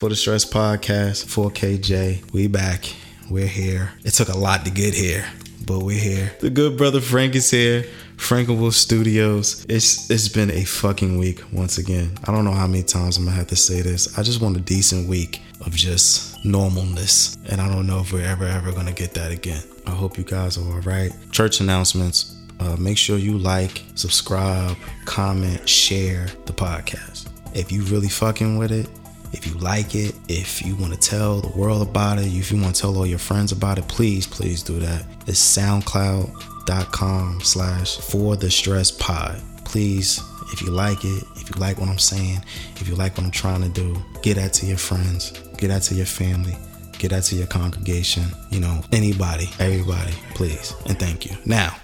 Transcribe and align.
For 0.00 0.08
the 0.08 0.14
Stress 0.14 0.44
Podcast, 0.44 1.26
4KJ, 1.26 2.32
we 2.32 2.46
back. 2.46 2.84
We're 3.28 3.48
here. 3.48 3.90
It 4.04 4.12
took 4.12 4.28
a 4.28 4.38
lot 4.38 4.64
to 4.64 4.70
get 4.70 4.94
here, 4.94 5.26
but 5.66 5.80
we're 5.80 5.98
here. 5.98 6.30
The 6.38 6.50
good 6.50 6.78
brother 6.78 7.00
Frank 7.00 7.34
is 7.34 7.50
here. 7.50 7.84
Frankenwood 8.16 8.74
Studios. 8.74 9.66
It's 9.68 10.08
it's 10.08 10.28
been 10.28 10.52
a 10.52 10.62
fucking 10.62 11.18
week 11.18 11.42
once 11.52 11.78
again. 11.78 12.16
I 12.22 12.30
don't 12.30 12.44
know 12.44 12.52
how 12.52 12.68
many 12.68 12.84
times 12.84 13.16
I'm 13.16 13.24
gonna 13.24 13.36
have 13.36 13.48
to 13.48 13.56
say 13.56 13.82
this. 13.82 14.16
I 14.16 14.22
just 14.22 14.40
want 14.40 14.56
a 14.56 14.60
decent 14.60 15.08
week 15.08 15.42
of 15.62 15.72
just 15.72 16.44
normalness, 16.44 17.36
and 17.50 17.60
I 17.60 17.66
don't 17.66 17.88
know 17.88 17.98
if 17.98 18.12
we're 18.12 18.24
ever 18.24 18.44
ever 18.44 18.70
gonna 18.70 18.92
get 18.92 19.14
that 19.14 19.32
again. 19.32 19.64
I 19.84 19.90
hope 19.90 20.16
you 20.16 20.22
guys 20.22 20.58
are 20.58 20.74
all 20.74 20.80
right. 20.82 21.10
Church 21.32 21.58
announcements. 21.58 22.36
Uh, 22.60 22.76
make 22.76 22.98
sure 22.98 23.18
you 23.18 23.36
like, 23.36 23.82
subscribe, 23.96 24.76
comment, 25.06 25.68
share 25.68 26.28
the 26.46 26.52
podcast. 26.52 27.26
If 27.52 27.72
you 27.72 27.82
really 27.82 28.08
fucking 28.08 28.58
with 28.58 28.70
it, 28.70 28.88
if 29.32 29.46
you 29.46 29.54
like 29.54 29.94
it, 29.94 30.14
if 30.28 30.64
you 30.64 30.76
want 30.76 30.94
to 30.94 30.98
tell 30.98 31.40
the 31.40 31.56
world 31.58 31.82
about 31.86 32.18
it, 32.18 32.26
if 32.26 32.50
you 32.50 32.60
want 32.60 32.74
to 32.74 32.80
tell 32.80 32.96
all 32.96 33.06
your 33.06 33.18
friends 33.18 33.52
about 33.52 33.78
it, 33.78 33.86
please, 33.88 34.26
please 34.26 34.62
do 34.62 34.78
that. 34.80 35.04
It's 35.26 35.40
soundcloud.com 35.56 37.40
slash 37.42 37.98
for 37.98 38.36
the 38.36 38.50
stress 38.50 38.90
pod. 38.90 39.40
Please, 39.64 40.22
if 40.52 40.62
you 40.62 40.70
like 40.70 41.04
it, 41.04 41.24
if 41.36 41.50
you 41.50 41.60
like 41.60 41.78
what 41.78 41.88
I'm 41.88 41.98
saying, 41.98 42.42
if 42.76 42.88
you 42.88 42.94
like 42.94 43.16
what 43.16 43.24
I'm 43.24 43.30
trying 43.30 43.62
to 43.62 43.68
do, 43.68 43.96
get 44.22 44.36
that 44.36 44.52
to 44.54 44.66
your 44.66 44.78
friends, 44.78 45.32
get 45.58 45.68
that 45.68 45.82
to 45.82 45.94
your 45.94 46.06
family, 46.06 46.56
get 46.98 47.10
that 47.10 47.24
to 47.24 47.36
your 47.36 47.46
congregation, 47.46 48.24
you 48.50 48.60
know, 48.60 48.80
anybody, 48.92 49.48
everybody, 49.58 50.12
please, 50.34 50.74
and 50.86 50.98
thank 50.98 51.26
you. 51.26 51.36
Now, 51.44 51.76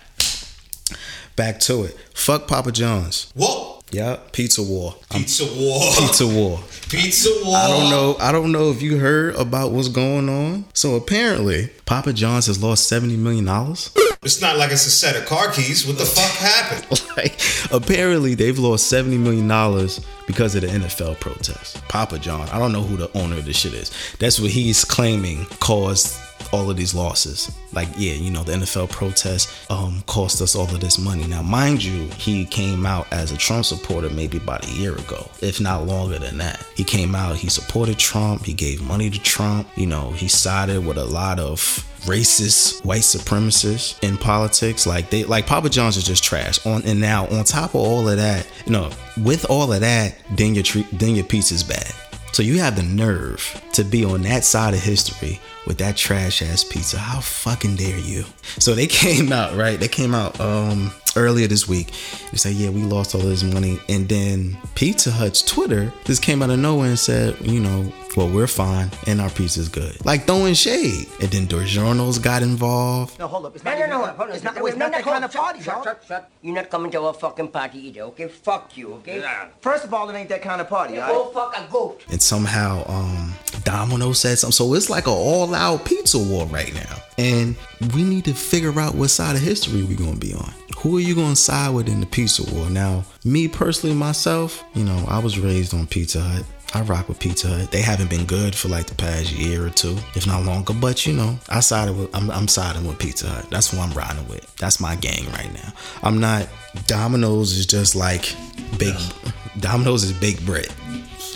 back 1.37 1.61
to 1.61 1.85
it. 1.85 1.97
Fuck 2.15 2.49
Papa 2.49 2.73
John's. 2.73 3.31
Whoa! 3.37 3.74
Yep, 3.91 4.33
pizza 4.33 4.63
war. 4.63 4.97
Pizza 5.11 5.45
war. 5.45 5.93
Pizza 5.99 6.27
war. 6.27 6.61
Pizza 6.89 7.31
war. 7.45 7.57
I 7.57 7.69
don't 7.69 7.91
know. 7.91 8.17
I 8.19 8.33
don't 8.33 8.51
know 8.51 8.71
if 8.71 8.83
you 8.83 8.99
heard 8.99 9.37
about 9.37 9.71
what's 9.71 9.89
going 9.89 10.29
on. 10.29 10.65
So 10.75 10.97
apparently, 10.97 11.71
Papa 11.87 12.13
John's 12.13 12.47
has 12.47 12.63
lost 12.63 12.89
seventy 12.89 13.17
million 13.17 13.45
dollars. 13.45 13.91
It's 14.25 14.41
not 14.41 14.57
like 14.57 14.73
it's 14.73 14.87
a 14.87 14.91
set 14.91 15.17
of 15.17 15.27
car 15.27 15.53
keys. 15.53 15.87
What 15.87 15.99
the 15.99 16.05
fuck 16.07 16.31
happened? 16.31 17.03
like, 17.17 17.39
apparently, 17.71 18.35
they've 18.35 18.59
lost 18.59 18.89
seventy 18.89 19.19
million 19.19 19.47
dollars 19.47 20.01
because 20.27 20.55
of 20.55 20.63
the 20.63 20.69
NFL 20.69 21.21
protest. 21.21 21.87
Papa 21.89 22.19
John. 22.19 22.49
I 22.49 22.59
don't 22.59 22.73
know 22.73 22.83
who 22.83 22.97
the 22.97 23.17
owner 23.17 23.37
of 23.37 23.45
this 23.45 23.59
shit 23.59 23.75
is. 23.75 23.93
That's 24.19 24.41
what 24.41 24.51
he's 24.51 24.85
claiming 24.85 25.45
caused 25.61 26.19
all 26.53 26.71
of 26.71 26.77
these 26.77 26.95
losses. 26.95 27.55
Like, 27.73 27.89
yeah, 27.97 28.15
you 28.15 28.31
know, 28.31 28.43
the 28.43 28.53
NFL 28.53 28.91
protest 28.91 29.71
um, 29.71 30.03
cost 30.07 30.41
us 30.43 30.55
all 30.55 30.65
of 30.65 30.81
this 30.81 30.99
money. 30.99 31.27
Now, 31.27 31.43
mind 31.43 31.83
you, 31.83 32.09
he 32.17 32.45
came 32.45 32.87
out 32.87 33.07
as 33.13 33.33
a 33.33 33.37
Trump 33.37 33.65
supporter 33.65 34.11
maybe 34.11 34.39
about 34.39 34.67
a 34.67 34.71
year 34.73 34.95
ago, 34.95 35.29
if 35.41 35.61
not 35.61 35.87
longer 35.87 36.19
than 36.19 36.39
that. 36.39 36.65
He 36.77 36.85
came 36.85 37.15
out, 37.15 37.37
he 37.37 37.49
supported 37.49 37.99
Trump, 37.99 38.45
he 38.45 38.53
gave 38.53 38.83
money 38.83 39.11
to 39.11 39.21
Trump, 39.21 39.69
you 39.77 39.87
know, 39.87 40.11
he 40.11 40.29
sided 40.29 40.85
with 40.85 40.99
a 40.99 41.05
lot 41.05 41.39
of 41.41 41.59
racist 42.05 42.85
white 42.85 43.01
supremacists 43.01 44.03
in 44.07 44.19
politics 44.19 44.87
like 44.87 45.09
they 45.09 45.25
like 45.25 45.47
papa 45.47 45.71
john's 45.71 45.97
is 45.97 46.05
just 46.05 46.23
trash 46.23 46.65
on 46.67 46.83
and 46.85 47.01
now 47.01 47.27
on 47.29 47.45
top 47.45 47.71
of 47.71 47.77
all 47.77 48.07
of 48.07 48.19
that 48.19 48.47
you 48.67 48.73
know 48.73 48.91
with 49.23 49.49
all 49.49 49.73
of 49.73 49.81
that 49.81 50.15
then 50.33 50.55
your 50.55 50.63
treat 50.63 50.87
then 50.93 51.15
your 51.15 51.25
pizza's 51.25 51.63
bad 51.63 51.95
so 52.35 52.43
you 52.43 52.59
have 52.59 52.75
the 52.75 52.83
nerve 52.83 53.63
to 53.75 53.85
be 53.85 54.05
on 54.05 54.23
that 54.23 54.43
side 54.43 54.75
of 54.75 54.81
history 54.81 55.41
with 55.69 55.79
that 55.79 55.97
trash 55.97 56.43
ass 56.43 56.65
pizza. 56.65 56.99
How 56.99 57.21
fucking 57.21 57.77
dare 57.77 57.97
you? 57.97 58.25
So 58.59 58.75
they 58.75 58.87
came 58.89 59.33
out, 59.33 59.55
right? 59.57 59.79
They 59.79 59.87
came 59.87 60.17
out 60.17 60.41
um 60.41 60.91
earlier 61.15 61.47
this 61.47 61.69
week. 61.69 61.93
They 62.33 62.39
said, 62.39 62.55
yeah, 62.55 62.71
we 62.71 62.83
lost 62.83 63.15
all 63.15 63.21
this 63.21 63.45
money. 63.45 63.79
And 63.89 64.09
then 64.09 64.57
Pizza 64.75 65.13
Hut's 65.13 65.43
Twitter 65.43 65.93
just 66.05 66.23
came 66.23 66.43
out 66.43 66.51
of 66.51 66.59
nowhere 66.59 66.89
and 66.89 66.99
said, 66.99 67.37
you 67.41 67.61
know, 67.61 67.93
well, 68.17 68.29
we're 68.29 68.47
fine 68.47 68.91
and 69.07 69.21
our 69.21 69.31
pizza's 69.31 69.69
good. 69.69 70.05
Like 70.05 70.27
throwing 70.27 70.55
shade. 70.55 71.07
And 71.21 71.31
then 71.31 71.47
DiGiorno's 71.47 72.19
got 72.19 72.43
involved. 72.43 73.19
No, 73.19 73.27
hold 73.27 73.47
up. 73.47 73.55
It's 73.57 73.65
No, 73.65 73.71
not 73.73 73.79
no, 73.79 73.85
even- 73.87 73.91
no, 73.91 74.07
hold 74.07 74.29
on. 74.31 74.35
It's 74.35 74.45
not, 74.45 74.57
it's 74.57 74.63
no, 74.63 74.69
not 74.71 74.79
no, 74.79 74.91
that 74.99 75.03
kind 75.05 75.17
on. 75.17 75.25
of 75.25 75.33
party, 75.33 75.61
shut, 75.63 75.75
dog. 75.75 75.85
shut, 75.85 76.05
shut. 76.07 76.31
You're 76.43 76.55
not 76.55 76.71
coming 76.71 76.91
to 76.93 77.01
our 77.03 77.15
fucking 77.15 77.49
party 77.49 77.89
either, 77.89 78.03
okay? 78.03 78.29
Fuck 78.29 78.77
you, 78.77 78.95
okay? 78.95 79.21
Yeah. 79.21 79.49
First 79.61 79.85
of 79.85 79.93
all, 79.95 80.09
it 80.11 80.15
ain't 80.15 80.29
that 80.29 80.43
kind 80.43 80.61
of 80.61 80.69
party, 80.69 80.95
Go 80.95 81.01
alright? 81.03 81.35
fuck 81.35 81.57
a 81.69 81.73
goat. 81.73 82.03
And 82.11 82.21
somehow 82.23 82.85
um 82.89 83.35
Domino 83.65 84.13
said 84.13 84.39
something. 84.39 84.53
So 84.53 84.75
it's 84.75 84.91
like 84.91 85.07
an 85.07 85.13
all-out 85.15 85.85
pizza 85.85 86.19
war 86.19 86.47
right 86.47 86.75
now. 86.75 86.97
And 87.17 87.57
we 87.95 88.03
need 88.03 88.25
to 88.27 88.35
figure 88.35 88.79
out 88.79 88.95
what 88.95 89.09
side 89.09 89.37
of 89.37 89.43
history 89.43 89.83
we're 89.83 89.97
gonna 89.97 90.17
be 90.17 90.35
on. 90.35 90.53
Who 90.79 90.97
are 90.99 91.01
you 91.01 91.15
gonna 91.15 91.37
side 91.37 91.73
with 91.75 91.89
in 91.89 92.01
the 92.01 92.07
pizza 92.07 92.43
war? 92.55 92.69
Now, 92.69 93.05
me 93.25 93.49
personally, 93.49 93.95
myself, 93.97 94.63
you 94.75 94.85
know, 94.85 95.03
I 95.09 95.19
was 95.19 95.39
raised 95.39 95.73
on 95.73 95.87
Pizza 95.87 96.21
Hut. 96.21 96.45
I 96.75 96.83
rock 96.83 97.09
with 97.09 97.21
Pizza 97.21 97.47
Hut. 97.49 97.71
They 97.71 97.83
haven't 97.83 98.11
been 98.11 98.27
good 98.27 98.55
for 98.55 98.69
like 98.69 98.87
the 98.87 98.95
past 98.97 99.31
year 99.33 99.65
or 99.65 99.71
two, 99.71 99.97
if 100.17 100.27
not 100.27 100.45
longer. 100.45 100.73
But 100.73 101.07
you 101.07 101.13
know, 101.13 101.39
I 101.49 101.61
sided 101.61 101.97
with 101.97 102.15
I'm, 102.15 102.31
I'm 102.31 102.49
siding 102.49 102.87
with 102.87 102.99
Pizza 102.99 103.29
Hut. 103.29 103.47
That's 103.51 103.71
who 103.71 103.79
I'm 103.79 103.93
riding 103.93 104.27
with. 104.29 104.55
That's 104.57 104.81
my 104.81 104.97
gang 104.97 105.25
right 105.31 105.53
now. 105.55 105.73
I'm 106.03 106.19
not. 106.19 106.49
Domino's 106.87 107.53
is 107.53 107.67
just 107.67 107.95
like 107.95 108.35
big. 108.79 108.95
Domino's 109.61 110.03
is 110.03 110.13
baked 110.13 110.45
bread 110.45 110.67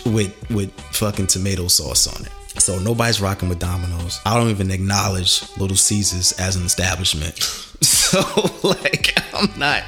with 0.05 0.35
with 0.49 0.71
fucking 0.91 1.27
tomato 1.27 1.67
sauce 1.69 2.07
on 2.07 2.25
it. 2.25 2.31
So 2.59 2.77
nobody's 2.79 3.21
rocking 3.21 3.47
with 3.47 3.59
Domino's. 3.59 4.19
I 4.25 4.35
don't 4.35 4.49
even 4.49 4.71
acknowledge 4.71 5.43
Little 5.57 5.77
Caesars 5.77 6.33
as 6.33 6.55
an 6.55 6.65
establishment. 6.65 7.39
So 7.81 8.19
like 8.63 9.13
I'm 9.33 9.57
not 9.57 9.83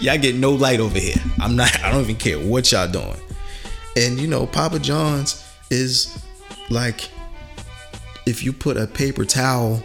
y'all 0.00 0.16
get 0.16 0.34
no 0.34 0.52
light 0.52 0.80
over 0.80 0.98
here. 0.98 1.16
I'm 1.40 1.56
not 1.56 1.78
I 1.82 1.90
don't 1.90 2.00
even 2.02 2.16
care 2.16 2.38
what 2.38 2.72
y'all 2.72 2.88
doing. 2.88 3.20
And 3.96 4.18
you 4.18 4.26
know, 4.26 4.46
Papa 4.46 4.78
John's 4.78 5.44
is 5.70 6.22
like 6.70 7.08
if 8.26 8.42
you 8.42 8.52
put 8.52 8.76
a 8.76 8.86
paper 8.86 9.24
towel 9.24 9.82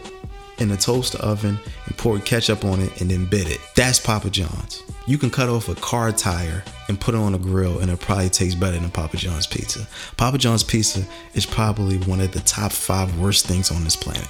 in 0.59 0.71
a 0.71 0.77
toaster 0.77 1.17
oven 1.19 1.57
and 1.85 1.97
pour 1.97 2.19
ketchup 2.19 2.65
on 2.65 2.81
it 2.81 3.01
and 3.01 3.09
then 3.09 3.25
bit 3.25 3.49
it. 3.49 3.59
That's 3.75 3.99
Papa 3.99 4.29
John's. 4.29 4.83
You 5.07 5.17
can 5.17 5.29
cut 5.29 5.49
off 5.49 5.69
a 5.69 5.75
car 5.75 6.11
tire 6.11 6.63
and 6.87 6.99
put 6.99 7.15
it 7.15 7.17
on 7.17 7.33
a 7.33 7.37
grill 7.37 7.79
and 7.79 7.89
it 7.89 7.99
probably 7.99 8.29
tastes 8.29 8.59
better 8.59 8.77
than 8.77 8.91
Papa 8.91 9.17
John's 9.17 9.47
pizza. 9.47 9.87
Papa 10.17 10.37
John's 10.37 10.63
pizza 10.63 11.03
is 11.33 11.45
probably 11.45 11.97
one 11.99 12.19
of 12.19 12.31
the 12.31 12.41
top 12.41 12.71
five 12.71 13.17
worst 13.19 13.47
things 13.47 13.71
on 13.71 13.83
this 13.83 13.95
planet. 13.95 14.27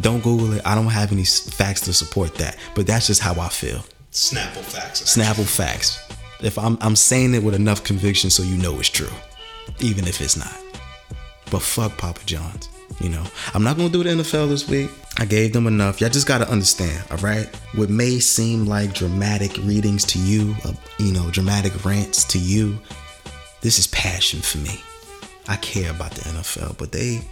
Don't 0.00 0.22
Google 0.22 0.54
it. 0.54 0.62
I 0.64 0.74
don't 0.74 0.86
have 0.86 1.12
any 1.12 1.24
facts 1.24 1.82
to 1.82 1.92
support 1.92 2.34
that, 2.36 2.56
but 2.74 2.86
that's 2.86 3.06
just 3.06 3.20
how 3.20 3.38
I 3.40 3.48
feel. 3.48 3.84
Snapple 4.12 4.62
facts. 4.62 5.02
Snapple 5.02 5.46
facts. 5.46 6.03
If 6.40 6.58
I'm 6.58 6.78
I'm 6.80 6.96
saying 6.96 7.34
it 7.34 7.42
with 7.42 7.54
enough 7.54 7.84
conviction 7.84 8.30
so 8.30 8.42
you 8.42 8.56
know 8.56 8.78
it's 8.78 8.88
true, 8.88 9.12
even 9.80 10.06
if 10.06 10.20
it's 10.20 10.36
not. 10.36 10.56
But 11.50 11.62
fuck 11.62 11.96
Papa 11.98 12.20
John's. 12.26 12.68
You 13.00 13.08
know, 13.08 13.24
I'm 13.54 13.64
not 13.64 13.76
gonna 13.76 13.88
do 13.88 14.02
the 14.04 14.10
NFL 14.10 14.48
this 14.48 14.68
week. 14.68 14.90
I 15.18 15.24
gave 15.24 15.52
them 15.52 15.66
enough. 15.66 16.00
Y'all 16.00 16.10
just 16.10 16.26
gotta 16.26 16.48
understand, 16.48 17.04
all 17.10 17.18
right? 17.18 17.46
What 17.74 17.90
may 17.90 18.18
seem 18.18 18.66
like 18.66 18.94
dramatic 18.94 19.56
readings 19.58 20.04
to 20.06 20.18
you, 20.18 20.54
uh, 20.64 20.72
you 20.98 21.12
know, 21.12 21.30
dramatic 21.30 21.84
rants 21.84 22.24
to 22.24 22.38
you, 22.38 22.78
this 23.62 23.78
is 23.78 23.86
passion 23.88 24.40
for 24.40 24.58
me. 24.58 24.80
I 25.48 25.56
care 25.56 25.90
about 25.90 26.12
the 26.12 26.20
NFL, 26.22 26.78
but 26.78 26.92
they 26.92 27.22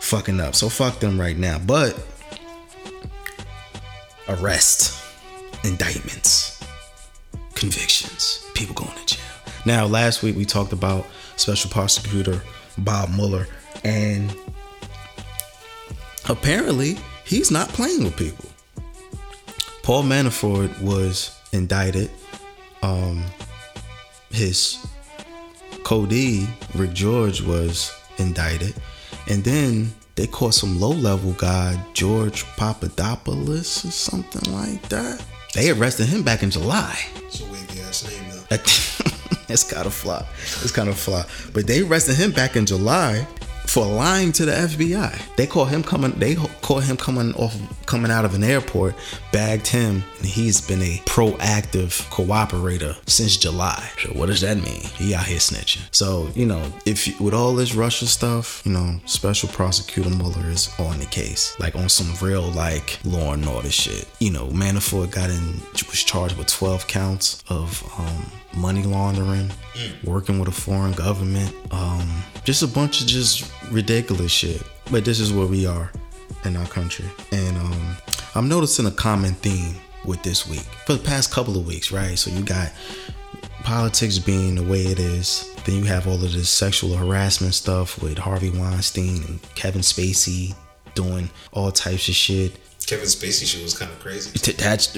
fucking 0.00 0.40
up. 0.40 0.54
So 0.54 0.68
fuck 0.68 1.00
them 1.00 1.18
right 1.20 1.36
now. 1.36 1.58
But 1.58 1.98
arrest, 4.28 5.02
indictments, 5.64 6.55
convictions, 7.56 8.48
people 8.54 8.74
going 8.74 8.94
to 8.94 9.16
jail. 9.16 9.24
Now, 9.64 9.86
last 9.86 10.22
week 10.22 10.36
we 10.36 10.44
talked 10.44 10.72
about 10.72 11.06
Special 11.36 11.70
Prosecutor 11.70 12.40
Bob 12.78 13.10
Mueller, 13.10 13.48
and 13.82 14.34
apparently 16.28 16.98
he's 17.24 17.50
not 17.50 17.68
playing 17.70 18.04
with 18.04 18.16
people. 18.16 18.48
Paul 19.82 20.04
Manafort 20.04 20.80
was 20.80 21.36
indicted. 21.52 22.10
Um, 22.82 23.24
his 24.30 24.86
Cody 25.82 26.46
Rick 26.74 26.92
George 26.92 27.40
was 27.40 27.92
indicted, 28.18 28.74
and 29.28 29.42
then 29.42 29.92
they 30.14 30.26
caught 30.26 30.54
some 30.54 30.80
low-level 30.80 31.32
guy 31.32 31.80
George 31.92 32.44
Papadopoulos 32.56 33.84
or 33.84 33.90
something 33.90 34.52
like 34.52 34.82
that. 34.88 35.24
They 35.54 35.70
arrested 35.70 36.06
him 36.06 36.22
back 36.22 36.42
in 36.42 36.50
July. 36.50 36.98
It's 37.16 37.40
ass 38.04 38.10
name 38.10 38.30
though. 38.30 38.56
it's 39.52 39.64
kind 39.70 39.86
of 39.86 39.94
fly. 39.94 40.24
It's 40.62 40.72
kind 40.72 40.88
of 40.88 40.98
fly. 40.98 41.24
But 41.52 41.66
they 41.66 41.82
arrested 41.82 42.16
him 42.16 42.32
back 42.32 42.56
in 42.56 42.66
July 42.66 43.26
for 43.66 43.84
lying 43.84 44.32
to 44.32 44.44
the 44.44 44.52
FBI. 44.52 45.36
They 45.36 45.46
caught 45.46 45.68
him 45.68 45.82
coming. 45.82 46.12
They 46.12 46.34
caught 46.62 46.84
him 46.84 46.96
coming 46.96 47.34
off, 47.34 47.56
coming 47.86 48.10
out 48.10 48.24
of 48.24 48.34
an 48.34 48.44
airport, 48.44 48.94
bagged 49.32 49.66
him, 49.66 50.02
and 50.18 50.26
he's 50.26 50.60
been 50.60 50.82
a 50.82 50.98
proactive 51.06 52.02
cooperator 52.10 52.96
since 53.08 53.36
July. 53.36 53.90
So 54.02 54.10
what 54.10 54.26
does 54.26 54.40
that 54.40 54.56
mean? 54.56 54.80
He 54.96 55.14
out 55.14 55.26
here 55.26 55.38
snitching. 55.38 55.82
So 55.94 56.28
you 56.34 56.46
know, 56.46 56.72
if 56.84 57.06
you, 57.06 57.14
with 57.22 57.34
all 57.34 57.54
this 57.54 57.74
Russia 57.74 58.06
stuff, 58.06 58.62
you 58.64 58.72
know, 58.72 59.00
Special 59.04 59.48
Prosecutor 59.48 60.10
Mueller 60.10 60.48
is 60.48 60.68
on 60.78 60.98
the 60.98 61.06
case, 61.06 61.58
like 61.58 61.76
on 61.76 61.88
some 61.88 62.14
real 62.26 62.42
like 62.52 62.98
law 63.04 63.32
and 63.32 63.46
order 63.46 63.70
shit. 63.70 64.08
You 64.20 64.30
know, 64.32 64.46
Manafort 64.48 65.10
got 65.10 65.30
in, 65.30 65.60
was 65.72 66.02
charged 66.02 66.36
with 66.38 66.46
12 66.46 66.86
counts 66.86 67.42
of 67.48 67.82
um, 67.98 68.30
money 68.56 68.82
laundering, 68.82 69.50
working 70.04 70.38
with 70.38 70.48
a 70.48 70.52
foreign 70.52 70.92
government, 70.92 71.54
um, 71.70 72.22
just 72.46 72.62
a 72.62 72.68
bunch 72.68 73.00
of 73.00 73.08
just 73.08 73.52
ridiculous 73.70 74.30
shit. 74.30 74.62
But 74.90 75.04
this 75.04 75.18
is 75.18 75.32
where 75.32 75.46
we 75.46 75.66
are 75.66 75.90
in 76.44 76.56
our 76.56 76.66
country, 76.66 77.06
and 77.32 77.56
um, 77.58 77.96
I'm 78.36 78.48
noticing 78.48 78.86
a 78.86 78.90
common 78.92 79.34
theme 79.34 79.74
with 80.04 80.22
this 80.22 80.48
week 80.48 80.66
for 80.86 80.94
the 80.94 81.02
past 81.02 81.32
couple 81.32 81.58
of 81.58 81.66
weeks, 81.66 81.90
right? 81.90 82.16
So 82.16 82.30
you 82.30 82.44
got 82.44 82.72
politics 83.64 84.20
being 84.20 84.54
the 84.54 84.62
way 84.62 84.82
it 84.82 85.00
is. 85.00 85.52
Then 85.64 85.74
you 85.74 85.84
have 85.84 86.06
all 86.06 86.14
of 86.14 86.20
this 86.20 86.48
sexual 86.48 86.96
harassment 86.96 87.52
stuff 87.54 88.00
with 88.00 88.16
Harvey 88.16 88.50
Weinstein 88.50 89.24
and 89.24 89.54
Kevin 89.56 89.80
Spacey 89.80 90.54
doing 90.94 91.28
all 91.52 91.72
types 91.72 92.08
of 92.08 92.14
shit. 92.14 92.52
Kevin 92.86 93.06
Spacey 93.06 93.44
shit 93.44 93.64
was 93.64 93.76
kind 93.76 93.90
of 93.90 93.98
crazy. 93.98 94.30
That's, 94.52 94.96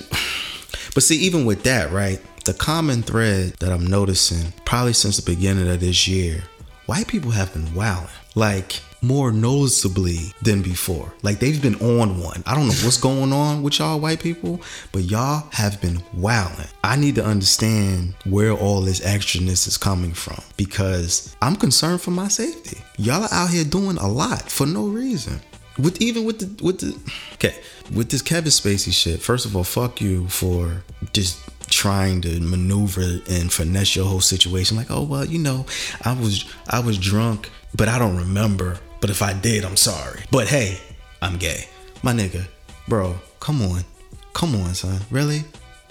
but 0.92 1.02
see, 1.02 1.16
even 1.16 1.46
with 1.46 1.62
that, 1.62 1.90
right? 1.90 2.20
The 2.44 2.52
common 2.52 3.02
thread 3.02 3.54
that 3.60 3.72
I'm 3.72 3.86
noticing, 3.86 4.52
probably 4.66 4.92
since 4.92 5.16
the 5.16 5.34
beginning 5.34 5.70
of 5.70 5.80
this 5.80 6.06
year, 6.06 6.42
white 6.88 7.06
people 7.06 7.30
have 7.30 7.52
been 7.52 7.74
wowing. 7.74 8.08
Like 8.34 8.80
more 9.00 9.30
noticeably 9.30 10.32
than 10.42 10.62
before. 10.62 11.12
Like 11.22 11.38
they've 11.38 11.60
been 11.60 11.76
on 11.76 12.20
one. 12.20 12.42
I 12.46 12.54
don't 12.54 12.66
know 12.66 12.74
what's 12.82 12.96
going 12.96 13.32
on 13.32 13.62
with 13.62 13.78
y'all 13.78 14.00
white 14.00 14.20
people, 14.20 14.60
but 14.90 15.02
y'all 15.04 15.46
have 15.52 15.80
been 15.80 16.02
wowing. 16.14 16.66
I 16.82 16.96
need 16.96 17.14
to 17.16 17.24
understand 17.24 18.14
where 18.24 18.52
all 18.52 18.80
this 18.80 19.00
extraness 19.00 19.68
is 19.68 19.76
coming 19.76 20.14
from 20.14 20.42
because 20.56 21.36
I'm 21.42 21.56
concerned 21.56 22.00
for 22.00 22.10
my 22.10 22.28
safety. 22.28 22.78
Y'all 22.96 23.22
are 23.22 23.32
out 23.32 23.50
here 23.50 23.64
doing 23.64 23.98
a 23.98 24.08
lot 24.08 24.50
for 24.50 24.66
no 24.66 24.86
reason. 24.86 25.40
With 25.78 26.00
even 26.02 26.24
with 26.24 26.40
the 26.40 26.64
with 26.64 26.80
the 26.80 26.98
okay 27.34 27.54
with 27.94 28.10
this 28.10 28.22
Kevin 28.22 28.50
Spacey 28.50 28.92
shit. 28.92 29.20
First 29.20 29.46
of 29.46 29.54
all, 29.54 29.62
fuck 29.62 30.00
you 30.00 30.26
for 30.28 30.82
just 31.12 31.38
trying 31.68 32.20
to 32.22 32.40
maneuver 32.40 33.20
and 33.28 33.52
finesse 33.52 33.96
your 33.96 34.06
whole 34.06 34.20
situation. 34.20 34.76
Like, 34.76 34.90
oh 34.90 35.02
well, 35.02 35.24
you 35.24 35.38
know, 35.38 35.66
I 36.04 36.12
was 36.12 36.44
I 36.68 36.80
was 36.80 36.98
drunk, 36.98 37.50
but 37.74 37.88
I 37.88 37.98
don't 37.98 38.16
remember. 38.16 38.78
But 39.00 39.10
if 39.10 39.22
I 39.22 39.32
did, 39.32 39.64
I'm 39.64 39.76
sorry. 39.76 40.22
But 40.30 40.48
hey, 40.48 40.78
I'm 41.22 41.36
gay, 41.36 41.68
my 42.02 42.12
nigga, 42.12 42.46
bro. 42.88 43.16
Come 43.40 43.62
on, 43.62 43.84
come 44.32 44.54
on, 44.56 44.74
son. 44.74 45.00
Really, 45.10 45.44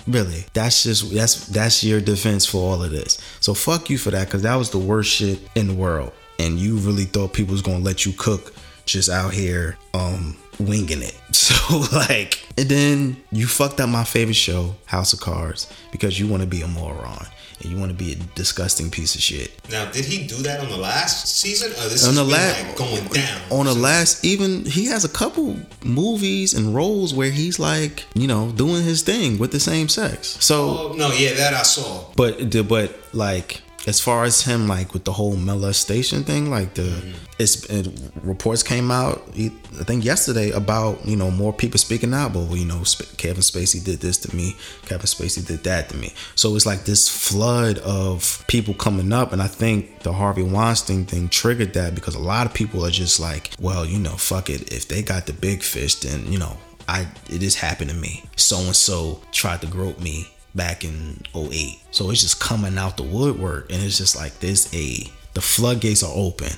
really. 0.07 0.45
That's 0.53 0.83
just 0.83 1.13
that's 1.13 1.47
that's 1.47 1.83
your 1.83 2.01
defense 2.01 2.45
for 2.45 2.57
all 2.57 2.83
of 2.83 2.91
this. 2.91 3.18
So 3.39 3.53
fuck 3.53 3.89
you 3.89 3.97
for 3.97 4.12
that, 4.12 4.29
cause 4.29 4.41
that 4.41 4.56
was 4.56 4.69
the 4.69 4.79
worst 4.79 5.12
shit 5.12 5.39
in 5.56 5.68
the 5.68 5.74
world, 5.74 6.12
and 6.39 6.59
you 6.59 6.77
really 6.77 7.06
thought 7.06 7.33
people 7.33 7.53
was 7.53 7.62
gonna 7.62 7.79
let 7.79 8.06
you 8.06 8.13
cook 8.13 8.53
just 8.85 9.09
out 9.09 9.33
here 9.33 9.77
um 9.94 10.35
winging 10.59 11.01
it. 11.04 11.15
So 11.48 11.80
like 11.94 12.39
and 12.57 12.68
then 12.69 13.18
you 13.31 13.48
fucked 13.48 13.80
up 13.80 13.89
my 13.89 14.04
favorite 14.04 14.36
show, 14.36 14.75
House 14.86 15.13
of 15.13 15.19
Cards, 15.19 15.71
because 15.92 16.19
you 16.19 16.27
want 16.27 16.42
to 16.42 16.48
be 16.48 16.62
a 16.62 16.68
moron 16.68 17.25
and 17.62 17.71
you 17.71 17.77
want 17.77 17.92
to 17.92 17.98
be 17.98 18.13
a 18.13 18.15
disgusting 18.36 18.89
piece 18.92 19.15
of 19.15 19.21
shit. 19.21 19.51
Now, 19.71 19.89
did 19.92 20.06
he 20.06 20.27
do 20.27 20.36
that 20.44 20.59
on 20.59 20.69
the 20.69 20.77
last 20.77 21.27
season? 21.27 21.71
Or 21.71 21.89
this 21.89 22.07
On 22.07 22.15
the 22.15 22.24
last 22.24 22.68
like 22.68 22.77
going 22.77 23.07
down? 23.07 23.42
on 23.51 23.65
the 23.65 23.74
last 23.74 24.24
even 24.25 24.65
he 24.65 24.86
has 24.86 25.06
a 25.06 25.09
couple 25.09 25.56
movies 25.83 26.54
and 26.54 26.74
roles 26.75 27.13
where 27.13 27.31
he's 27.31 27.60
like, 27.60 28.06
you 28.13 28.27
know, 28.27 28.51
doing 28.51 28.83
his 28.83 29.01
thing 29.03 29.38
with 29.38 29.51
the 29.51 29.60
same 29.60 29.88
sex. 29.89 30.38
So 30.44 30.89
Oh, 30.92 30.94
no, 30.98 31.12
yeah, 31.12 31.33
that 31.33 31.53
I 31.53 31.63
saw. 31.63 32.06
But 32.15 32.50
but 32.68 32.98
like 33.13 33.62
as 33.88 34.01
far 34.01 34.25
as 34.25 34.42
him 34.42 34.68
like 34.68 34.94
with 34.94 35.06
the 35.06 35.13
whole 35.13 35.38
molestation 35.38 36.25
thing, 36.25 36.50
like 36.51 36.74
the 36.74 36.81
mm-hmm. 36.81 37.12
it's 37.39 37.63
it, 37.69 37.88
reports 38.22 38.62
came 38.62 38.92
out 38.92 39.24
I 39.34 39.84
think 39.86 40.04
yesterday 40.04 40.51
about 40.51 41.06
you 41.06 41.16
know 41.16 41.31
more 41.31 41.54
people 41.54 41.80
speaking 41.80 42.13
out, 42.13 42.34
but 42.34 42.51
you 42.51 42.66
know 42.66 42.84
Kevin 43.16 43.42
Spacey 43.42 43.84
did 43.84 44.01
this 44.01 44.18
to 44.19 44.36
me, 44.36 44.57
Kevin 44.86 45.07
Spacey 45.07 45.45
did 45.48 45.63
that 45.63 45.88
to 45.89 45.98
me. 45.98 46.13
So 46.36 46.56
it's 46.57 46.66
like 46.66 46.84
this 46.84 47.07
flood 47.07 47.80
of 47.80 48.44
people 48.48 48.74
coming 48.74 49.13
up, 49.13 49.31
and 49.31 49.42
I 49.42 49.48
think 49.48 50.00
the 50.00 50.12
Harvey 50.12 50.44
Weinstein 50.44 51.06
thing 51.06 51.30
triggered 51.30 51.74
that 51.74 51.95
because 51.95 52.16
a 52.16 52.19
lot 52.19 52.45
of 52.45 52.54
people 52.54 52.86
are 52.86 52.92
just 52.92 53.22
like, 53.22 53.51
well, 53.57 53.86
you 53.86 54.00
know, 54.00 54.12
fuck 54.12 54.50
it, 54.50 54.74
if 54.74 54.89
they 54.89 55.01
got 55.01 55.28
the 55.28 55.34
big 55.34 55.63
fish, 55.63 55.95
then 55.95 56.31
you 56.31 56.38
know. 56.38 56.57
I 56.89 57.06
it 57.30 57.39
just 57.39 57.57
happened 57.57 57.89
to 57.89 57.95
me. 57.98 58.24
So 58.38 58.57
and 58.60 58.74
so 58.74 59.19
tried 59.34 59.60
to 59.60 59.68
grope 59.68 60.00
me 60.00 60.30
back 60.55 60.83
in 60.83 61.21
08. 61.35 61.79
So 61.91 62.09
it's 62.09 62.21
just 62.21 62.39
coming 62.39 62.77
out 62.77 62.97
the 62.97 63.03
woodwork 63.03 63.71
and 63.71 63.81
it's 63.83 63.97
just 63.97 64.15
like 64.15 64.39
this 64.39 64.73
a 64.73 65.09
the 65.33 65.41
floodgates 65.41 66.03
are 66.03 66.13
open 66.15 66.51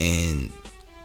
and 0.00 0.50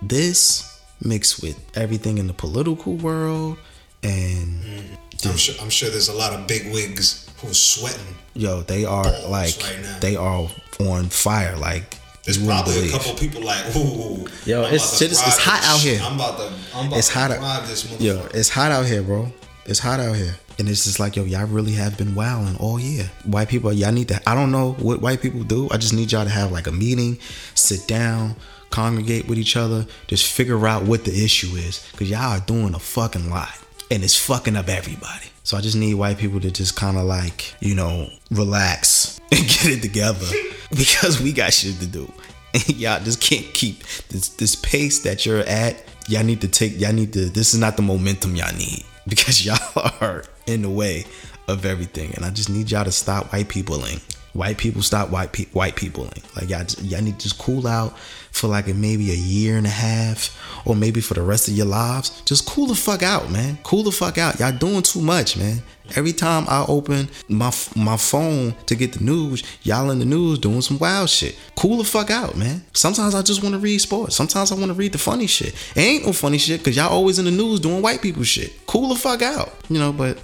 this 0.01 0.79
mixed 1.01 1.41
with 1.41 1.59
everything 1.77 2.17
in 2.17 2.27
the 2.27 2.33
political 2.33 2.95
world 2.95 3.57
and 4.03 4.63
mm, 4.63 4.83
I'm 5.29 5.35
sure, 5.37 5.55
I'm 5.61 5.69
sure 5.69 5.89
there's 5.89 6.07
a 6.09 6.13
lot 6.13 6.33
of 6.33 6.47
big 6.47 6.71
wigs 6.71 7.29
who's 7.41 7.59
sweating. 7.61 8.15
yo 8.33 8.61
they 8.61 8.85
are 8.85 9.03
like 9.27 9.55
right 9.61 9.97
they 10.01 10.15
are 10.15 10.47
on 10.79 11.05
fire 11.09 11.55
like 11.57 11.97
There's 12.23 12.37
you 12.39 12.47
wouldn't 12.47 12.67
a 12.67 12.71
believe. 12.71 12.91
couple 12.91 13.13
people 13.15 13.41
like, 13.43 13.75
ooh, 13.75 14.25
Yo, 14.45 14.63
I'm 14.63 14.73
it's- 14.73 14.89
about 14.89 14.97
to 14.99 15.03
shit 15.05 15.11
it's 15.11 15.37
hot 15.39 15.63
out 15.65 15.79
here. 15.79 15.99
I'm 16.03 16.15
about 16.15 16.37
to, 16.37 16.53
I'm 16.75 16.87
about 16.87 16.99
it's 16.99 17.07
to 17.09 17.13
hot 17.13 17.29
ride 17.31 17.39
out 17.41 17.67
this 17.67 17.83
motherfucker. 17.83 18.01
yo 18.01 18.27
it's 18.33 18.49
hot 18.49 18.71
out 18.71 18.85
here 18.85 19.01
bro 19.03 19.31
it's 19.65 19.79
hot 19.79 19.99
out 19.99 20.15
here 20.15 20.35
and 20.59 20.67
it's 20.67 20.85
just 20.85 20.99
like 20.99 21.15
yo 21.15 21.23
y'all 21.23 21.45
really 21.47 21.73
have 21.73 21.97
been 21.97 22.15
wilding 22.15 22.55
all 22.57 22.79
year. 22.79 23.09
White 23.25 23.49
people 23.49 23.71
y'all 23.73 23.91
need 23.91 24.07
to 24.09 24.29
i 24.29 24.35
don't 24.35 24.51
know 24.51 24.73
what 24.73 25.01
white 25.01 25.21
people 25.21 25.43
do. 25.43 25.67
I 25.71 25.77
just 25.77 25.93
need 25.93 26.11
y'all 26.11 26.23
to 26.23 26.29
have 26.29 26.51
like 26.51 26.67
a 26.67 26.71
meeting 26.71 27.17
sit 27.55 27.87
down 27.87 28.35
congregate 28.69 29.27
with 29.27 29.37
each 29.37 29.55
other 29.55 29.85
just 30.07 30.29
figure 30.29 30.67
out 30.67 30.83
what 30.83 31.05
the 31.05 31.23
issue 31.23 31.55
is 31.55 31.87
because 31.91 32.09
y'all 32.09 32.37
are 32.37 32.41
doing 32.41 32.75
a 32.75 32.79
fucking 32.79 33.29
lot 33.29 33.57
and 33.89 34.03
it's 34.03 34.17
fucking 34.17 34.55
up 34.55 34.67
everybody. 34.67 35.27
So 35.43 35.55
i 35.55 35.61
just 35.61 35.77
need 35.77 35.93
white 35.93 36.17
people 36.17 36.39
to 36.41 36.51
just 36.51 36.75
kind 36.75 36.97
of 36.97 37.03
like 37.03 37.53
you 37.59 37.75
know 37.75 38.09
relax 38.31 39.19
and 39.31 39.41
get 39.41 39.65
it 39.67 39.81
together 39.81 40.25
because 40.69 41.21
we 41.21 41.31
got 41.31 41.53
shit 41.53 41.79
to 41.79 41.87
do. 41.87 42.11
And 42.53 42.69
y'all 42.77 43.03
just 43.03 43.21
can't 43.21 43.45
keep 43.53 43.83
this 44.09 44.29
this 44.29 44.55
pace 44.55 44.99
that 44.99 45.25
you're 45.25 45.41
at. 45.41 45.83
Y'all 46.07 46.23
need 46.23 46.41
to 46.41 46.47
take 46.47 46.79
y'all 46.79 46.93
need 46.93 47.13
to 47.13 47.29
this 47.29 47.53
is 47.53 47.59
not 47.59 47.75
the 47.75 47.81
momentum 47.81 48.35
y'all 48.35 48.55
need 48.55 48.83
because 49.07 49.45
y'all 49.45 49.91
are 50.01 50.23
in 50.47 50.61
the 50.61 50.69
way 50.69 51.05
of 51.47 51.65
everything. 51.65 52.13
And 52.15 52.25
I 52.25 52.31
just 52.31 52.49
need 52.49 52.71
y'all 52.71 52.83
to 52.83 52.91
stop 52.91 53.31
white 53.31 53.49
peopling. 53.49 53.99
White 54.33 54.57
people 54.57 54.81
stop 54.81 55.09
white 55.09 55.31
pe- 55.31 55.45
white 55.45 55.75
peopling. 55.75 56.21
Like 56.35 56.49
y'all 56.49 56.65
y'all 56.81 57.01
need 57.01 57.19
to 57.19 57.23
just 57.23 57.39
cool 57.39 57.67
out 57.67 57.97
for 58.31 58.47
like 58.47 58.67
maybe 58.67 59.11
a 59.11 59.15
year 59.15 59.57
and 59.57 59.65
a 59.65 59.71
half 59.71 60.37
or 60.65 60.75
maybe 60.75 61.01
for 61.01 61.15
the 61.15 61.21
rest 61.21 61.47
of 61.47 61.55
your 61.55 61.65
lives. 61.65 62.21
Just 62.21 62.45
cool 62.47 62.67
the 62.67 62.75
fuck 62.75 63.01
out, 63.01 63.31
man. 63.31 63.57
Cool 63.63 63.83
the 63.83 63.91
fuck 63.91 64.17
out. 64.17 64.39
Y'all 64.39 64.51
doing 64.51 64.83
too 64.83 65.01
much, 65.01 65.37
man. 65.37 65.63
Every 65.95 66.13
time 66.13 66.45
I 66.47 66.65
open 66.67 67.09
my 67.27 67.51
my 67.75 67.97
phone 67.97 68.55
to 68.65 68.75
get 68.75 68.93
the 68.93 69.03
news, 69.03 69.43
y'all 69.63 69.89
in 69.91 69.99
the 69.99 70.05
news 70.05 70.39
doing 70.39 70.61
some 70.61 70.79
wild 70.79 71.09
shit. 71.09 71.37
Cool 71.55 71.77
the 71.77 71.83
fuck 71.83 72.09
out, 72.09 72.35
man. 72.35 72.63
Sometimes 72.73 73.15
I 73.15 73.21
just 73.21 73.43
want 73.43 73.53
to 73.53 73.59
read 73.59 73.79
sports. 73.79 74.15
Sometimes 74.15 74.51
I 74.51 74.55
want 74.55 74.67
to 74.67 74.73
read 74.73 74.91
the 74.91 74.97
funny 74.97 75.27
shit. 75.27 75.53
It 75.75 75.79
ain't 75.79 76.05
no 76.05 76.13
funny 76.13 76.37
shit 76.37 76.59
because 76.59 76.75
y'all 76.75 76.89
always 76.89 77.19
in 77.19 77.25
the 77.25 77.31
news 77.31 77.59
doing 77.59 77.81
white 77.81 78.01
people 78.01 78.23
shit. 78.23 78.53
Cool 78.67 78.89
the 78.89 78.95
fuck 78.95 79.21
out, 79.21 79.53
you 79.69 79.79
know. 79.79 79.91
But 79.91 80.17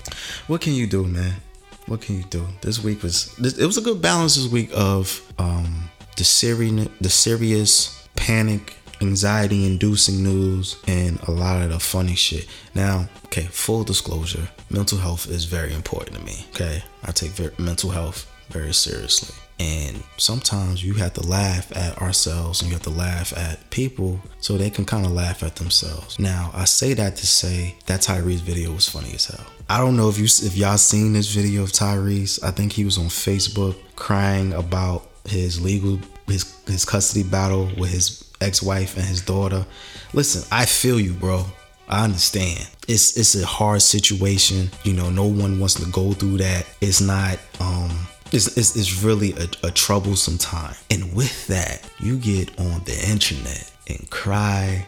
what 0.48 0.62
can 0.62 0.74
you 0.74 0.88
do, 0.88 1.06
man? 1.06 1.36
What 1.88 2.02
can 2.02 2.18
you 2.18 2.24
do? 2.24 2.46
This 2.62 2.84
week 2.84 3.04
was 3.04 3.36
this, 3.36 3.58
it 3.58 3.66
was 3.66 3.78
a 3.78 3.82
good 3.82 4.02
balance 4.02 4.36
this 4.36 4.48
week 4.48 4.70
of 4.74 5.22
um 5.38 5.90
the 6.18 6.24
serious 6.24 6.88
the 7.02 7.10
serious 7.10 8.08
panic 8.16 8.76
anxiety 9.02 9.66
inducing 9.66 10.24
news 10.24 10.82
and 10.88 11.20
a 11.22 11.32
lot 11.32 11.62
of 11.62 11.72
the 11.72 11.80
funny 11.80 12.16
shit. 12.16 12.48
Now, 12.74 13.08
okay, 13.26 13.44
full 13.44 13.84
disclosure, 13.84 14.50
mental 14.70 14.98
health 14.98 15.28
is 15.30 15.46
very 15.46 15.74
important 15.74 16.18
to 16.18 16.24
me. 16.24 16.46
Okay, 16.50 16.84
I 17.04 17.12
take 17.12 17.60
mental 17.60 17.90
health 17.90 18.30
very 18.50 18.74
seriously. 18.74 19.36
And 19.60 20.04
sometimes 20.18 20.84
you 20.84 20.96
have 20.96 21.14
to 21.14 21.26
laugh 21.26 21.72
at 21.76 22.02
ourselves 22.02 22.62
and 22.62 22.70
you 22.70 22.76
have 22.76 22.84
to 22.84 22.90
laugh 22.90 23.38
at 23.38 23.70
people 23.70 24.20
so 24.40 24.58
they 24.58 24.70
can 24.70 24.84
kind 24.84 25.06
of 25.06 25.12
laugh 25.12 25.44
at 25.44 25.56
themselves. 25.56 26.20
Now, 26.20 26.52
I 26.54 26.66
say 26.66 26.94
that 26.96 27.16
to 27.18 27.28
say 27.28 27.76
that 27.86 28.02
Tyrese 28.02 28.42
video 28.42 28.72
was 28.74 28.90
funny 28.90 29.14
as 29.14 29.26
hell. 29.26 29.46
I 29.70 29.78
don't 29.78 29.96
know 29.96 30.10
if 30.10 30.18
you 30.18 30.26
if 30.26 30.58
y'all 30.58 30.78
seen 30.78 31.14
this 31.14 31.34
video 31.34 31.64
of 31.64 31.72
Tyrese. 31.72 32.44
I 32.44 32.52
think 32.52 32.74
he 32.74 32.84
was 32.84 32.98
on 32.98 33.06
Facebook 33.06 33.78
crying 33.96 34.54
about 34.54 35.08
his 35.26 35.62
legal 35.62 36.00
his 36.28 36.54
his 36.66 36.84
custody 36.84 37.24
battle 37.24 37.70
with 37.78 37.92
his 37.92 38.23
ex-wife 38.44 38.98
and 38.98 39.06
his 39.06 39.22
daughter. 39.22 39.66
Listen, 40.14 40.44
I 40.52 40.66
feel 40.66 41.00
you, 41.00 41.14
bro. 41.14 41.46
I 41.88 42.04
understand. 42.04 42.70
It's 42.88 43.18
it's 43.18 43.36
a 43.36 43.46
hard 43.46 43.82
situation. 43.82 44.70
You 44.84 44.94
know, 44.94 45.10
no 45.10 45.26
one 45.26 45.60
wants 45.60 45.76
to 45.76 45.90
go 45.92 46.14
through 46.14 46.38
that. 46.38 46.66
It's 46.82 47.02
not 47.02 47.40
um 47.60 47.92
it's, 48.32 48.58
it's, 48.58 48.76
it's 48.76 49.04
really 49.04 49.34
a, 49.34 49.68
a 49.68 49.72
troublesome 49.72 50.40
time. 50.40 50.76
And 50.90 51.14
with 51.14 51.48
that, 51.48 51.88
you 52.00 52.18
get 52.18 52.60
on 52.60 52.84
the 52.84 53.08
internet 53.08 53.72
and 53.88 54.10
cry 54.10 54.88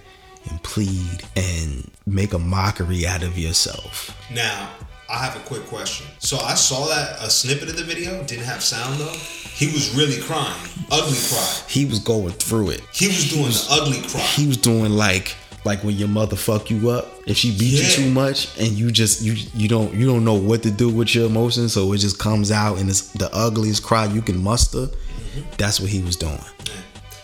and 0.50 0.64
plead 0.64 1.24
and 1.36 1.90
make 2.08 2.34
a 2.34 2.40
mockery 2.40 3.06
out 3.06 3.22
of 3.22 3.38
yourself. 3.38 4.18
Now, 4.34 4.70
I 5.16 5.20
have 5.20 5.38
a 5.38 5.40
quick 5.48 5.66
question. 5.68 6.06
So 6.20 6.38
I 6.40 6.56
saw 6.56 6.88
that 6.88 7.24
a 7.24 7.30
snippet 7.30 7.70
of 7.70 7.78
the 7.78 7.86
video 7.86 8.22
didn't 8.26 8.44
have 8.44 8.62
sound 8.62 9.00
though. 9.00 9.06
He 9.08 9.68
was 9.68 9.96
really 9.96 10.22
crying, 10.22 10.54
ugly 10.92 11.18
cry. 11.30 11.62
He 11.70 11.86
was 11.86 12.00
going 12.00 12.34
through 12.34 12.72
it. 12.72 12.82
He 12.92 13.08
was 13.08 13.30
doing 13.32 13.46
the 13.46 13.68
ugly 13.72 14.02
cry. 14.10 14.20
He 14.20 14.46
was 14.46 14.58
doing 14.58 14.92
like 14.92 15.34
like 15.64 15.82
when 15.86 15.96
your 15.96 16.10
mother 16.10 16.36
fuck 16.36 16.70
you 16.70 16.90
up, 16.90 17.08
if 17.26 17.38
she 17.38 17.52
beat 17.58 17.80
Yeah. 17.80 17.88
you 17.88 17.92
too 18.04 18.12
much 18.12 18.60
and 18.60 18.68
you 18.74 18.92
just 18.92 19.22
you 19.22 19.36
you 19.54 19.70
don't 19.70 19.94
you 19.94 20.06
don't 20.06 20.26
know 20.26 20.34
what 20.34 20.64
to 20.64 20.70
do 20.72 20.90
with 20.90 21.16
your 21.16 21.28
emotions, 21.28 21.72
so 21.72 21.94
it 21.94 22.00
just 22.00 22.20
comes 22.20 22.52
out 22.52 22.78
and 22.80 22.90
it's 22.90 23.14
the 23.14 23.34
ugliest 23.34 23.84
cry 23.84 24.06
you 24.08 24.22
can 24.22 24.44
muster. 24.44 24.88
Mm-hmm. 24.88 25.42
That's 25.58 25.80
what 25.80 25.90
he 25.92 26.02
was 26.04 26.18
doing. 26.18 26.38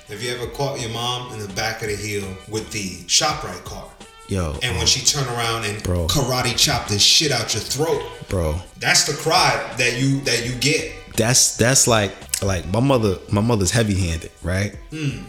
Have 0.08 0.22
you 0.24 0.32
ever 0.32 0.48
caught 0.48 0.80
your 0.80 0.92
mom 0.92 1.34
in 1.34 1.40
the 1.40 1.54
back 1.56 1.82
of 1.82 1.90
the 1.90 1.96
heel 1.98 2.26
with 2.50 2.72
the 2.72 3.00
ShopRite 3.08 3.66
card? 3.66 3.90
Yo, 4.32 4.54
And 4.64 4.72
when 4.72 4.82
um, 4.82 4.86
she 4.88 5.04
turned 5.06 5.28
around 5.28 5.66
and 5.66 5.84
Bro. 5.84 6.08
karate 6.08 6.56
chopped 6.58 6.88
the 6.88 6.98
shit 6.98 7.34
out 7.34 7.54
your 7.54 7.62
throat, 7.62 8.02
bro, 8.30 8.56
that's 8.80 9.04
the 9.04 9.14
cry 9.14 9.62
that 9.78 10.00
you 10.00 10.22
that 10.22 10.46
you 10.46 10.56
get. 10.56 10.94
that's 11.18 11.58
that's 11.58 11.86
like 11.86 12.14
like 12.42 12.66
my 12.72 12.80
mother 12.80 13.18
my 13.30 13.42
mother's 13.42 13.72
heavy 13.72 13.94
handed 13.94 14.32
right 14.42 14.74
hmm. 14.90 15.20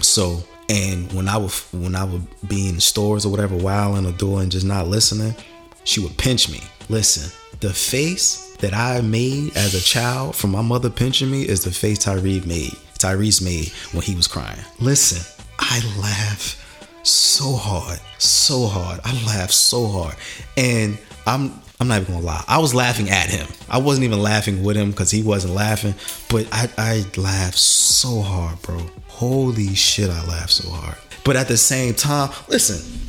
so 0.00 0.38
and 0.68 1.12
when 1.12 1.28
i 1.28 1.36
would 1.36 1.50
when 1.72 1.96
i 1.96 2.04
would 2.04 2.24
be 2.48 2.68
in 2.68 2.78
stores 2.78 3.26
or 3.26 3.30
whatever 3.30 3.56
wilding 3.56 4.06
or 4.06 4.12
doing 4.16 4.48
just 4.48 4.64
not 4.64 4.86
listening 4.86 5.34
she 5.82 6.00
would 6.00 6.16
pinch 6.16 6.48
me. 6.48 6.60
Listen 6.88 7.30
the 7.60 7.72
face 7.72 8.56
that 8.60 8.72
i 8.72 9.00
made 9.00 9.54
as 9.56 9.74
a 9.74 9.80
child 9.80 10.36
from 10.36 10.50
my 10.50 10.62
mother 10.62 10.88
pinching 10.88 11.30
me 11.30 11.42
is 11.42 11.64
the 11.64 11.72
face 11.72 11.98
Tyree 11.98 12.40
made 12.46 12.70
tyrese 13.00 13.42
made 13.42 13.68
when 13.92 14.02
he 14.02 14.14
was 14.14 14.28
crying. 14.28 14.60
Listen 14.78 15.20
i 15.58 15.80
laugh 16.00 16.60
so 17.04 17.52
hard, 17.52 18.00
so 18.18 18.66
hard. 18.66 19.00
I 19.04 19.12
laughed 19.26 19.54
so 19.54 19.86
hard, 19.86 20.16
and 20.56 20.98
I'm 21.26 21.60
I'm 21.80 21.88
not 21.88 22.02
even 22.02 22.14
gonna 22.14 22.26
lie. 22.26 22.44
I 22.48 22.58
was 22.58 22.74
laughing 22.74 23.10
at 23.10 23.28
him. 23.28 23.46
I 23.68 23.78
wasn't 23.78 24.04
even 24.04 24.20
laughing 24.20 24.62
with 24.62 24.76
him 24.76 24.90
because 24.90 25.10
he 25.10 25.22
wasn't 25.22 25.54
laughing. 25.54 25.94
But 26.30 26.48
I 26.52 26.68
I 26.78 27.04
laughed 27.16 27.58
so 27.58 28.20
hard, 28.20 28.60
bro. 28.62 28.80
Holy 29.08 29.74
shit, 29.74 30.10
I 30.10 30.26
laughed 30.26 30.52
so 30.52 30.70
hard. 30.70 30.96
But 31.24 31.36
at 31.36 31.48
the 31.48 31.56
same 31.56 31.94
time, 31.94 32.30
listen. 32.48 33.00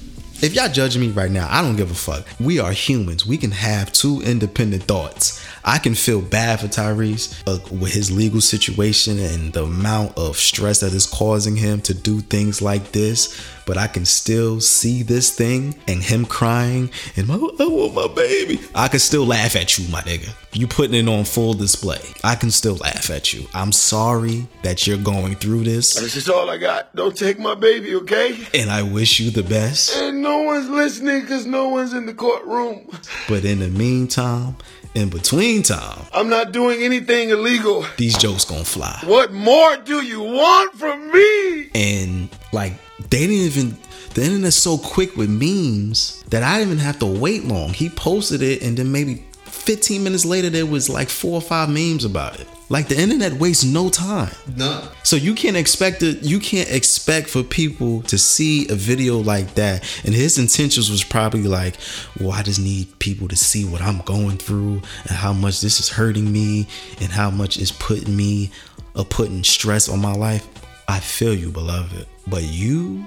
If 0.42 0.54
y'all 0.54 0.68
judging 0.68 1.02
me 1.02 1.10
right 1.12 1.32
now, 1.32 1.48
I 1.50 1.62
don't 1.62 1.78
give 1.78 1.90
a 1.90 1.96
fuck. 1.96 2.28
We 2.42 2.60
are 2.60 2.74
humans. 2.74 3.26
We 3.26 3.38
can 3.38 3.52
have 3.52 3.94
two 3.94 4.22
independent 4.22 4.84
thoughts. 4.84 5.42
I 5.68 5.80
can 5.80 5.96
feel 5.96 6.22
bad 6.22 6.60
for 6.60 6.68
Tyrese 6.68 7.42
uh, 7.48 7.58
with 7.76 7.92
his 7.92 8.12
legal 8.12 8.40
situation 8.40 9.18
and 9.18 9.52
the 9.52 9.64
amount 9.64 10.16
of 10.18 10.38
stress 10.38 10.82
that 10.82 10.94
is 10.94 11.08
causing 11.08 11.56
him 11.56 11.82
to 11.82 11.94
do 11.96 12.20
things 12.22 12.62
like 12.62 12.92
this. 12.92 13.36
But 13.66 13.80
I 13.80 13.88
can 13.88 14.06
still 14.06 14.62
see 14.62 15.02
this 15.02 15.36
thing 15.36 15.74
and 15.88 16.04
him 16.04 16.26
crying 16.26 16.92
and 17.18 17.28
my, 17.28 17.34
I 17.34 17.66
want 17.66 17.96
my 17.96 18.08
baby. 18.14 18.60
I 18.76 18.88
can 18.90 19.00
still 19.00 19.26
laugh 19.26 19.56
at 19.56 19.80
you, 19.80 19.88
my 19.92 20.02
nigga. 20.02 20.30
You 20.54 20.68
putting 20.68 20.94
it 20.94 21.12
on 21.12 21.26
full 21.26 21.56
display. 21.56 22.00
I 22.24 22.36
can 22.36 22.52
still 22.52 22.76
laugh 22.76 23.10
at 23.10 23.34
you. 23.34 23.48
I'm 23.56 23.72
sorry 23.72 24.48
that 24.62 24.86
you're 24.86 25.00
going 25.00 25.34
through 25.36 25.64
this, 25.64 25.96
This 25.96 26.16
is 26.16 26.30
all 26.30 26.48
I 26.50 26.58
got. 26.58 26.96
Don't 26.96 27.18
take 27.18 27.40
my 27.40 27.56
baby, 27.56 27.96
okay? 27.96 28.38
and 28.54 28.70
I 28.70 28.84
wish 28.84 29.20
you 29.20 29.32
the 29.32 29.42
best. 29.44 29.98
And 29.98 30.22
no 30.22 30.44
one's 30.44 30.70
listening 30.70 31.22
because 31.22 31.48
no 31.48 31.70
one's 31.70 31.94
in 31.94 32.06
the 32.06 32.14
courtroom. 32.14 32.88
But 33.28 33.46
in 33.46 33.60
the 33.60 33.70
meantime, 33.70 34.58
in 34.96 35.10
between 35.10 35.62
time, 35.62 36.00
I'm 36.14 36.30
not 36.30 36.52
doing 36.52 36.82
anything 36.82 37.30
illegal. 37.30 37.86
these 37.98 38.18
jokes 38.18 38.46
gonna 38.46 38.64
fly. 38.64 39.00
What 39.06 39.32
more 39.34 39.78
do 39.78 40.02
you 40.02 40.22
want 40.22 40.74
from 40.76 41.12
me? 41.12 41.70
And 41.76 42.30
like 42.54 42.74
they 43.10 43.28
didn't 43.28 43.36
even 43.36 43.78
the 44.14 44.24
internet's 44.24 44.56
so 44.56 44.78
quick 44.78 45.16
with 45.18 45.30
memes 45.30 46.24
that 46.30 46.42
I 46.42 46.58
didn't 46.60 46.74
even 46.74 46.84
have 46.86 47.00
to 47.00 47.06
wait 47.06 47.44
long. 47.44 47.74
He 47.74 47.90
posted 47.90 48.42
it 48.42 48.62
and 48.62 48.78
then 48.78 48.92
maybe 48.92 49.26
15 49.46 50.04
minutes 50.04 50.26
later 50.26 50.50
there 50.50 50.66
was 50.66 50.90
like 50.90 51.10
four 51.10 51.34
or 51.34 51.42
five 51.42 51.70
memes 51.70 52.06
about 52.06 52.40
it. 52.40 52.48
Like 52.68 52.88
the 52.88 53.00
internet 53.00 53.34
wastes 53.34 53.64
no 53.64 53.90
time. 53.90 54.32
None. 54.56 54.88
So 55.04 55.16
you 55.16 55.36
can't 55.36 55.56
expect 55.56 56.02
it. 56.02 56.24
You 56.24 56.40
can't 56.40 56.70
expect 56.72 57.30
for 57.30 57.44
people 57.44 58.02
to 58.04 58.18
see 58.18 58.68
a 58.70 58.76
video 58.76 59.20
like 59.20 59.54
that. 59.54 59.84
And 60.04 60.16
his 60.16 60.40
intentions 60.40 60.90
was 60.90 61.04
probably 61.04 61.44
like, 61.44 61.76
"Well, 62.20 62.32
I 62.32 62.42
just 62.42 62.60
need 62.60 62.98
people 63.00 63.28
to 63.28 63.36
see 63.36 63.66
what 63.66 63.82
I'm 63.82 64.00
going 64.02 64.38
through 64.38 64.82
and 65.04 65.12
how 65.12 65.32
much 65.32 65.62
this 65.62 65.80
is 65.80 65.90
hurting 65.90 66.32
me 66.32 66.68
and 67.00 67.12
how 67.12 67.30
much 67.30 67.58
it's 67.58 67.72
putting 67.72 68.16
me, 68.16 68.50
uh, 68.96 69.04
putting 69.04 69.44
stress 69.44 69.88
on 69.88 70.00
my 70.00 70.14
life." 70.14 70.48
I 70.88 71.00
feel 71.00 71.34
you, 71.34 71.52
beloved, 71.52 72.06
but 72.28 72.44
you 72.44 73.06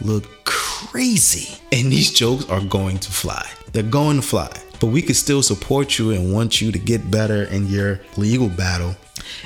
look 0.00 0.24
crazy, 0.44 1.58
and 1.72 1.90
these 1.92 2.12
jokes 2.12 2.44
are 2.48 2.60
going 2.60 2.98
to 2.98 3.10
fly. 3.10 3.44
They're 3.72 3.82
going 3.82 4.16
to 4.16 4.26
fly. 4.26 4.50
But 4.80 4.88
we 4.88 5.02
could 5.02 5.16
still 5.16 5.42
support 5.42 5.98
you 5.98 6.10
and 6.12 6.32
want 6.32 6.60
you 6.60 6.72
to 6.72 6.78
get 6.78 7.10
better 7.10 7.44
in 7.44 7.66
your 7.66 8.00
legal 8.16 8.48
battle 8.48 8.94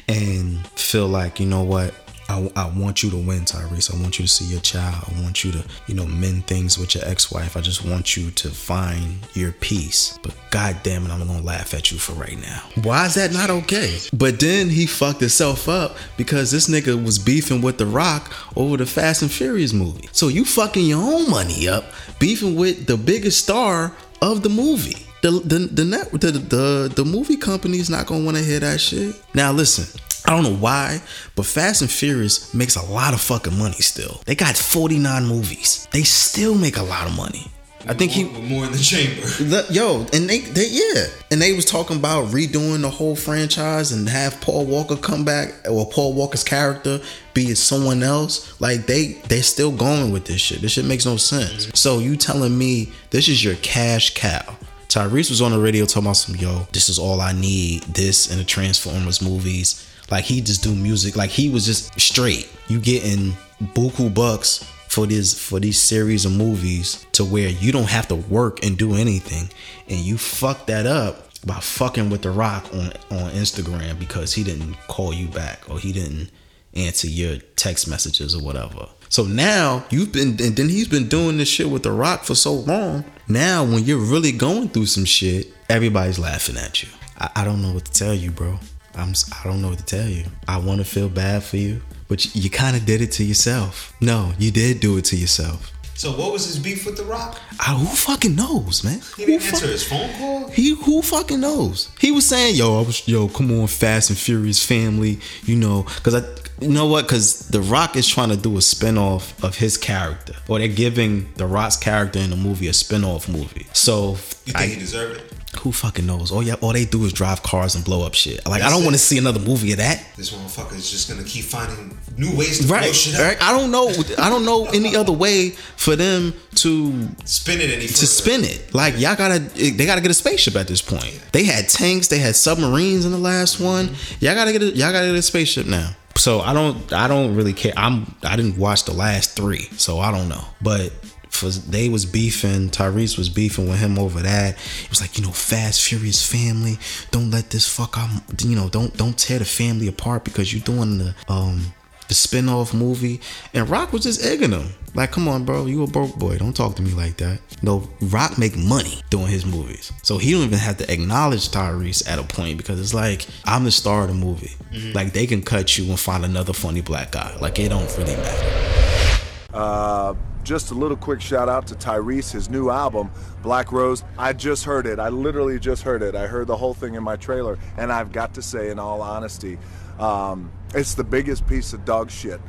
and 0.08 0.66
feel 0.68 1.08
like, 1.08 1.40
you 1.40 1.46
know 1.46 1.62
what? 1.62 1.94
I, 2.28 2.50
I 2.56 2.70
want 2.70 3.02
you 3.02 3.10
to 3.10 3.16
win, 3.16 3.40
Tyrese. 3.40 3.94
I 3.94 4.00
want 4.00 4.18
you 4.18 4.24
to 4.24 4.30
see 4.30 4.46
your 4.46 4.60
child. 4.60 5.04
I 5.06 5.20
want 5.22 5.44
you 5.44 5.52
to, 5.52 5.64
you 5.86 5.94
know, 5.94 6.06
mend 6.06 6.46
things 6.46 6.78
with 6.78 6.94
your 6.94 7.04
ex-wife. 7.04 7.56
I 7.56 7.60
just 7.60 7.84
want 7.84 8.16
you 8.16 8.30
to 8.30 8.48
find 8.48 9.18
your 9.34 9.52
peace. 9.52 10.18
But 10.22 10.34
god 10.50 10.78
damn 10.82 11.04
it, 11.04 11.10
I'm 11.10 11.26
gonna 11.26 11.42
laugh 11.42 11.74
at 11.74 11.90
you 11.90 11.98
for 11.98 12.12
right 12.12 12.40
now. 12.40 12.62
Why 12.82 13.06
is 13.06 13.16
that 13.16 13.32
not 13.32 13.50
okay? 13.50 13.98
But 14.14 14.40
then 14.40 14.70
he 14.70 14.86
fucked 14.86 15.20
himself 15.20 15.68
up 15.68 15.96
because 16.16 16.50
this 16.50 16.70
nigga 16.70 17.04
was 17.04 17.18
beefing 17.18 17.60
with 17.60 17.76
The 17.76 17.86
Rock 17.86 18.32
over 18.56 18.78
the 18.78 18.86
Fast 18.86 19.20
and 19.20 19.30
Furious 19.30 19.74
movie. 19.74 20.08
So 20.12 20.28
you 20.28 20.44
fucking 20.46 20.86
your 20.86 21.02
own 21.02 21.28
money 21.28 21.68
up, 21.68 21.84
beefing 22.18 22.54
with 22.54 22.86
the 22.86 22.96
biggest 22.96 23.42
star 23.44 23.94
of 24.22 24.42
the 24.42 24.48
movie. 24.48 25.06
The 25.22 25.30
the 25.30 25.58
the 25.72 25.84
net 25.84 26.10
the 26.12 26.32
the, 26.32 26.92
the 26.94 27.04
movie 27.04 27.36
company's 27.36 27.88
not 27.88 28.06
gonna 28.06 28.24
want 28.24 28.36
to 28.36 28.42
hear 28.42 28.60
that 28.60 28.80
shit. 28.80 29.14
Now 29.34 29.52
listen, 29.52 29.86
I 30.26 30.30
don't 30.30 30.42
know 30.42 30.56
why, 30.58 31.00
but 31.36 31.46
Fast 31.46 31.80
and 31.80 31.90
Furious 31.90 32.52
makes 32.54 32.74
a 32.76 32.84
lot 32.84 33.14
of 33.14 33.20
fucking 33.20 33.56
money 33.56 33.80
still. 33.80 34.20
They 34.26 34.34
got 34.34 34.56
49 34.56 35.24
movies. 35.26 35.86
They 35.92 36.02
still 36.02 36.54
make 36.56 36.76
a 36.76 36.82
lot 36.82 37.06
of 37.06 37.16
money. 37.16 37.50
I 37.86 37.94
think 37.94 38.12
he 38.12 38.24
more, 38.24 38.42
more 38.42 38.64
in 38.66 38.72
the 38.72 38.78
chamber. 38.78 39.22
the- 39.26 39.66
yo, 39.70 40.06
and 40.12 40.28
they, 40.30 40.38
they 40.38 40.68
yeah, 40.70 41.06
and 41.32 41.42
they 41.42 41.52
was 41.52 41.64
talking 41.64 41.96
about 41.96 42.26
redoing 42.28 42.80
the 42.82 42.90
whole 42.90 43.16
franchise 43.16 43.90
and 43.90 44.08
have 44.08 44.40
Paul 44.40 44.66
Walker 44.66 44.96
come 44.96 45.24
back 45.24 45.52
or 45.68 45.88
Paul 45.90 46.14
Walker's 46.14 46.44
character 46.44 47.00
be 47.34 47.54
someone 47.54 48.02
else. 48.04 48.60
Like 48.60 48.86
they 48.86 49.14
they 49.28 49.40
still 49.40 49.72
going 49.72 50.12
with 50.12 50.26
this 50.26 50.40
shit. 50.40 50.60
This 50.62 50.72
shit 50.72 50.84
makes 50.84 51.04
no 51.06 51.16
sense. 51.16 51.68
So 51.74 51.98
you 51.98 52.16
telling 52.16 52.56
me 52.56 52.92
this 53.10 53.28
is 53.28 53.42
your 53.44 53.56
cash 53.56 54.14
cow? 54.14 54.56
Tyrese 54.92 55.30
was 55.30 55.40
on 55.40 55.52
the 55.52 55.58
radio 55.58 55.86
talking 55.86 56.02
about 56.02 56.18
some 56.18 56.36
yo, 56.36 56.66
this 56.72 56.90
is 56.90 56.98
all 56.98 57.22
I 57.22 57.32
need. 57.32 57.80
This 57.84 58.30
and 58.30 58.38
the 58.38 58.44
Transformers 58.44 59.22
movies. 59.22 59.88
Like 60.10 60.24
he 60.24 60.42
just 60.42 60.62
do 60.62 60.74
music. 60.74 61.16
Like 61.16 61.30
he 61.30 61.48
was 61.48 61.64
just 61.64 61.98
straight. 61.98 62.52
You 62.68 62.78
getting 62.78 63.32
buku 63.72 64.12
bucks 64.12 64.62
for 64.88 65.06
this 65.06 65.32
for 65.32 65.58
these 65.60 65.80
series 65.80 66.26
of 66.26 66.32
movies 66.32 67.06
to 67.12 67.24
where 67.24 67.48
you 67.48 67.72
don't 67.72 67.88
have 67.88 68.06
to 68.08 68.16
work 68.16 68.62
and 68.62 68.76
do 68.76 68.94
anything 68.94 69.48
and 69.88 69.98
you 69.98 70.18
fuck 70.18 70.66
that 70.66 70.84
up 70.84 71.30
by 71.46 71.54
fucking 71.54 72.10
with 72.10 72.20
the 72.20 72.30
rock 72.30 72.66
on 72.74 72.92
on 73.10 73.30
Instagram 73.30 73.98
because 73.98 74.34
he 74.34 74.44
didn't 74.44 74.74
call 74.88 75.14
you 75.14 75.28
back 75.28 75.70
or 75.70 75.78
he 75.78 75.92
didn't 75.92 76.30
answer 76.74 77.06
your 77.06 77.38
text 77.56 77.88
messages 77.88 78.34
or 78.34 78.42
whatever. 78.42 78.86
So 79.12 79.24
now 79.24 79.84
you've 79.90 80.10
been 80.10 80.40
and 80.40 80.56
then 80.56 80.70
he's 80.70 80.88
been 80.88 81.06
doing 81.06 81.36
this 81.36 81.46
shit 81.46 81.68
with 81.68 81.82
the 81.82 81.92
rock 81.92 82.24
for 82.24 82.34
so 82.34 82.54
long. 82.54 83.04
Now 83.28 83.62
when 83.62 83.84
you're 83.84 83.98
really 83.98 84.32
going 84.32 84.70
through 84.70 84.86
some 84.86 85.04
shit, 85.04 85.52
everybody's 85.68 86.18
laughing 86.18 86.56
at 86.56 86.82
you. 86.82 86.88
I, 87.18 87.28
I 87.36 87.44
don't 87.44 87.60
know 87.60 87.74
what 87.74 87.84
to 87.84 87.92
tell 87.92 88.14
you, 88.14 88.30
bro. 88.30 88.58
I'm 88.94 89.12
I 89.38 89.44
don't 89.44 89.60
know 89.60 89.68
what 89.68 89.80
to 89.80 89.84
tell 89.84 90.08
you. 90.08 90.24
I 90.48 90.56
want 90.56 90.78
to 90.78 90.86
feel 90.86 91.10
bad 91.10 91.42
for 91.42 91.58
you, 91.58 91.82
but 92.08 92.24
you, 92.24 92.44
you 92.44 92.48
kind 92.48 92.74
of 92.74 92.86
did 92.86 93.02
it 93.02 93.12
to 93.12 93.24
yourself. 93.24 93.94
No, 94.00 94.32
you 94.38 94.50
did 94.50 94.80
do 94.80 94.96
it 94.96 95.04
to 95.06 95.16
yourself. 95.16 95.70
So 95.94 96.10
what 96.12 96.32
was 96.32 96.46
his 96.46 96.58
beef 96.58 96.84
with 96.86 96.96
The 96.96 97.04
Rock? 97.04 97.38
I, 97.60 97.74
who 97.74 97.86
fucking 97.86 98.34
knows, 98.34 98.82
man? 98.82 99.00
He 99.16 99.22
Who 99.24 99.26
didn't 99.32 99.42
fuck- 99.42 99.54
answer 99.54 99.66
his 99.68 99.84
phone 99.84 100.10
call. 100.18 100.48
he 100.48 100.74
who 100.74 101.02
fucking 101.02 101.40
knows? 101.40 101.88
He 102.00 102.10
was 102.10 102.26
saying, 102.26 102.56
"Yo, 102.56 102.78
I 102.78 102.82
was 102.86 103.06
yo, 103.06 103.28
come 103.28 103.52
on, 103.60 103.66
Fast 103.68 104.10
and 104.10 104.18
Furious 104.18 104.64
family, 104.64 105.20
you 105.44 105.54
know, 105.56 105.82
because 105.96 106.14
I, 106.14 106.22
you 106.60 106.68
know 106.70 106.86
what? 106.86 107.02
Because 107.06 107.48
The 107.48 107.60
Rock 107.60 107.96
is 107.96 108.06
trying 108.08 108.30
to 108.30 108.36
do 108.36 108.54
a 108.56 108.60
spinoff 108.60 109.42
of 109.44 109.56
his 109.56 109.76
character, 109.76 110.34
or 110.48 110.58
they're 110.58 110.68
giving 110.68 111.32
The 111.36 111.46
Rock's 111.46 111.76
character 111.76 112.18
in 112.18 112.30
the 112.30 112.36
movie 112.36 112.68
a 112.68 112.72
spinoff 112.72 113.28
movie. 113.28 113.66
So, 113.72 114.10
You 114.46 114.52
think 114.54 114.56
I- 114.58 114.66
he 114.66 114.76
deserved 114.78 115.20
it? 115.20 115.31
Who 115.60 115.70
fucking 115.70 116.06
knows? 116.06 116.32
All 116.32 116.42
yeah, 116.42 116.54
all 116.60 116.72
they 116.72 116.84
do 116.84 117.04
is 117.04 117.12
drive 117.12 117.42
cars 117.42 117.74
and 117.74 117.84
blow 117.84 118.06
up 118.06 118.14
shit. 118.14 118.44
Like, 118.46 118.62
I 118.62 118.70
don't 118.70 118.84
want 118.84 118.94
to 118.94 118.98
see 118.98 119.18
another 119.18 119.40
movie 119.40 119.72
of 119.72 119.78
that. 119.78 120.02
This 120.16 120.32
motherfucker 120.32 120.74
is 120.74 120.90
just 120.90 121.08
gonna 121.08 121.24
keep 121.24 121.44
finding 121.44 121.98
new 122.16 122.36
ways 122.36 122.60
to 122.60 122.66
blow 122.66 122.80
shit 122.92 123.14
up. 123.14 123.20
right. 123.20 123.42
I 123.42 123.52
don't 123.52 123.70
know. 123.70 123.88
I 124.18 124.30
don't 124.30 124.44
know 124.44 124.66
any 124.66 124.96
other 124.96 125.12
way 125.12 125.50
for 125.50 125.94
them 125.94 126.34
to 126.56 127.08
Spin 127.24 127.60
it 127.60 127.70
any 127.70 127.86
further. 127.86 127.98
to 127.98 128.06
spin 128.06 128.44
it. 128.44 128.74
Like 128.74 128.98
y'all 128.98 129.16
gotta, 129.16 129.38
they 129.40 129.86
gotta 129.86 130.00
get 130.00 130.10
a 130.10 130.14
spaceship 130.14 130.56
at 130.56 130.68
this 130.68 130.82
point. 130.82 131.20
They 131.32 131.44
had 131.44 131.68
tanks, 131.68 132.08
they 132.08 132.18
had 132.18 132.34
submarines 132.34 133.04
in 133.04 133.12
the 133.12 133.18
last 133.18 133.56
mm-hmm. 133.56 133.64
one. 133.64 133.94
Y'all 134.20 134.34
gotta 134.34 134.52
get, 134.52 134.62
a, 134.62 134.66
y'all 134.66 134.92
gotta 134.92 135.08
get 135.08 135.16
a 135.16 135.22
spaceship 135.22 135.66
now. 135.66 135.90
So 136.16 136.40
I 136.40 136.52
don't, 136.52 136.92
I 136.92 137.08
don't 137.08 137.34
really 137.34 137.52
care. 137.52 137.72
I'm, 137.76 138.14
I 138.22 138.36
didn't 138.36 138.58
watch 138.58 138.84
the 138.84 138.92
last 138.92 139.34
three, 139.34 139.68
so 139.76 139.98
I 139.98 140.12
don't 140.12 140.28
know. 140.28 140.44
But 140.60 140.92
for 141.32 141.48
they 141.48 141.88
was 141.88 142.04
beefing, 142.04 142.68
Tyrese 142.68 143.16
was 143.18 143.28
beefing 143.28 143.68
with 143.68 143.78
him 143.78 143.98
over 143.98 144.20
that. 144.20 144.54
It 144.54 144.90
was 144.90 145.00
like, 145.00 145.18
you 145.18 145.24
know, 145.24 145.32
Fast 145.32 145.82
Furious 145.82 146.24
family. 146.24 146.78
Don't 147.10 147.30
let 147.30 147.50
this 147.50 147.66
fuck. 147.66 147.96
I'm, 147.96 148.22
you 148.42 148.54
know, 148.54 148.68
don't 148.68 148.96
don't 148.96 149.18
tear 149.18 149.38
the 149.38 149.44
family 149.44 149.88
apart 149.88 150.24
because 150.24 150.52
you're 150.52 150.62
doing 150.62 150.98
the 150.98 151.14
um 151.28 151.72
the 152.08 152.14
spin-off 152.14 152.74
movie, 152.74 153.20
and 153.54 153.68
Rock 153.70 153.92
was 153.92 154.02
just 154.02 154.22
egging 154.22 154.50
him. 154.50 154.74
Like, 154.94 155.12
come 155.12 155.26
on, 155.28 155.46
bro, 155.46 155.64
you 155.64 155.82
a 155.82 155.86
broke 155.86 156.16
boy. 156.16 156.36
Don't 156.36 156.54
talk 156.54 156.76
to 156.76 156.82
me 156.82 156.92
like 156.92 157.16
that. 157.16 157.40
No, 157.62 157.88
Rock 158.02 158.36
make 158.36 158.54
money 158.54 159.00
doing 159.08 159.28
his 159.28 159.46
movies. 159.46 159.90
So 160.02 160.18
he 160.18 160.32
don't 160.32 160.42
even 160.42 160.58
have 160.58 160.76
to 160.78 160.92
acknowledge 160.92 161.48
Tyrese 161.48 162.06
at 162.06 162.18
a 162.18 162.22
point 162.22 162.58
because 162.58 162.78
it's 162.78 162.92
like, 162.92 163.26
I'm 163.46 163.64
the 163.64 163.70
star 163.70 164.02
of 164.02 164.08
the 164.08 164.14
movie. 164.14 164.52
Like 164.92 165.14
they 165.14 165.26
can 165.26 165.42
cut 165.42 165.78
you 165.78 165.86
and 165.86 165.98
find 165.98 166.24
another 166.26 166.52
funny 166.52 166.82
black 166.82 167.12
guy. 167.12 167.34
Like 167.40 167.58
it 167.58 167.70
don't 167.70 167.88
really 167.96 168.16
matter. 168.16 169.18
Uh, 169.54 170.14
just 170.42 170.70
a 170.70 170.74
little 170.74 170.96
quick 170.96 171.20
shout 171.20 171.48
out 171.48 171.66
to 171.68 171.74
Tyrese, 171.74 172.32
his 172.32 172.50
new 172.50 172.70
album, 172.70 173.10
Black 173.42 173.72
Rose. 173.72 174.04
I 174.18 174.32
just 174.32 174.64
heard 174.64 174.86
it. 174.86 174.98
I 174.98 175.08
literally 175.08 175.58
just 175.58 175.82
heard 175.82 176.02
it. 176.02 176.14
I 176.14 176.26
heard 176.26 176.46
the 176.46 176.56
whole 176.56 176.74
thing 176.74 176.94
in 176.94 177.02
my 177.02 177.16
trailer, 177.16 177.58
and 177.76 177.92
I've 177.92 178.12
got 178.12 178.34
to 178.34 178.42
say, 178.42 178.70
in 178.70 178.78
all 178.78 179.02
honesty, 179.02 179.58
um, 179.98 180.50
it's 180.74 180.94
the 180.94 181.04
biggest 181.04 181.46
piece 181.46 181.72
of 181.72 181.84
dog 181.84 182.10
shit 182.10 182.40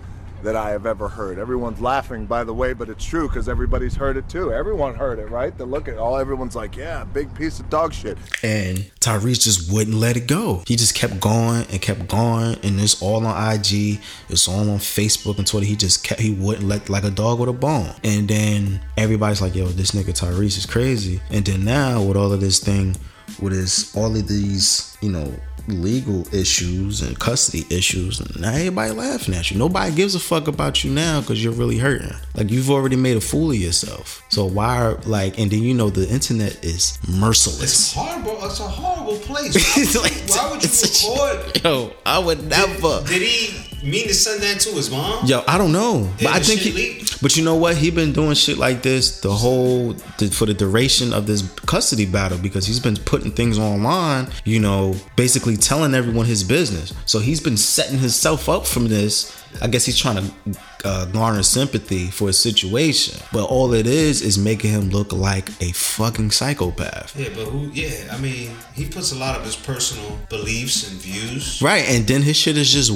that 0.44 0.56
I 0.56 0.70
have 0.72 0.86
ever 0.86 1.08
heard. 1.08 1.40
Everyone's 1.40 1.82
laughing, 1.82 2.26
by 2.26 2.44
the 2.44 2.54
way, 2.54 2.74
but 2.74 2.90
it's 2.90 3.04
true 3.04 3.28
because 3.28 3.50
everybody's 3.50 3.96
heard 3.96 4.18
it 4.18 4.30
too. 4.30 4.54
Everyone 4.54 4.96
heard 4.96 5.20
it, 5.20 5.30
right? 5.30 5.58
They 5.58 5.64
look 5.64 5.88
at 5.88 5.98
all. 5.98 6.18
Everyone's 6.18 6.56
like, 6.56 6.76
"Yeah, 6.76 7.04
big 7.06 7.34
piece 7.34 7.60
of 7.60 7.70
dog 7.70 7.94
shit." 7.94 8.18
And 8.44 8.92
Tyrese 9.00 9.42
just 9.42 9.72
wouldn't 9.72 9.98
let 9.98 10.18
it 10.18 10.28
go. 10.28 10.64
He 10.68 10.76
just 10.76 10.96
kept 10.96 11.20
going 11.20 11.66
and 11.72 11.82
kept 11.82 12.08
going, 12.08 12.58
and 12.64 12.80
it's 12.80 13.02
all 13.02 13.26
on 13.26 13.54
IG. 13.54 14.00
It's 14.30 14.48
all 14.48 14.70
on 14.70 14.80
Facebook 14.80 15.38
and 15.38 15.48
Twitter. 15.48 15.66
He 15.66 15.76
just 15.76 16.04
kept. 16.04 16.22
He 16.22 16.32
wouldn't 16.32 16.68
let 16.68 16.90
like 16.90 17.04
a 17.04 17.12
dog 17.12 17.40
with 17.40 17.50
a 17.50 17.54
bone. 17.54 17.92
And 18.04 18.28
then 18.28 18.82
everybody's 18.98 19.42
like, 19.42 19.56
"Yo, 19.56 19.68
this 19.68 19.92
nigga 19.92 20.14
Tyrese 20.14 20.58
is 20.58 20.66
crazy." 20.66 21.22
And 21.30 21.46
then 21.46 21.64
now 21.66 22.02
with 22.02 22.18
all 22.18 22.32
of 22.32 22.42
this 22.42 22.60
thing, 22.60 22.96
with 23.40 23.54
his 23.54 23.94
all 23.96 24.16
of 24.16 24.28
these, 24.28 24.98
you 25.02 25.12
know, 25.12 25.34
legal 25.68 26.28
issues 26.34 27.02
and 27.02 27.18
custody 27.20 27.66
issues, 27.70 28.20
and 28.20 28.42
now 28.42 28.52
everybody 28.54 28.92
laughing 28.92 29.34
at 29.34 29.50
you. 29.50 29.58
Nobody 29.58 29.96
gives 29.96 30.14
a 30.16 30.20
fuck 30.20 30.48
about 30.48 30.84
you 30.84 30.92
now 30.92 31.22
because 31.22 31.42
you're 31.44 31.54
really 31.54 31.78
hurting. 31.78 32.14
Like 32.36 32.52
you've 32.52 32.70
already 32.70 32.96
made 32.98 33.16
a 33.18 33.22
fool 33.22 33.52
of 33.52 33.58
yourself. 33.58 34.24
So 34.30 34.46
why 34.46 34.78
are 34.82 34.96
like? 35.06 35.40
And 35.40 35.50
then 35.52 35.64
you 35.64 35.74
know 35.74 35.90
the 35.90 36.08
internet 36.10 36.64
is 36.66 36.98
merciless. 37.08 37.64
It's 37.64 37.94
horrible. 37.94 38.38
It's 38.46 38.60
a 38.60 38.64
horrible 38.64 39.18
place. 39.20 39.54
Why, 39.56 40.02
like- 40.02 40.30
why 40.30 40.52
would 40.52 40.62
you 40.64 40.70
it's 40.70 41.08
a- 41.08 41.60
Yo, 41.64 41.94
I 42.06 42.20
would 42.20 42.44
never. 42.48 43.04
Did 43.08 43.22
he 43.22 43.73
mean 43.84 44.08
to 44.08 44.14
send 44.14 44.42
that 44.42 44.60
to 44.62 44.70
his 44.72 44.90
mom? 44.90 45.26
Yo, 45.26 45.44
I 45.48 45.58
don't 45.58 45.72
know, 45.72 46.10
but 46.18 46.28
I 46.28 46.40
think 46.40 46.62
he. 46.62 47.06
But 47.22 47.38
you 47.38 47.44
know 47.44 47.56
what? 47.56 47.78
He 47.78 47.92
been 47.92 48.14
doing 48.14 48.36
shit 48.36 48.58
like 48.58 48.82
this 48.82 49.22
the 49.22 49.32
whole 49.32 49.94
the, 50.18 50.28
for 50.28 50.46
the 50.46 50.54
duration 50.54 51.14
of 51.14 51.28
this 51.28 51.42
custody 51.66 52.06
battle 52.06 52.38
because 52.38 52.66
he's 52.66 52.80
been 52.80 52.98
putting 52.98 53.32
things 53.32 53.58
online. 53.58 54.28
You 54.46 54.60
know, 54.60 54.96
basically 55.16 55.58
telling 55.58 55.94
everyone 55.94 56.26
his 56.26 56.44
business. 56.44 56.94
So 57.06 57.20
he's 57.20 57.42
been 57.42 57.58
setting 57.58 58.00
himself 58.00 58.50
up 58.50 58.66
from 58.66 58.88
this. 58.88 59.43
I 59.62 59.68
guess 59.68 59.86
he's 59.86 59.98
trying 59.98 60.18
to 60.18 60.60
uh, 60.86 61.06
garner 61.06 61.44
sympathy 61.44 62.08
for 62.08 62.28
his 62.28 62.40
situation, 62.40 63.20
but 63.32 63.46
all 63.46 63.74
it 63.74 63.88
is 63.88 64.22
is 64.22 64.38
making 64.38 64.72
him 64.72 64.90
look 64.90 65.14
like 65.14 65.50
a 65.62 65.72
fucking 65.72 66.32
psychopath. 66.32 67.18
Yeah, 67.18 67.30
but 67.36 67.46
who? 67.46 67.70
Yeah, 67.72 68.10
I 68.12 68.18
mean, 68.20 68.52
he 68.74 68.88
puts 68.88 69.12
a 69.12 69.16
lot 69.18 69.38
of 69.38 69.46
his 69.46 69.56
personal 69.56 70.20
beliefs 70.30 70.90
and 70.90 71.00
views. 71.00 71.62
Right, 71.62 71.88
and 71.90 72.06
then 72.06 72.22
his 72.22 72.36
shit 72.36 72.58
is 72.58 72.72
just 72.72 72.92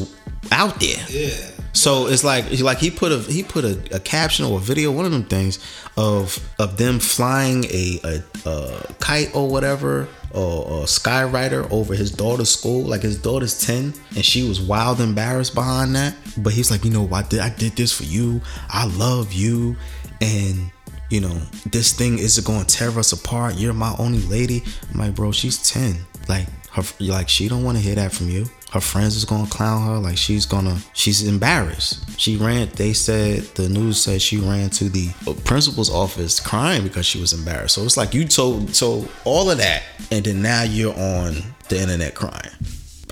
out 0.52 0.80
there. 0.80 1.06
Yeah. 1.10 1.52
So 1.77 2.07
it's 2.07 2.24
like 2.24 2.46
he- 2.46 2.63
like 2.63 2.79
he 2.79 2.89
put 2.89 3.12
a 3.12 3.19
he 3.19 3.43
put 3.43 3.63
a, 3.63 3.77
a 3.96 4.00
caption 4.00 4.46
or 4.46 4.57
a 4.57 4.62
video, 4.62 4.91
one 4.91 5.05
of 5.05 5.12
them 5.12 5.24
things 5.25 5.60
of 5.96 6.39
of 6.57 6.77
them 6.77 7.00
flying 7.00 7.65
a 7.65 8.00
a, 8.03 8.50
a 8.50 8.93
kite 9.00 9.36
or 9.36 9.48
whatever 9.48 10.07
or 10.31 10.81
a 10.81 10.86
skywriter 10.86 11.69
over 11.72 11.93
his 11.93 12.12
daughter's 12.12 12.50
school. 12.50 12.81
Like 12.84 13.03
his 13.03 13.22
daughter's 13.22 13.60
ten, 13.63 13.93
and 14.15 14.25
she 14.25 14.48
was 14.48 14.60
wild 14.60 15.00
embarrassed 15.00 15.53
behind 15.53 15.96
that. 15.96 16.15
But 16.38 16.53
he's 16.53 16.72
like, 16.72 16.84
you 16.84 16.89
know, 16.91 17.07
I 17.13 17.22
did 17.22 17.41
I 17.41 17.50
did 17.50 17.74
this 17.75 17.91
for 17.91 18.05
you. 18.05 18.41
I 18.69 18.86
love 18.88 19.31
you, 19.34 19.75
and 20.19 20.72
you 21.12 21.22
know 21.22 21.38
this 21.72 21.93
thing 21.93 22.17
isn't 22.17 22.46
going 22.46 22.65
to 22.65 22.75
tear 22.75 22.89
us 22.98 23.12
apart. 23.12 23.53
You're 23.55 23.74
my 23.74 23.93
only 24.00 24.22
lady. 24.24 24.63
I'm 24.91 25.00
like, 25.00 25.13
bro, 25.13 25.31
she's 25.31 25.62
ten. 25.69 25.98
Like 26.27 26.48
her, 26.72 26.84
like 27.00 27.29
she 27.29 27.48
don't 27.48 27.63
want 27.63 27.77
to 27.77 27.84
hear 27.84 27.96
that 27.96 28.12
from 28.12 28.29
you 28.29 28.48
her 28.77 28.81
friends 28.81 29.15
is 29.15 29.25
gonna 29.25 29.50
clown 29.50 29.88
her 29.88 29.98
like 29.98 30.17
she's 30.17 30.46
gonna 30.46 30.77
she's 30.93 31.27
embarrassed. 31.27 32.19
She 32.19 32.38
ran 32.38 32.69
they 32.75 32.93
said 32.93 33.41
the 33.55 33.67
news 33.67 34.00
said 34.00 34.22
she 34.22 34.38
ran 34.38 34.69
to 34.72 34.88
the 34.88 35.10
principal's 35.46 35.89
office 35.89 36.39
crying 36.39 36.84
because 36.84 37.05
she 37.05 37.19
was 37.19 37.34
embarrassed. 37.34 37.74
So 37.74 37.84
it's 37.84 37.98
like 37.98 38.13
you 38.13 38.25
told 38.25 38.75
told 38.75 39.10
all 39.25 39.49
of 39.49 39.58
that 39.58 39.82
and 40.12 40.23
then 40.23 40.43
now 40.43 40.62
you're 40.62 40.93
on 40.93 41.38
the 41.69 41.82
internet 41.82 42.13
crying. 42.13 42.52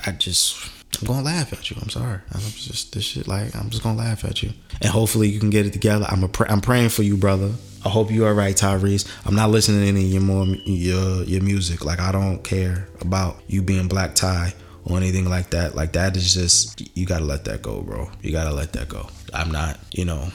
I 0.05 0.11
just 0.11 0.71
i'm 1.01 1.07
gonna 1.07 1.23
laugh 1.23 1.51
at 1.51 1.71
you. 1.71 1.77
I'm 1.81 1.89
sorry. 1.89 2.19
I'm 2.31 2.41
just 2.41 2.93
this 2.93 3.03
shit 3.03 3.27
like 3.27 3.55
i'm 3.55 3.71
just 3.71 3.81
gonna 3.81 3.97
laugh 3.97 4.23
at 4.23 4.43
you. 4.43 4.51
And 4.81 4.91
hopefully 4.91 5.29
you 5.29 5.39
can 5.39 5.49
get 5.49 5.65
it 5.65 5.73
together. 5.73 6.05
I'm 6.07 6.23
a 6.23 6.27
pr- 6.27 6.47
i'm 6.47 6.61
praying 6.61 6.89
for 6.89 7.01
you 7.01 7.17
brother. 7.17 7.51
I 7.83 7.89
hope 7.89 8.09
you 8.09 8.25
are 8.25 8.33
right, 8.33 8.55
Tyrese. 8.55 9.07
I'm 9.27 9.35
not 9.35 9.51
listening 9.51 9.81
to 9.81 9.87
any 9.87 10.05
of 10.05 10.11
your 10.11 10.21
more 10.21 10.45
your 10.45 11.23
your 11.23 11.41
music. 11.43 11.85
Like 11.85 11.99
I 11.99 12.11
don't 12.11 12.43
care 12.43 12.87
about 13.01 13.41
you 13.47 13.61
being 13.61 13.87
black 13.87 14.15
tie 14.15 14.53
or 14.85 14.97
anything 14.97 15.29
like 15.29 15.49
that. 15.51 15.75
Like 15.75 15.93
that 15.93 16.15
is 16.15 16.33
just 16.33 16.81
you 16.97 17.05
gotta 17.05 17.25
let 17.25 17.45
that 17.45 17.61
go, 17.61 17.81
bro. 17.81 18.09
You 18.21 18.31
gotta 18.31 18.53
let 18.53 18.73
that 18.73 18.87
go. 18.87 19.07
I'm 19.33 19.51
not, 19.51 19.79
you 19.91 20.05
know, 20.05 20.29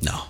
no. 0.00 0.22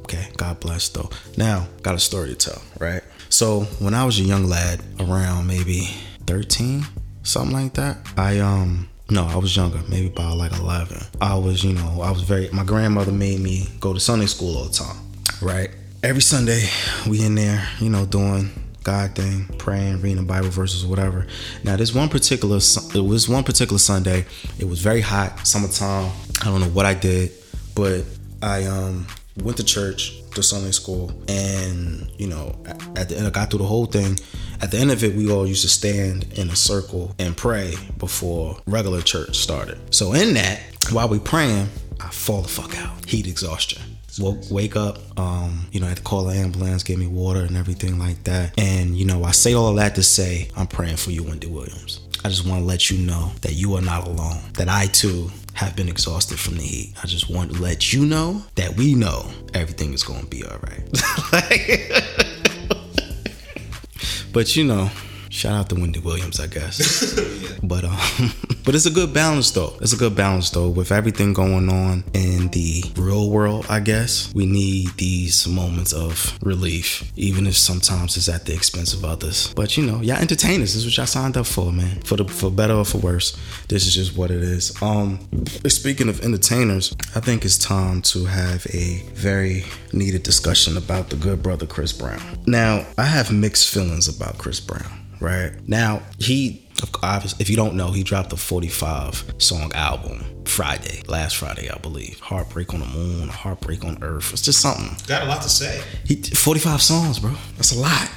Okay, 0.00 0.28
God 0.36 0.60
bless 0.60 0.88
though. 0.88 1.10
Now, 1.36 1.66
got 1.82 1.94
a 1.94 1.98
story 1.98 2.30
to 2.30 2.34
tell, 2.34 2.62
right? 2.78 3.02
So 3.28 3.60
when 3.78 3.94
I 3.94 4.04
was 4.04 4.18
a 4.18 4.22
young 4.22 4.44
lad, 4.44 4.82
around 5.00 5.46
maybe 5.46 5.88
13, 6.26 6.84
something 7.22 7.52
like 7.52 7.74
that, 7.74 7.98
I 8.16 8.38
um 8.40 8.88
no, 9.10 9.26
I 9.26 9.36
was 9.36 9.54
younger, 9.54 9.80
maybe 9.88 10.06
about 10.06 10.38
like 10.38 10.52
11. 10.52 10.96
I 11.20 11.34
was, 11.34 11.62
you 11.62 11.74
know, 11.74 12.00
I 12.02 12.10
was 12.10 12.22
very. 12.22 12.48
My 12.50 12.64
grandmother 12.64 13.12
made 13.12 13.40
me 13.40 13.68
go 13.78 13.92
to 13.92 14.00
Sunday 14.00 14.24
school 14.26 14.56
all 14.56 14.64
the 14.64 14.72
time, 14.72 14.96
right? 15.42 15.70
Every 16.02 16.22
Sunday, 16.22 16.64
we 17.06 17.22
in 17.22 17.34
there, 17.34 17.68
you 17.78 17.90
know, 17.90 18.06
doing 18.06 18.50
God 18.82 19.14
thing, 19.14 19.46
praying, 19.58 20.00
reading 20.00 20.16
the 20.16 20.22
Bible 20.22 20.48
verses, 20.48 20.84
whatever. 20.84 21.26
Now, 21.64 21.76
this 21.76 21.94
one 21.94 22.08
particular, 22.08 22.56
it 22.56 23.04
was 23.04 23.28
one 23.28 23.44
particular 23.44 23.78
Sunday. 23.78 24.26
It 24.58 24.66
was 24.66 24.80
very 24.80 25.00
hot, 25.00 25.46
summertime. 25.46 26.12
I 26.42 26.46
don't 26.46 26.60
know 26.60 26.68
what 26.68 26.86
I 26.86 26.94
did, 26.94 27.32
but 27.74 28.04
I 28.42 28.64
um 28.64 29.06
went 29.42 29.56
to 29.56 29.64
church, 29.64 30.20
to 30.32 30.42
Sunday 30.42 30.72
school, 30.72 31.10
and 31.28 32.10
you 32.18 32.26
know, 32.26 32.56
at 32.96 33.08
the 33.08 33.16
end, 33.16 33.26
I 33.26 33.30
got 33.30 33.50
through 33.50 33.60
the 33.60 33.66
whole 33.66 33.86
thing. 33.86 34.18
At 34.60 34.70
the 34.70 34.78
end 34.78 34.90
of 34.90 35.02
it, 35.02 35.14
we 35.14 35.30
all 35.30 35.46
used 35.46 35.62
to 35.62 35.68
stand 35.68 36.32
in 36.34 36.48
a 36.50 36.56
circle 36.56 37.14
and 37.18 37.36
pray 37.36 37.74
before 37.98 38.58
regular 38.66 39.00
church 39.00 39.36
started. 39.38 39.78
So 39.92 40.12
in 40.12 40.34
that, 40.34 40.60
while 40.90 41.08
we 41.08 41.18
praying, 41.18 41.68
I 42.00 42.08
fall 42.10 42.42
the 42.42 42.48
fuck 42.48 42.78
out, 42.78 43.04
heat 43.06 43.26
exhaustion. 43.26 43.91
Woke, 44.20 44.50
wake 44.50 44.76
up, 44.76 44.98
um, 45.18 45.66
you 45.72 45.80
know, 45.80 45.86
I 45.86 45.90
had 45.90 45.98
to 45.98 46.02
call 46.02 46.24
the 46.24 46.34
ambulance, 46.34 46.82
get 46.82 46.98
me 46.98 47.06
water 47.06 47.40
and 47.40 47.56
everything 47.56 47.98
like 47.98 48.24
that. 48.24 48.58
And, 48.58 48.96
you 48.96 49.06
know, 49.06 49.24
I 49.24 49.32
say 49.32 49.54
all 49.54 49.68
of 49.68 49.76
that 49.76 49.94
to 49.94 50.02
say, 50.02 50.48
I'm 50.56 50.66
praying 50.66 50.96
for 50.96 51.10
you, 51.10 51.22
Wendy 51.22 51.46
Williams. 51.46 52.00
I 52.24 52.28
just 52.28 52.46
want 52.46 52.60
to 52.60 52.66
let 52.66 52.90
you 52.90 52.98
know 52.98 53.32
that 53.40 53.54
you 53.54 53.74
are 53.74 53.80
not 53.80 54.06
alone, 54.06 54.38
that 54.54 54.68
I 54.68 54.86
too 54.86 55.30
have 55.54 55.76
been 55.76 55.88
exhausted 55.88 56.38
from 56.38 56.56
the 56.56 56.62
heat. 56.62 56.94
I 57.02 57.06
just 57.06 57.30
want 57.30 57.54
to 57.54 57.60
let 57.60 57.92
you 57.92 58.04
know 58.04 58.42
that 58.54 58.76
we 58.76 58.94
know 58.94 59.28
everything 59.54 59.92
is 59.92 60.02
going 60.02 60.20
to 60.20 60.26
be 60.26 60.44
all 60.44 60.58
right. 60.58 60.82
but, 64.32 64.54
you 64.54 64.64
know, 64.64 64.90
Shout 65.32 65.54
out 65.54 65.70
to 65.70 65.76
Wendy 65.76 65.98
Williams, 65.98 66.38
I 66.40 66.46
guess. 66.46 67.18
But 67.64 67.84
um, 67.84 67.96
but 68.64 68.74
it's 68.74 68.86
a 68.86 68.90
good 68.90 69.14
balance 69.14 69.52
though. 69.52 69.74
It's 69.80 69.92
a 69.92 69.96
good 69.96 70.16
balance 70.16 70.50
though 70.50 70.68
with 70.68 70.90
everything 70.90 71.32
going 71.32 71.68
on 71.68 72.02
in 72.12 72.48
the 72.48 72.82
real 72.96 73.30
world. 73.30 73.66
I 73.70 73.78
guess 73.78 74.32
we 74.34 74.46
need 74.46 74.88
these 74.96 75.46
moments 75.46 75.92
of 75.92 76.36
relief, 76.42 77.10
even 77.16 77.46
if 77.46 77.56
sometimes 77.56 78.16
it's 78.16 78.28
at 78.28 78.46
the 78.46 78.52
expense 78.52 78.92
of 78.94 79.04
others. 79.04 79.54
But 79.54 79.76
you 79.76 79.86
know, 79.86 80.00
y'all 80.02 80.16
entertainers. 80.16 80.74
This 80.74 80.84
is 80.84 80.86
what 80.86 80.96
y'all 80.96 81.06
signed 81.06 81.36
up 81.36 81.46
for, 81.46 81.72
man. 81.72 82.00
For 82.00 82.16
the 82.16 82.24
for 82.24 82.50
better 82.50 82.74
or 82.74 82.84
for 82.84 82.98
worse, 82.98 83.38
this 83.68 83.86
is 83.86 83.94
just 83.94 84.16
what 84.16 84.32
it 84.32 84.42
is. 84.42 84.74
Um, 84.82 85.20
speaking 85.68 86.08
of 86.08 86.20
entertainers, 86.20 86.94
I 87.14 87.20
think 87.20 87.44
it's 87.44 87.58
time 87.58 88.02
to 88.02 88.24
have 88.24 88.66
a 88.74 89.02
very 89.14 89.64
needed 89.92 90.24
discussion 90.24 90.76
about 90.76 91.10
the 91.10 91.16
good 91.16 91.44
brother 91.44 91.66
Chris 91.66 91.92
Brown. 91.92 92.20
Now, 92.46 92.84
I 92.98 93.04
have 93.04 93.32
mixed 93.32 93.72
feelings 93.72 94.08
about 94.08 94.38
Chris 94.38 94.58
Brown 94.58 95.01
right? 95.22 95.52
Now, 95.68 96.02
he, 96.18 96.66
obviously, 97.02 97.40
if 97.42 97.48
you 97.48 97.56
don't 97.56 97.74
know, 97.74 97.92
he 97.92 98.02
dropped 98.02 98.32
a 98.32 98.36
45 98.36 99.34
song 99.38 99.72
album 99.74 100.24
Friday, 100.44 101.02
last 101.08 101.36
Friday, 101.36 101.70
I 101.70 101.78
believe. 101.78 102.18
Heartbreak 102.20 102.74
on 102.74 102.80
the 102.80 102.86
Moon, 102.86 103.28
Heartbreak 103.28 103.84
on 103.84 104.02
Earth. 104.02 104.32
It's 104.32 104.42
just 104.42 104.60
something. 104.60 104.96
Got 105.06 105.22
a 105.22 105.26
lot 105.26 105.42
to 105.42 105.48
say. 105.48 105.82
He 106.04 106.16
45 106.16 106.82
songs, 106.82 107.18
bro. 107.20 107.32
That's 107.56 107.72
a 107.72 107.78
lot. 107.78 108.10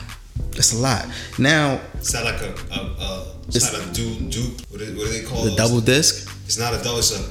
That's 0.52 0.74
a 0.74 0.78
lot. 0.78 1.06
Now, 1.40 1.80
It's 1.96 2.14
not 2.14 2.26
like 2.26 2.42
a, 2.42 2.54
a, 2.72 2.80
a 2.80 3.36
it's, 3.48 3.56
It's- 3.58 3.72
not 3.74 3.82
a 3.90 3.94
dupe, 3.94 4.30
dupe. 4.32 4.62
What 4.72 4.80
do, 4.80 4.86
what 4.98 5.06
do 5.06 5.10
they 5.12 5.24
call 5.24 5.44
the 5.44 5.50
those? 5.52 5.58
double 5.58 5.82
disc, 5.82 6.30
It's 6.46 6.58
not 6.58 6.74
a 6.74 6.78
double. 6.84 6.98
It's 7.00 7.12
a 7.18 7.24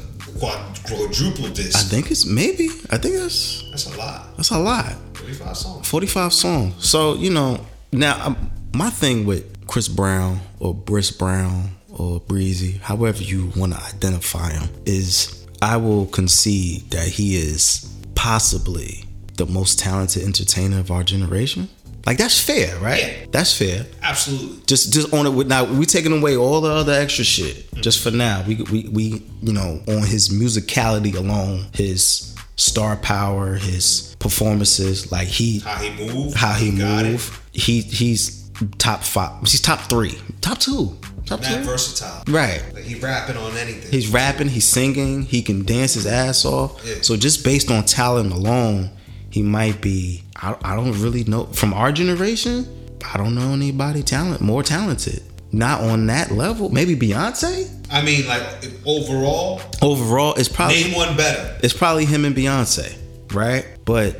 quadruple 0.88 1.48
disc. 1.50 1.76
I 1.76 1.82
think 1.82 2.10
it's 2.10 2.26
maybe. 2.26 2.68
I 2.90 2.98
think 2.98 3.16
that's 3.16 3.62
That's 3.70 3.86
a 3.94 3.98
lot. 3.98 4.36
that's 4.36 4.50
a 4.50 4.58
lot. 4.58 4.94
Forty-five 5.14 5.56
songs. 5.56 5.88
45 5.88 6.32
songs. 6.32 6.86
So, 6.86 7.14
you 7.14 7.30
know, 7.30 7.64
now 7.92 8.26
um, 8.26 8.50
my 8.74 8.90
thing 8.90 9.24
with 9.24 9.66
Chris 9.66 9.88
Brown 9.88 10.40
or 10.58 10.74
Briss 10.74 11.10
Brown 11.10 11.70
or 11.96 12.20
Breezy, 12.20 12.72
however 12.72 13.22
you 13.22 13.52
want 13.56 13.72
to 13.72 13.80
identify 13.80 14.50
him, 14.50 14.68
is 14.84 15.46
I 15.62 15.76
will 15.76 16.06
concede 16.06 16.90
that 16.90 17.06
he 17.08 17.36
is 17.36 17.88
possibly 18.14 19.04
the 19.36 19.46
most 19.46 19.78
talented 19.78 20.22
entertainer 20.24 20.78
of 20.78 20.90
our 20.90 21.02
generation. 21.04 21.68
Like 22.06 22.18
that's 22.18 22.38
fair, 22.38 22.76
right? 22.80 23.00
Yeah. 23.02 23.26
That's 23.30 23.56
fair. 23.56 23.86
Absolutely. 24.02 24.62
Just 24.66 24.92
just 24.92 25.14
on 25.14 25.26
it 25.26 25.30
with 25.30 25.46
now 25.46 25.64
we 25.64 25.86
taking 25.86 26.16
away 26.16 26.36
all 26.36 26.60
the 26.60 26.70
other 26.70 26.92
extra 26.92 27.24
shit. 27.24 27.56
Mm-hmm. 27.70 27.80
Just 27.80 28.02
for 28.02 28.10
now. 28.10 28.44
We 28.46 28.56
we 28.56 28.88
we 28.92 29.22
you 29.40 29.52
know, 29.54 29.80
on 29.88 30.02
his 30.06 30.28
musicality 30.28 31.14
alone, 31.16 31.64
his 31.72 32.34
star 32.56 32.96
power, 32.96 33.54
his 33.54 34.14
performances, 34.18 35.10
like 35.10 35.28
he 35.28 35.60
How 35.60 35.76
he 35.76 36.06
moved. 36.12 36.36
how 36.36 36.52
he 36.52 36.76
got 36.76 37.06
it. 37.06 37.12
move. 37.12 37.42
He 37.52 37.80
he's 37.80 38.43
top 38.78 39.02
five. 39.02 39.40
He's 39.40 39.60
top 39.60 39.80
three. 39.90 40.18
Top 40.40 40.58
two. 40.58 40.96
Top 41.26 41.40
two. 41.40 41.56
versatile. 41.62 42.22
Right. 42.28 42.62
Like 42.74 42.84
he 42.84 42.96
rapping 42.96 43.36
on 43.36 43.56
anything. 43.56 43.90
He's 43.90 44.08
rapping, 44.08 44.48
he's 44.48 44.68
singing, 44.68 45.22
he 45.22 45.40
can 45.42 45.64
dance 45.64 45.94
his 45.94 46.06
ass 46.06 46.44
off. 46.44 46.82
Yeah. 46.84 46.96
So 47.00 47.16
just 47.16 47.44
based 47.44 47.70
on 47.70 47.84
talent 47.84 48.32
alone, 48.32 48.90
he 49.30 49.42
might 49.42 49.80
be. 49.80 50.22
I, 50.36 50.56
I 50.62 50.76
don't 50.76 50.92
really 51.00 51.24
know 51.24 51.46
from 51.46 51.72
our 51.72 51.92
generation. 51.92 52.66
I 53.10 53.16
don't 53.16 53.34
know 53.34 53.52
anybody 53.52 54.02
talent 54.02 54.40
more 54.42 54.62
talented. 54.62 55.22
Not 55.50 55.80
on 55.82 56.06
that 56.08 56.30
level. 56.32 56.68
Maybe 56.68 56.94
Beyonce. 56.96 57.70
I 57.90 58.02
mean, 58.02 58.26
like 58.26 58.42
overall, 58.84 59.60
Overall, 59.80 60.34
it's 60.34 60.48
probably 60.48 60.84
name 60.84 60.94
one 60.94 61.16
better. 61.16 61.56
it's 61.62 61.74
probably 61.74 62.04
him 62.06 62.24
and 62.24 62.34
Beyonce, 62.34 62.96
right? 63.32 63.64
But 63.84 64.16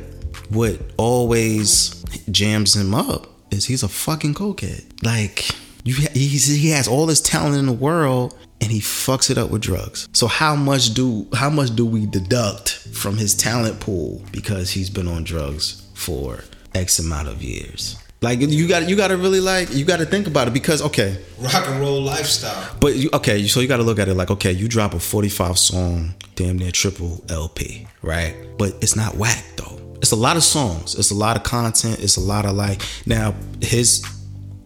what 0.49 0.79
always 0.97 2.01
jams 2.31 2.75
him 2.75 2.93
up 2.95 3.27
he's 3.63 3.83
a 3.83 3.87
fucking 3.87 4.33
cokehead. 4.33 4.83
Like 5.01 5.47
you, 5.85 5.93
he's, 6.13 6.47
he 6.47 6.71
has 6.71 6.87
all 6.87 7.05
this 7.05 7.21
talent 7.21 7.55
in 7.55 7.67
the 7.67 7.71
world, 7.71 8.35
and 8.59 8.71
he 8.71 8.79
fucks 8.79 9.29
it 9.29 9.37
up 9.37 9.51
with 9.51 9.61
drugs. 9.61 10.09
So 10.11 10.27
how 10.27 10.55
much 10.55 10.93
do 10.93 11.27
how 11.33 11.49
much 11.49 11.75
do 11.75 11.85
we 11.85 12.05
deduct 12.05 12.71
from 12.91 13.15
his 13.17 13.35
talent 13.35 13.79
pool 13.79 14.21
because 14.31 14.71
he's 14.71 14.89
been 14.89 15.07
on 15.07 15.23
drugs 15.23 15.87
for 15.93 16.43
X 16.73 16.99
amount 16.99 17.27
of 17.29 17.41
years? 17.41 17.97
Like 18.21 18.39
you 18.39 18.67
got 18.67 18.89
you 18.89 18.95
got 18.95 19.09
to 19.09 19.17
really 19.17 19.39
like 19.39 19.71
you 19.73 19.85
got 19.85 19.97
to 19.97 20.05
think 20.05 20.25
about 20.25 20.47
it 20.47 20.53
because 20.53 20.81
okay, 20.81 21.17
Rock 21.39 21.67
and 21.67 21.79
roll 21.79 22.01
lifestyle. 22.01 22.75
but 22.79 22.95
you, 22.95 23.09
okay, 23.13 23.45
so 23.45 23.59
you 23.59 23.67
got 23.67 23.77
to 23.77 23.83
look 23.83 23.99
at 23.99 24.07
it 24.07 24.15
like, 24.15 24.31
okay, 24.31 24.51
you 24.51 24.67
drop 24.67 24.95
a 24.95 24.99
45 24.99 25.59
song, 25.59 26.15
damn 26.33 26.57
near 26.57 26.71
triple 26.71 27.23
LP, 27.29 27.85
right? 28.01 28.35
But 28.57 28.73
it's 28.81 28.95
not 28.95 29.15
whack 29.15 29.43
though. 29.57 29.79
It's 29.97 30.11
a 30.11 30.15
lot 30.15 30.37
of 30.37 30.43
songs. 30.43 30.95
It's 30.95 31.11
a 31.11 31.15
lot 31.15 31.37
of 31.37 31.43
content. 31.43 31.99
It's 31.99 32.17
a 32.17 32.21
lot 32.21 32.45
of 32.45 32.55
like. 32.55 32.81
Now 33.05 33.33
his, 33.61 34.03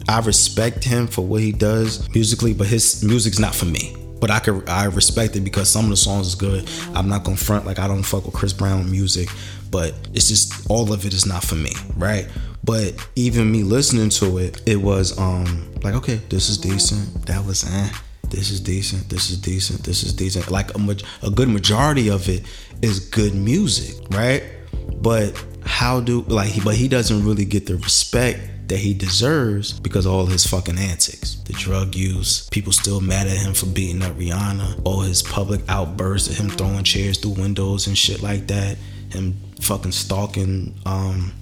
I 0.07 0.19
respect 0.21 0.83
him 0.83 1.07
for 1.07 1.21
what 1.25 1.41
he 1.41 1.51
does 1.51 2.07
musically, 2.13 2.53
but 2.53 2.67
his 2.67 3.03
music's 3.03 3.39
not 3.39 3.55
for 3.55 3.65
me. 3.65 3.95
But 4.19 4.31
I 4.31 4.39
could, 4.39 4.67
I 4.67 4.85
respect 4.85 5.35
it 5.37 5.41
because 5.41 5.69
some 5.69 5.85
of 5.85 5.91
the 5.91 5.97
songs 5.97 6.27
is 6.27 6.35
good. 6.35 6.69
I'm 6.93 7.07
not 7.07 7.23
gonna 7.23 7.37
front 7.37 7.65
like 7.65 7.79
I 7.79 7.87
don't 7.87 8.03
fuck 8.03 8.25
with 8.25 8.33
Chris 8.33 8.51
Brown 8.51 8.91
music, 8.91 9.29
but 9.71 9.93
it's 10.13 10.27
just 10.27 10.69
all 10.69 10.91
of 10.91 11.05
it 11.05 11.13
is 11.13 11.25
not 11.25 11.43
for 11.43 11.55
me, 11.55 11.71
right? 11.95 12.27
But 12.63 12.95
even 13.15 13.49
me 13.49 13.63
listening 13.63 14.09
to 14.09 14.37
it, 14.39 14.61
it 14.65 14.75
was 14.75 15.17
um 15.17 15.71
like 15.83 15.93
okay, 15.95 16.15
this 16.29 16.49
is 16.49 16.57
decent. 16.57 17.25
That 17.27 17.45
was 17.45 17.63
eh. 17.63 17.89
This 18.29 18.51
is 18.51 18.59
decent. 18.59 19.09
This 19.09 19.29
is 19.31 19.37
decent. 19.37 19.83
This 19.83 20.03
is 20.03 20.13
decent. 20.13 20.51
Like 20.51 20.75
a 20.75 20.77
maj- 20.77 21.03
a 21.23 21.31
good 21.31 21.47
majority 21.49 22.09
of 22.09 22.27
it 22.29 22.43
is 22.81 22.99
good 22.99 23.33
music, 23.33 23.95
right? 24.11 24.43
But 25.01 25.33
how 25.63 25.99
do 25.99 26.21
like 26.27 26.63
but 26.63 26.75
he 26.75 26.87
doesn't 26.87 27.25
really 27.25 27.45
get 27.45 27.65
the 27.65 27.75
respect 27.77 28.39
that 28.69 28.77
he 28.77 28.93
deserves 28.93 29.73
because 29.79 30.05
of 30.05 30.13
all 30.13 30.25
his 30.27 30.45
fucking 30.45 30.77
antics. 30.77 31.35
The 31.45 31.53
drug 31.53 31.95
use, 31.95 32.47
people 32.49 32.71
still 32.71 33.01
mad 33.01 33.27
at 33.27 33.37
him 33.37 33.53
for 33.53 33.65
beating 33.65 34.03
up 34.03 34.13
Rihanna, 34.13 34.81
all 34.85 35.01
his 35.01 35.23
public 35.23 35.61
outbursts 35.67 36.29
of 36.29 36.37
him 36.37 36.49
throwing 36.49 36.83
chairs 36.83 37.17
through 37.17 37.31
windows 37.31 37.87
and 37.87 37.97
shit 37.97 38.21
like 38.21 38.47
that, 38.47 38.77
him 39.11 39.35
fucking 39.61 39.91
stalking 39.91 40.75
um 40.85 41.33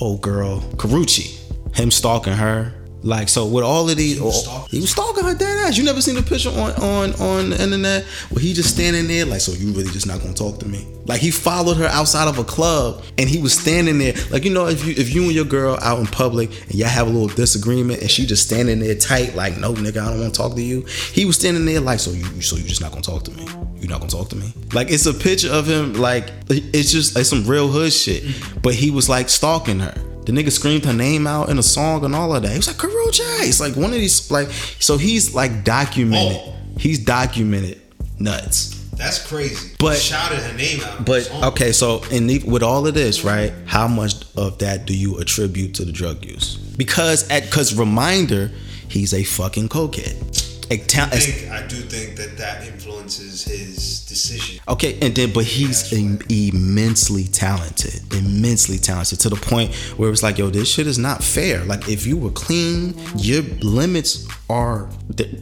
old 0.00 0.22
girl 0.22 0.60
Karrueche, 0.76 1.36
him 1.76 1.90
stalking 1.90 2.34
her. 2.34 2.72
Like 3.02 3.28
so, 3.28 3.46
with 3.46 3.62
all 3.62 3.88
of 3.88 3.96
these, 3.96 4.20
was 4.20 4.34
oh, 4.34 4.40
stalking? 4.40 4.70
he 4.70 4.80
was 4.80 4.90
stalking 4.90 5.24
her 5.24 5.34
dead 5.34 5.66
ass. 5.66 5.78
You 5.78 5.84
never 5.84 6.00
seen 6.00 6.16
a 6.16 6.22
picture 6.22 6.50
on 6.50 6.72
on 6.82 7.14
on 7.20 7.50
the 7.50 7.62
internet 7.62 8.04
where 8.30 8.42
he 8.42 8.52
just 8.52 8.74
standing 8.74 9.06
there 9.06 9.24
like, 9.24 9.40
so 9.40 9.52
you 9.52 9.72
really 9.72 9.90
just 9.90 10.06
not 10.06 10.20
gonna 10.20 10.34
talk 10.34 10.58
to 10.60 10.66
me? 10.66 10.86
Like 11.06 11.20
he 11.20 11.30
followed 11.30 11.76
her 11.76 11.86
outside 11.86 12.26
of 12.26 12.38
a 12.38 12.44
club 12.44 13.04
and 13.16 13.28
he 13.28 13.40
was 13.40 13.56
standing 13.56 13.98
there, 13.98 14.14
like 14.30 14.44
you 14.44 14.50
know, 14.50 14.66
if 14.66 14.84
you 14.84 14.94
if 14.96 15.14
you 15.14 15.22
and 15.24 15.32
your 15.32 15.44
girl 15.44 15.78
out 15.80 16.00
in 16.00 16.06
public 16.06 16.50
and 16.64 16.74
y'all 16.74 16.88
have 16.88 17.06
a 17.06 17.10
little 17.10 17.28
disagreement 17.28 18.00
and 18.00 18.10
she 18.10 18.26
just 18.26 18.44
standing 18.44 18.80
there 18.80 18.96
tight, 18.96 19.36
like 19.36 19.56
no 19.58 19.74
nigga, 19.74 20.02
I 20.02 20.10
don't 20.10 20.20
want 20.20 20.34
to 20.34 20.38
talk 20.38 20.56
to 20.56 20.62
you. 20.62 20.82
He 21.12 21.24
was 21.24 21.36
standing 21.36 21.64
there 21.66 21.80
like, 21.80 22.00
so 22.00 22.10
you 22.10 22.24
so 22.42 22.56
you 22.56 22.64
just 22.64 22.80
not 22.80 22.90
gonna 22.90 23.02
talk 23.02 23.22
to 23.24 23.30
me? 23.30 23.46
You 23.80 23.86
not 23.86 24.00
gonna 24.00 24.10
talk 24.10 24.28
to 24.30 24.36
me? 24.36 24.52
Like 24.72 24.90
it's 24.90 25.06
a 25.06 25.14
picture 25.14 25.52
of 25.52 25.68
him, 25.68 25.94
like 25.94 26.30
it's 26.48 26.90
just 26.90 27.14
like 27.14 27.26
some 27.26 27.46
real 27.46 27.68
hood 27.68 27.92
shit. 27.92 28.24
But 28.60 28.74
he 28.74 28.90
was 28.90 29.08
like 29.08 29.28
stalking 29.28 29.78
her. 29.78 29.94
The 30.28 30.34
nigga 30.34 30.52
screamed 30.52 30.84
her 30.84 30.92
name 30.92 31.26
out 31.26 31.48
in 31.48 31.58
a 31.58 31.62
song 31.62 32.04
and 32.04 32.14
all 32.14 32.36
of 32.36 32.42
that. 32.42 32.50
He 32.50 32.58
was 32.58 32.66
like, 32.66 32.76
Karrueche. 32.76 33.48
It's 33.48 33.60
like 33.60 33.76
one 33.76 33.86
of 33.86 33.92
these, 33.92 34.30
like, 34.30 34.50
so 34.78 34.98
he's 34.98 35.34
like 35.34 35.64
documented. 35.64 36.36
Oh. 36.38 36.54
He's 36.78 36.98
documented 37.02 37.80
nuts. 38.18 38.74
That's 38.90 39.26
crazy. 39.26 39.74
But- 39.78 39.94
He 39.94 40.00
shouted 40.02 40.40
her 40.40 40.54
name 40.54 40.82
out. 40.82 41.06
But 41.06 41.32
okay, 41.44 41.72
so 41.72 42.02
and 42.12 42.28
the- 42.28 42.40
with 42.40 42.62
all 42.62 42.86
of 42.86 42.92
this, 42.92 43.24
right? 43.24 43.54
How 43.64 43.88
much 43.88 44.16
of 44.36 44.58
that 44.58 44.84
do 44.84 44.94
you 44.94 45.16
attribute 45.16 45.74
to 45.76 45.86
the 45.86 45.92
drug 45.92 46.22
use? 46.22 46.56
Because 46.76 47.26
at 47.30 47.44
because 47.44 47.74
reminder, 47.74 48.50
he's 48.88 49.14
a 49.14 49.22
fucking 49.22 49.70
cokehead. 49.70 50.27
I 50.70 50.76
think 50.76 51.50
I 51.50 51.66
do 51.66 51.76
think 51.76 52.16
that 52.16 52.36
that 52.36 52.66
influences 52.66 53.44
his 53.44 54.04
decision. 54.06 54.60
Okay, 54.68 54.98
and 55.00 55.14
then 55.14 55.32
but 55.32 55.44
he's 55.44 55.92
im- 55.92 56.20
immensely 56.28 57.24
talented, 57.24 58.12
immensely 58.12 58.78
talented 58.78 59.20
to 59.20 59.28
the 59.28 59.36
point 59.36 59.74
where 59.96 60.10
it's 60.10 60.22
like, 60.22 60.38
yo, 60.38 60.50
this 60.50 60.70
shit 60.70 60.86
is 60.86 60.98
not 60.98 61.22
fair. 61.22 61.64
Like, 61.64 61.88
if 61.88 62.06
you 62.06 62.16
were 62.16 62.30
clean, 62.30 62.94
your 63.16 63.42
limits 63.62 64.28
are 64.50 64.88
th- 65.16 65.36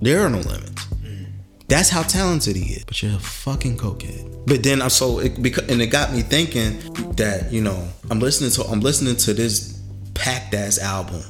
there 0.00 0.20
are 0.20 0.28
no 0.30 0.38
limits. 0.38 0.84
Mm. 0.86 1.26
That's 1.68 1.88
how 1.88 2.02
talented 2.02 2.56
he 2.56 2.74
is. 2.74 2.84
But 2.84 3.02
you're 3.02 3.16
a 3.16 3.18
fucking 3.18 3.78
cokehead. 3.78 4.46
But 4.46 4.62
then 4.62 4.80
I'm 4.82 4.90
so 4.90 5.18
it 5.20 5.42
because 5.42 5.68
and 5.70 5.80
it 5.82 5.88
got 5.88 6.12
me 6.12 6.22
thinking 6.22 6.78
that 7.16 7.52
you 7.52 7.60
know 7.60 7.88
I'm 8.10 8.18
listening 8.18 8.50
to 8.52 8.64
I'm 8.64 8.80
listening 8.80 9.16
to 9.16 9.34
this 9.34 9.80
packed 10.14 10.54
ass 10.54 10.78
album. 10.78 11.22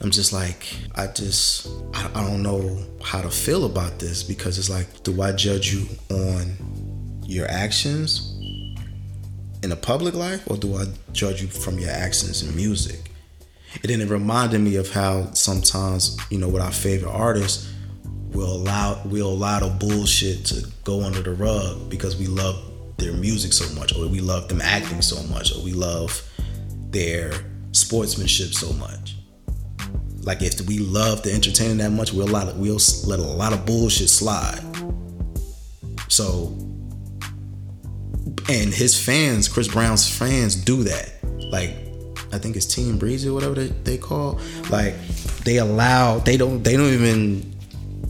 I'm 0.00 0.10
just 0.10 0.32
like 0.32 0.66
I 0.94 1.08
just 1.08 1.68
I, 1.94 2.10
I 2.14 2.24
don't 2.24 2.42
know 2.42 2.84
how 3.02 3.20
to 3.20 3.30
feel 3.30 3.64
about 3.64 3.98
this 3.98 4.22
because 4.22 4.58
it's 4.58 4.70
like 4.70 5.02
do 5.02 5.20
I 5.22 5.32
judge 5.32 5.72
you 5.72 5.86
on 6.10 6.56
your 7.24 7.46
actions 7.48 8.34
in 9.62 9.72
a 9.72 9.76
public 9.76 10.14
life 10.14 10.48
or 10.48 10.56
do 10.56 10.76
I 10.76 10.86
judge 11.12 11.42
you 11.42 11.48
from 11.48 11.78
your 11.78 11.90
actions 11.90 12.42
in 12.42 12.54
music? 12.54 13.10
And 13.82 13.90
then 13.90 14.00
it 14.00 14.08
reminded 14.08 14.60
me 14.60 14.76
of 14.76 14.90
how 14.90 15.32
sometimes, 15.32 16.16
you 16.30 16.38
know, 16.38 16.48
with 16.48 16.62
our 16.62 16.72
favorite 16.72 17.10
artists, 17.10 17.70
we'll 18.32 18.52
allow 18.52 19.00
we'll 19.04 19.28
allow 19.32 19.60
the 19.60 19.68
bullshit 19.68 20.44
to 20.46 20.66
go 20.84 21.02
under 21.02 21.20
the 21.20 21.32
rug 21.32 21.90
because 21.90 22.16
we 22.16 22.26
love 22.26 22.64
their 22.96 23.12
music 23.12 23.52
so 23.52 23.72
much, 23.78 23.94
or 23.96 24.08
we 24.08 24.20
love 24.20 24.48
them 24.48 24.60
acting 24.60 25.02
so 25.02 25.22
much, 25.24 25.54
or 25.54 25.62
we 25.62 25.72
love 25.72 26.22
their 26.90 27.32
sportsmanship 27.72 28.54
so 28.54 28.72
much. 28.74 29.17
Like 30.28 30.42
if 30.42 30.60
we 30.68 30.78
love 30.78 31.22
the 31.22 31.32
entertaining 31.32 31.78
that 31.78 31.88
much, 31.88 32.12
we'll 32.12 32.26
let 32.26 32.54
we'll 32.56 32.78
let 33.06 33.18
a 33.18 33.22
lot 33.22 33.54
of 33.54 33.64
bullshit 33.64 34.10
slide. 34.10 34.60
So, 36.08 36.54
and 38.50 38.74
his 38.74 39.02
fans, 39.02 39.48
Chris 39.48 39.68
Brown's 39.68 40.06
fans, 40.06 40.54
do 40.54 40.84
that. 40.84 41.14
Like, 41.50 41.70
I 42.30 42.36
think 42.36 42.56
it's 42.56 42.66
Team 42.66 42.98
Breezy 42.98 43.30
or 43.30 43.32
whatever 43.32 43.54
they, 43.54 43.68
they 43.68 43.96
call. 43.96 44.38
Like, 44.68 45.00
they 45.44 45.56
allow 45.56 46.18
they 46.18 46.36
don't 46.36 46.62
they 46.62 46.76
don't 46.76 46.92
even 46.92 47.56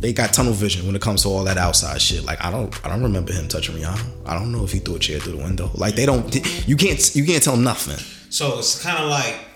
they 0.01 0.13
got 0.13 0.33
tunnel 0.33 0.55
vision 0.55 0.87
when 0.87 0.97
it 0.97 1.03
comes 1.03 1.23
to 1.23 1.29
all 1.29 1.45
that 1.45 1.57
outside 1.57 2.03
shit. 2.03 2.25
Like, 2.25 2.45
I 2.45 2.51
don't 2.51 2.85
I 2.85 2.89
don't 2.89 3.05
remember 3.05 3.33
him 3.33 3.47
touching 3.47 3.77
Rihanna. 3.77 4.27
I 4.27 4.35
don't 4.35 4.51
know 4.51 4.65
if 4.65 4.73
he 4.73 4.81
threw 4.81 4.97
a 4.97 4.99
chair 4.99 5.21
through 5.21 5.37
the 5.37 5.45
window. 5.45 5.71
Like, 5.73 5.95
they 5.95 6.05
don't 6.05 6.35
you 6.67 6.77
can't 6.77 7.15
you 7.15 7.25
can't 7.25 7.45
tell 7.45 7.57
nothing. 7.57 8.05
So 8.29 8.59
it's 8.59 8.83
kind 8.83 8.99
of 8.99 9.09
like 9.09 9.48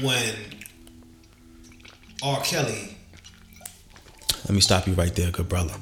when 0.00 0.34
R. 2.22 2.40
Kelly. 2.42 2.96
Let 4.44 4.50
me 4.50 4.60
stop 4.60 4.86
you 4.86 4.94
right 4.94 5.14
there, 5.14 5.30
good 5.30 5.48
brother. 5.48 5.74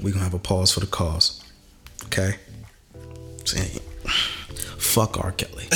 We're 0.00 0.12
gonna 0.12 0.24
have 0.24 0.34
a 0.34 0.38
pause 0.38 0.72
for 0.72 0.80
the 0.80 0.86
cause. 0.86 1.42
Okay? 2.06 2.36
Saying, 3.44 3.78
fuck 4.78 5.18
R. 5.22 5.32
Kelly. 5.32 5.66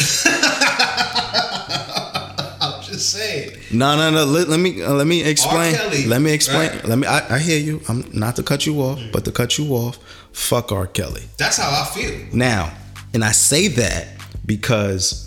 I'm 2.61 2.83
just 2.83 3.11
saying. 3.13 3.57
No, 3.73 3.97
no, 3.97 4.11
no. 4.11 4.25
Let, 4.25 4.49
let 4.49 4.61
me 4.61 4.83
uh, 4.83 4.93
let 4.93 5.07
me 5.07 5.23
explain. 5.23 5.77
Let 6.09 6.21
me 6.21 6.33
explain. 6.33 6.71
right. 6.71 6.85
Let 6.85 6.99
me. 6.99 7.07
I, 7.07 7.37
I 7.37 7.39
hear 7.39 7.59
you. 7.59 7.81
I'm 7.89 8.05
not 8.13 8.37
to 8.37 8.43
cut 8.43 8.67
you 8.67 8.81
off, 8.81 9.01
but 9.13 9.25
to 9.25 9.33
cut 9.33 9.59
you 9.59 9.73
off. 9.75 9.99
Fuck 10.33 10.73
R. 10.73 10.87
Kelly. 10.87 11.23
That's 11.39 11.57
how 11.59 11.83
I 11.83 11.85
feel. 11.87 12.27
Now, 12.33 12.73
and 13.15 13.25
I 13.25 13.33
say 13.33 13.69
that 13.69 14.09
because, 14.45 15.26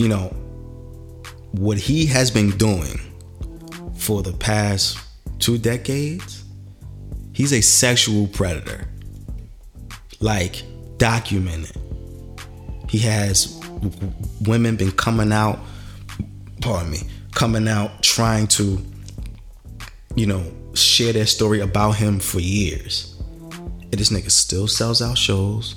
you 0.00 0.08
know, 0.08 0.28
what 1.52 1.76
he 1.76 2.06
has 2.06 2.30
been 2.30 2.56
doing 2.56 2.98
for 3.98 4.22
the 4.22 4.32
past 4.32 4.98
two 5.40 5.58
decades, 5.58 6.42
he's 7.34 7.52
a 7.52 7.60
sexual 7.60 8.26
predator. 8.28 8.88
Like 10.18 10.62
documented. 10.96 11.76
He 12.88 12.98
has 13.00 13.60
women 14.40 14.76
been 14.76 14.92
coming 14.92 15.32
out, 15.32 15.58
pardon 16.62 16.92
me, 16.92 17.00
coming 17.34 17.68
out 17.68 18.02
trying 18.02 18.46
to, 18.48 18.82
you 20.14 20.24
know, 20.24 20.50
share 20.72 21.12
their 21.12 21.26
story 21.26 21.60
about 21.60 21.92
him 21.92 22.20
for 22.20 22.40
years. 22.40 23.20
And 23.52 23.92
this 23.92 24.08
nigga 24.08 24.30
still 24.30 24.66
sells 24.66 25.02
out 25.02 25.18
shows. 25.18 25.74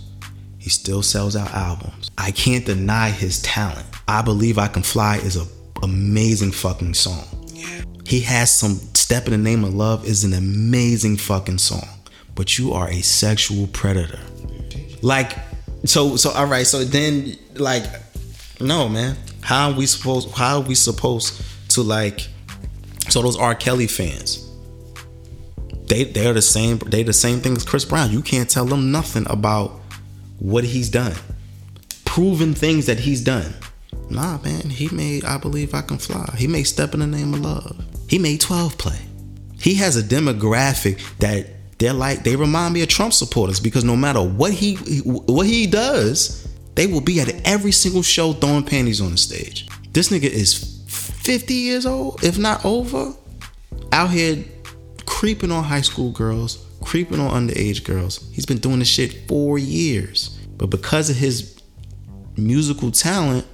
He 0.60 0.70
still 0.70 1.02
sells 1.02 1.36
out 1.36 1.54
albums. 1.54 2.03
I 2.17 2.32
can't 2.32 2.65
deny 2.65 3.10
his 3.10 3.41
talent. 3.41 3.86
I 4.08 4.21
believe 4.21 4.58
I 4.58 4.67
can 4.67 4.84
fly 4.84 5.17
is 5.17 5.38
a 5.38 5.45
amazing 5.84 6.52
fucking 6.52 6.93
song. 6.93 7.26
He 8.06 8.21
has 8.21 8.52
some 8.52 8.80
Step 9.04 9.26
in 9.26 9.32
the 9.32 9.38
Name 9.38 9.65
of 9.65 9.73
Love 9.73 10.06
is 10.06 10.23
an 10.23 10.34
amazing 10.34 11.17
fucking 11.17 11.58
song. 11.58 11.88
But 12.36 12.58
you 12.58 12.73
are 12.73 12.89
a 12.89 13.02
sexual 13.02 13.67
predator. 13.67 14.19
Like 15.02 15.38
so 15.86 16.15
so 16.15 16.32
all 16.32 16.45
right, 16.47 16.65
so 16.65 16.84
then 16.84 17.36
like 17.56 17.84
no 18.62 18.88
man. 18.88 19.17
How 19.41 19.69
are 19.69 19.76
we 19.76 19.86
supposed 19.86 20.32
how 20.32 20.58
are 20.58 20.62
we 20.62 20.73
supposed 20.73 21.43
to 21.71 21.84
like 21.84 22.30
so 23.10 23.21
those 23.21 23.38
R. 23.38 23.56
Kelly 23.56 23.88
fans? 23.88 24.49
They 25.88 26.06
they're 26.06 26.34
the 26.34 26.41
same 26.41 26.78
they 26.78 27.04
the 27.04 27.13
same 27.13 27.41
thing 27.41 27.58
as 27.58 27.65
Chris 27.65 27.84
Brown. 27.84 28.10
You 28.10 28.21
can't 28.21 28.49
tell 28.49 28.65
them 28.65 28.91
nothing 28.91 29.28
about 29.30 29.82
what 30.39 30.63
he's 30.63 30.89
done. 30.89 31.15
Proven 32.13 32.54
things 32.54 32.86
that 32.86 32.99
he's 32.99 33.21
done. 33.21 33.56
Nah, 34.12 34.38
man, 34.43 34.69
he 34.69 34.88
made 34.89 35.26
I 35.26 35.39
Believe 35.39 35.73
I 35.73 35.82
Can 35.82 35.97
Fly. 35.97 36.36
He 36.38 36.45
made 36.45 36.65
Step 36.65 36.93
in 36.93 36.99
the 36.99 37.08
Name 37.08 37.34
of 37.34 37.39
Love. 37.39 37.84
He 38.08 38.19
made 38.19 38.39
12 38.39 38.78
play. 38.78 38.99
He 39.60 39.73
has 39.73 39.97
a 39.97 40.04
demographic 40.04 41.02
that 41.17 41.47
they're 41.80 41.91
like 41.91 42.23
they 42.23 42.36
remind 42.36 42.76
me 42.76 42.84
of 42.84 42.88
Trump 42.89 43.13
supporters 43.13 43.60
because 43.60 43.84
no 43.84 43.95
matter 43.95 44.21
what 44.21 44.54
he 44.54 44.76
what 45.06 45.47
he 45.47 45.65
does, 45.65 46.47
they 46.76 46.86
will 46.86 47.02
be 47.02 47.19
at 47.19 47.34
every 47.47 47.71
single 47.71 48.04
show 48.04 48.34
throwing 48.34 48.63
panties 48.63 49.02
on 49.02 49.10
the 49.10 49.17
stage. 49.17 49.67
This 49.91 50.10
nigga 50.10 50.30
is 50.30 50.84
50 50.88 51.52
years 51.52 51.88
old, 51.88 52.23
if 52.23 52.38
not 52.38 52.63
over, 52.63 53.12
out 53.91 54.12
here 54.12 54.45
creeping 55.08 55.52
on 55.52 55.63
high 55.63 55.82
school 55.82 56.12
girls, 56.12 56.63
creeping 56.80 57.19
on 57.19 57.47
underage 57.47 57.84
girls. 57.84 58.30
He's 58.34 58.45
been 58.45 58.60
doing 58.60 58.78
this 58.78 58.88
shit 58.88 59.28
for 59.28 59.58
years. 59.58 60.38
But 60.58 60.69
because 60.69 61.10
of 61.10 61.15
his 61.15 61.54
musical 62.38 62.91
talent, 62.91 63.46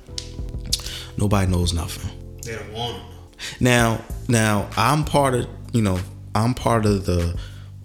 nobody 1.18 1.52
knows 1.52 1.74
nothing. 1.74 2.12
They 2.44 2.56
don't 2.56 2.74
want. 2.74 3.04
Now, 3.60 4.04
now 4.28 4.70
I'm 4.78 5.06
part 5.06 5.34
of, 5.36 5.48
you 5.74 5.82
know, 5.82 6.00
I'm 6.36 6.54
part 6.54 6.86
of 6.86 7.06
the 7.06 7.38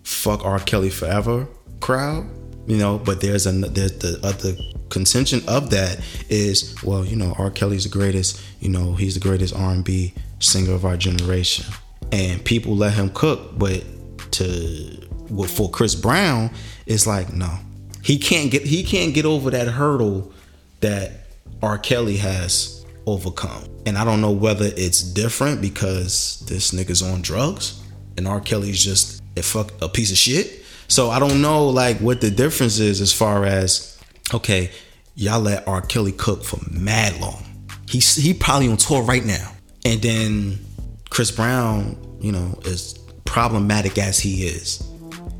fuck 0.03 0.45
R. 0.45 0.59
Kelly 0.61 0.91
forever 0.91 1.47
crowd, 1.81 2.29
you 2.67 2.77
know, 2.77 2.99
but 2.99 3.21
there's 3.21 3.47
a 3.47 3.53
there's 3.53 3.93
the 3.99 4.21
other 4.23 4.55
contention 4.91 5.43
of 5.49 5.71
that 5.71 6.01
is, 6.29 6.75
well, 6.83 7.05
you 7.05 7.17
know, 7.17 7.35
R. 7.39 7.51
Kelly's 7.51 7.85
the 7.85 7.91
greatest, 7.91 8.41
you 8.61 8.69
know, 8.69 8.95
he's 8.95 9.15
the 9.15 9.21
greatest 9.21 9.55
R&B 9.55 10.15
singer 10.39 10.73
of 10.73 10.85
our 10.85 10.97
generation. 10.97 11.67
And 12.13 12.45
people 12.45 12.77
let 12.77 12.95
him 12.95 13.11
cook, 13.11 13.59
but 13.59 13.85
to 14.33 15.09
well, 15.31 15.49
for 15.49 15.71
Chris 15.71 15.95
Brown, 15.95 16.51
it's 16.87 17.07
like, 17.07 17.33
no. 17.33 17.59
He 18.03 18.19
can't 18.19 18.51
get 18.51 18.63
he 18.63 18.85
can't 18.85 19.15
get 19.15 19.25
over 19.25 19.51
that 19.51 19.67
hurdle 19.67 20.31
that 20.85 21.13
R. 21.63 21.79
Kelly 21.79 22.19
has 22.19 22.85
overcome. 23.07 23.65
And 23.87 23.97
I 23.97 24.05
don't 24.05 24.21
know 24.21 24.33
whether 24.33 24.71
it's 24.77 25.03
different 25.03 25.61
because 25.61 26.45
this 26.47 26.73
nigga's 26.73 27.03
on 27.03 27.23
drugs 27.23 27.83
and 28.17 28.29
R. 28.29 28.41
Kelly's 28.41 28.83
just 28.83 29.23
a 29.37 29.43
fuck 29.43 29.73
a 29.83 29.89
piece 29.89 30.11
of 30.11 30.19
shit. 30.19 30.63
So 30.89 31.11
I 31.11 31.19
don't 31.19 31.41
know 31.41 31.69
like 31.69 31.99
what 31.99 32.21
the 32.21 32.31
difference 32.31 32.79
is 32.79 33.01
as 33.01 33.13
far 33.13 33.45
as 33.47 33.99
okay, 34.33 34.71
y'all 35.15 35.41
let 35.41 35.67
R. 35.67 35.81
Kelly 35.81 36.13
cook 36.13 36.45
for 36.45 36.61
mad 36.71 37.19
long. 37.19 37.43
He's 37.89 38.15
he 38.15 38.35
probably 38.35 38.69
on 38.69 38.77
tour 38.77 39.03
right 39.03 39.25
now. 39.25 39.53
And 39.87 40.03
then 40.03 40.59
Chris 41.09 41.31
Brown, 41.31 41.97
you 42.21 42.33
know, 42.33 42.59
as 42.67 42.99
problematic 43.25 43.97
as 43.99 44.19
he 44.19 44.47
is, 44.47 44.87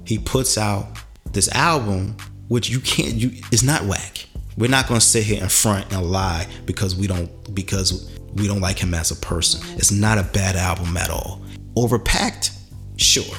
he 0.05 0.19
puts 0.19 0.57
out 0.57 0.87
this 1.33 1.49
album 1.53 2.17
which 2.49 2.69
you 2.69 2.81
can't 2.81 3.15
you 3.15 3.31
it's 3.53 3.63
not 3.63 3.85
whack. 3.85 4.27
We're 4.57 4.71
not 4.71 4.87
gonna 4.87 5.01
sit 5.01 5.25
here 5.25 5.43
in 5.43 5.49
front 5.49 5.93
and 5.93 6.11
lie 6.11 6.47
because 6.67 6.95
we 6.95 7.07
don't 7.07 7.55
because 7.55 8.11
we 8.35 8.47
don't 8.47 8.61
like 8.61 8.79
him 8.79 8.95
as 8.95 9.11
a 9.11 9.17
person. 9.17 9.61
It's 9.77 9.91
not 9.91 10.19
a 10.19 10.23
bad 10.23 10.57
album 10.57 10.97
at 10.97 11.11
all. 11.11 11.43
Overpacked, 11.77 12.57
sure, 12.97 13.37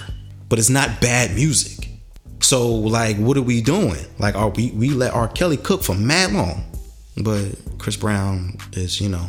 but 0.49 0.59
it's 0.59 0.69
not 0.69 1.01
bad 1.01 1.35
music. 1.35 1.89
So 2.41 2.67
like, 2.67 3.17
what 3.17 3.37
are 3.37 3.41
we 3.41 3.61
doing? 3.61 4.05
Like, 4.19 4.35
are 4.35 4.49
we 4.49 4.71
we 4.71 4.89
let 4.89 5.13
R. 5.13 5.27
Kelly 5.29 5.57
cook 5.57 5.83
for 5.83 5.95
mad 5.95 6.33
long, 6.33 6.63
but 7.17 7.55
Chris 7.77 7.95
Brown 7.95 8.57
is 8.73 8.99
you 8.99 9.09
know 9.09 9.27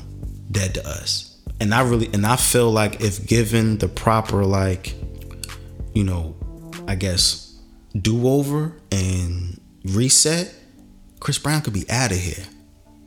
dead 0.51 0.75
to 0.75 0.89
us. 0.89 1.39
And 1.61 1.73
I 1.73 1.83
really 1.83 2.11
and 2.13 2.27
I 2.27 2.37
feel 2.37 2.71
like 2.71 3.01
if 3.01 3.27
given 3.27 3.79
the 3.79 3.89
proper 3.89 4.45
like, 4.45 4.95
you 5.95 6.05
know, 6.05 6.37
I 6.87 6.97
guess 6.97 7.59
do 7.99 8.29
over 8.29 8.73
and 8.93 9.61
reset, 9.85 10.53
Chris 11.27 11.39
Brown 11.39 11.61
could 11.61 11.73
be 11.73 11.85
out 11.91 12.13
of 12.13 12.19
here 12.19 12.45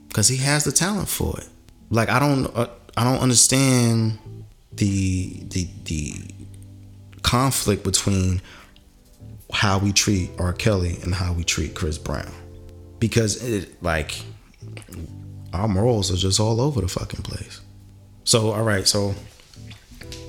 because 0.08 0.28
he 0.28 0.36
has 0.36 0.64
the 0.64 0.72
talent 0.72 1.08
for 1.08 1.40
it. 1.40 1.48
Like 1.88 2.10
I 2.10 2.18
don't, 2.18 2.54
uh, 2.54 2.68
I 2.94 3.02
don't 3.02 3.18
understand 3.18 4.18
the 4.74 5.42
the 5.48 5.66
the 5.84 6.16
conflict 7.22 7.82
between 7.82 8.42
how 9.50 9.78
we 9.78 9.94
treat 9.94 10.32
R. 10.38 10.52
Kelly 10.52 10.98
and 11.02 11.14
how 11.14 11.32
we 11.32 11.44
treat 11.44 11.74
Chris 11.74 11.96
Brown, 11.96 12.30
because 12.98 13.42
it 13.42 13.82
like 13.82 14.20
our 15.54 15.66
morals 15.66 16.12
are 16.12 16.18
just 16.18 16.40
all 16.40 16.60
over 16.60 16.82
the 16.82 16.88
fucking 16.88 17.22
place. 17.22 17.62
So 18.24 18.50
all 18.50 18.64
right, 18.64 18.86
so 18.86 19.14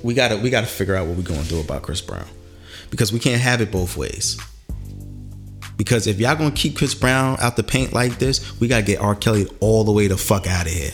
we 0.02 0.14
gotta 0.14 0.38
we 0.38 0.48
gotta 0.48 0.66
figure 0.66 0.96
out 0.96 1.08
what 1.08 1.18
we're 1.18 1.24
gonna 1.24 1.44
do 1.44 1.60
about 1.60 1.82
Chris 1.82 2.00
Brown 2.00 2.24
because 2.88 3.12
we 3.12 3.18
can't 3.18 3.42
have 3.42 3.60
it 3.60 3.70
both 3.70 3.98
ways. 3.98 4.40
Because 5.82 6.06
if 6.06 6.20
y'all 6.20 6.36
gonna 6.36 6.52
keep 6.52 6.76
Chris 6.76 6.94
Brown 6.94 7.36
out 7.40 7.56
the 7.56 7.64
paint 7.64 7.92
like 7.92 8.20
this, 8.20 8.60
we 8.60 8.68
gotta 8.68 8.84
get 8.84 9.00
R. 9.00 9.16
Kelly 9.16 9.48
all 9.58 9.82
the 9.82 9.90
way 9.90 10.06
the 10.06 10.16
fuck 10.16 10.46
out 10.46 10.66
of 10.66 10.72
here. 10.72 10.92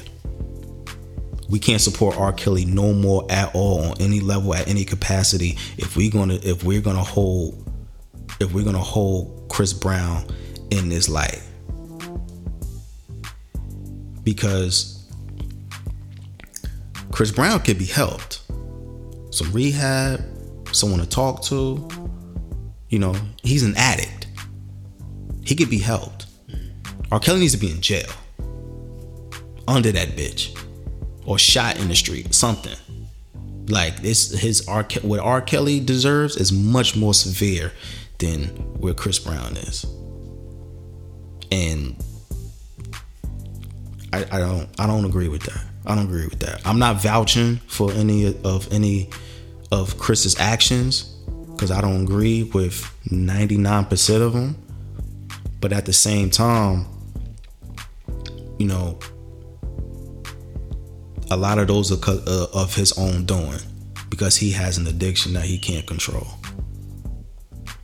We 1.50 1.58
can't 1.58 1.82
support 1.82 2.16
R. 2.16 2.32
Kelly 2.32 2.64
no 2.64 2.94
more 2.94 3.26
at 3.28 3.54
all 3.54 3.82
on 3.82 4.00
any 4.00 4.20
level, 4.20 4.54
at 4.54 4.66
any 4.66 4.86
capacity. 4.86 5.58
If 5.76 5.94
we 5.94 6.08
gonna 6.08 6.38
if 6.42 6.64
we're 6.64 6.80
gonna 6.80 7.04
hold 7.04 7.70
if 8.40 8.54
we're 8.54 8.64
gonna 8.64 8.78
hold 8.78 9.50
Chris 9.50 9.74
Brown 9.74 10.24
in 10.70 10.88
this 10.88 11.06
light. 11.06 11.42
Because 14.24 15.06
Chris 17.12 17.30
Brown 17.30 17.60
could 17.60 17.78
be 17.78 17.84
helped. 17.84 18.40
Some 19.32 19.52
rehab, 19.52 20.24
someone 20.72 21.00
to 21.00 21.06
talk 21.06 21.42
to. 21.42 21.86
You 22.88 23.00
know, 23.00 23.14
he's 23.42 23.64
an 23.64 23.74
addict. 23.76 24.17
He 25.48 25.56
could 25.56 25.70
be 25.70 25.78
helped. 25.78 26.26
R. 27.10 27.18
Kelly 27.18 27.40
needs 27.40 27.54
to 27.54 27.58
be 27.58 27.70
in 27.70 27.80
jail. 27.80 28.10
Under 29.66 29.90
that 29.92 30.08
bitch. 30.08 30.54
Or 31.24 31.38
shot 31.38 31.80
in 31.80 31.88
the 31.88 31.96
street. 31.96 32.34
Something. 32.34 32.76
Like 33.70 34.02
this 34.02 34.30
his 34.38 34.68
R. 34.68 34.84
Ke- 34.84 35.02
what 35.02 35.20
R. 35.20 35.40
Kelly 35.40 35.80
deserves 35.80 36.36
is 36.36 36.52
much 36.52 36.96
more 36.96 37.14
severe 37.14 37.72
than 38.18 38.48
where 38.78 38.92
Chris 38.92 39.18
Brown 39.18 39.56
is. 39.56 39.86
And 41.50 41.96
I, 44.12 44.26
I 44.30 44.38
don't 44.38 44.68
I 44.78 44.86
don't 44.86 45.06
agree 45.06 45.28
with 45.28 45.44
that. 45.44 45.64
I 45.86 45.94
don't 45.94 46.04
agree 46.04 46.26
with 46.26 46.40
that. 46.40 46.60
I'm 46.66 46.78
not 46.78 47.00
vouching 47.00 47.56
for 47.68 47.90
any 47.92 48.26
of 48.44 48.70
any 48.70 49.08
of 49.72 49.98
Chris's 49.98 50.38
actions 50.38 51.04
because 51.52 51.70
I 51.70 51.80
don't 51.80 52.02
agree 52.02 52.42
with 52.42 52.82
99% 53.06 54.20
of 54.20 54.34
them. 54.34 54.62
But 55.60 55.72
at 55.72 55.86
the 55.86 55.92
same 55.92 56.30
time, 56.30 56.86
you 58.58 58.66
know, 58.66 58.98
a 61.30 61.36
lot 61.36 61.58
of 61.58 61.68
those 61.68 61.92
are 61.92 62.10
uh, 62.10 62.46
of 62.54 62.74
his 62.74 62.96
own 62.98 63.24
doing 63.24 63.58
because 64.08 64.36
he 64.36 64.50
has 64.52 64.78
an 64.78 64.86
addiction 64.86 65.32
that 65.34 65.44
he 65.44 65.58
can't 65.58 65.86
control. 65.86 66.26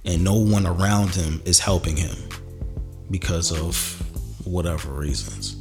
And 0.05 0.23
no 0.23 0.35
one 0.35 0.67
around 0.67 1.15
him 1.15 1.43
is 1.45 1.59
helping 1.59 1.97
him 1.97 2.17
because 3.11 3.53
of 3.53 3.77
whatever 4.47 4.93
reasons. 4.93 5.57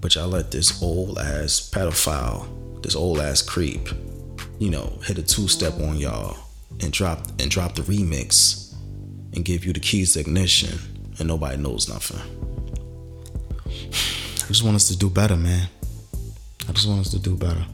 But 0.00 0.14
y'all 0.14 0.28
let 0.28 0.50
this 0.50 0.82
old 0.82 1.18
ass 1.18 1.70
pedophile, 1.72 2.82
this 2.82 2.96
old 2.96 3.20
ass 3.20 3.42
creep, 3.42 3.88
you 4.58 4.70
know, 4.70 4.98
hit 5.04 5.18
a 5.18 5.22
two 5.22 5.48
step 5.48 5.74
on 5.74 5.96
y'all 5.96 6.36
and 6.80 6.92
drop 6.92 7.26
and 7.40 7.50
drop 7.50 7.74
the 7.74 7.82
remix 7.82 8.61
and 9.34 9.44
give 9.44 9.64
you 9.64 9.72
the 9.72 9.80
keys 9.80 10.14
to 10.14 10.20
ignition 10.20 10.78
and 11.18 11.28
nobody 11.28 11.56
knows 11.56 11.88
nothing. 11.88 12.20
I 13.66 14.46
just 14.48 14.62
want 14.64 14.76
us 14.76 14.88
to 14.88 14.96
do 14.96 15.08
better, 15.08 15.36
man. 15.36 15.68
I 16.68 16.72
just 16.72 16.86
want 16.86 17.00
us 17.00 17.10
to 17.10 17.18
do 17.18 17.36
better. 17.36 17.64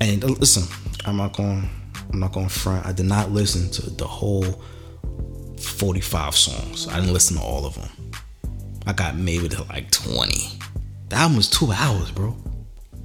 And 0.00 0.24
uh, 0.24 0.28
listen, 0.28 0.64
I'm 1.04 1.16
not 1.16 1.36
going. 1.36 1.68
I'm 2.12 2.18
not 2.18 2.32
going 2.32 2.48
front. 2.48 2.86
I 2.86 2.92
did 2.92 3.06
not 3.06 3.30
listen 3.30 3.70
to 3.70 3.90
the 3.90 4.06
whole 4.06 4.62
45 5.60 6.34
songs. 6.34 6.88
I 6.88 6.96
didn't 6.98 7.12
listen 7.12 7.36
to 7.36 7.42
all 7.42 7.66
of 7.66 7.74
them. 7.74 7.88
I 8.86 8.92
got 8.92 9.16
maybe 9.16 9.48
to 9.48 9.62
like 9.64 9.90
20. 9.90 10.58
The 11.08 11.16
album 11.16 11.36
was 11.36 11.48
two 11.48 11.70
hours, 11.70 12.10
bro. 12.10 12.36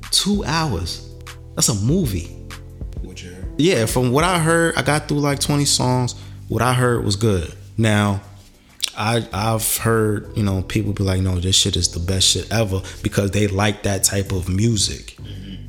Two 0.10 0.44
hours. 0.46 1.14
That's 1.54 1.70
a 1.70 1.76
movie. 1.76 2.28
What 3.02 3.22
you 3.22 3.32
heard? 3.32 3.54
Yeah, 3.58 3.86
from 3.86 4.12
what 4.12 4.24
I 4.24 4.40
heard, 4.40 4.76
I 4.76 4.82
got 4.82 5.08
through 5.08 5.20
like 5.20 5.40
20 5.40 5.66
songs. 5.66 6.16
What 6.48 6.62
I 6.62 6.74
heard 6.74 7.06
was 7.06 7.16
good. 7.16 7.54
Now, 7.78 8.22
I 8.98 9.28
I've 9.34 9.78
heard, 9.78 10.36
you 10.38 10.44
know, 10.44 10.62
people 10.62 10.94
be 10.94 11.04
like, 11.04 11.22
no, 11.22 11.40
this 11.40 11.56
shit 11.56 11.76
is 11.76 11.90
the 11.92 12.00
best 12.00 12.28
shit 12.28 12.52
ever 12.52 12.82
because 13.04 13.32
they 13.32 13.48
like 13.48 13.84
that 13.84 14.04
type 14.04 14.32
of 14.32 14.48
music 14.48 15.18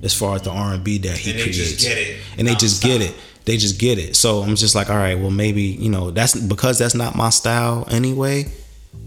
as 0.03 0.15
far 0.15 0.37
as 0.37 0.43
the 0.43 0.51
R 0.51 0.75
and 0.75 0.85
B 0.85 0.99
that 0.99 1.17
he 1.19 1.31
And 1.31 1.39
they 1.41 1.43
creates. 1.45 1.59
just 1.59 1.81
get 1.81 1.99
it 1.99 2.21
And 2.39 2.47
they 2.47 2.55
just 2.55 2.83
get 2.83 3.01
it. 3.01 3.15
They 3.45 3.57
just 3.57 3.79
get 3.79 3.99
it. 3.99 4.17
So 4.17 4.43
I'm 4.43 4.55
just 4.57 4.75
like, 4.75 4.91
all 4.91 4.97
right, 4.97 5.19
well 5.19 5.31
maybe, 5.31 5.63
you 5.63 5.89
know, 5.89 6.11
that's 6.11 6.35
because 6.35 6.79
that's 6.79 6.95
not 6.95 7.17
my 7.17 7.31
style 7.31 7.87
anyway, 7.91 8.47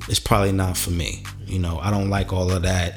it's 0.10 0.20
probably 0.20 0.52
not 0.52 0.76
for 0.78 0.92
me. 0.92 1.24
You 1.46 1.60
know, 1.60 1.80
I 1.80 1.90
don't 1.92 2.10
like 2.10 2.34
all 2.34 2.52
of 2.52 2.64
that. 2.64 2.96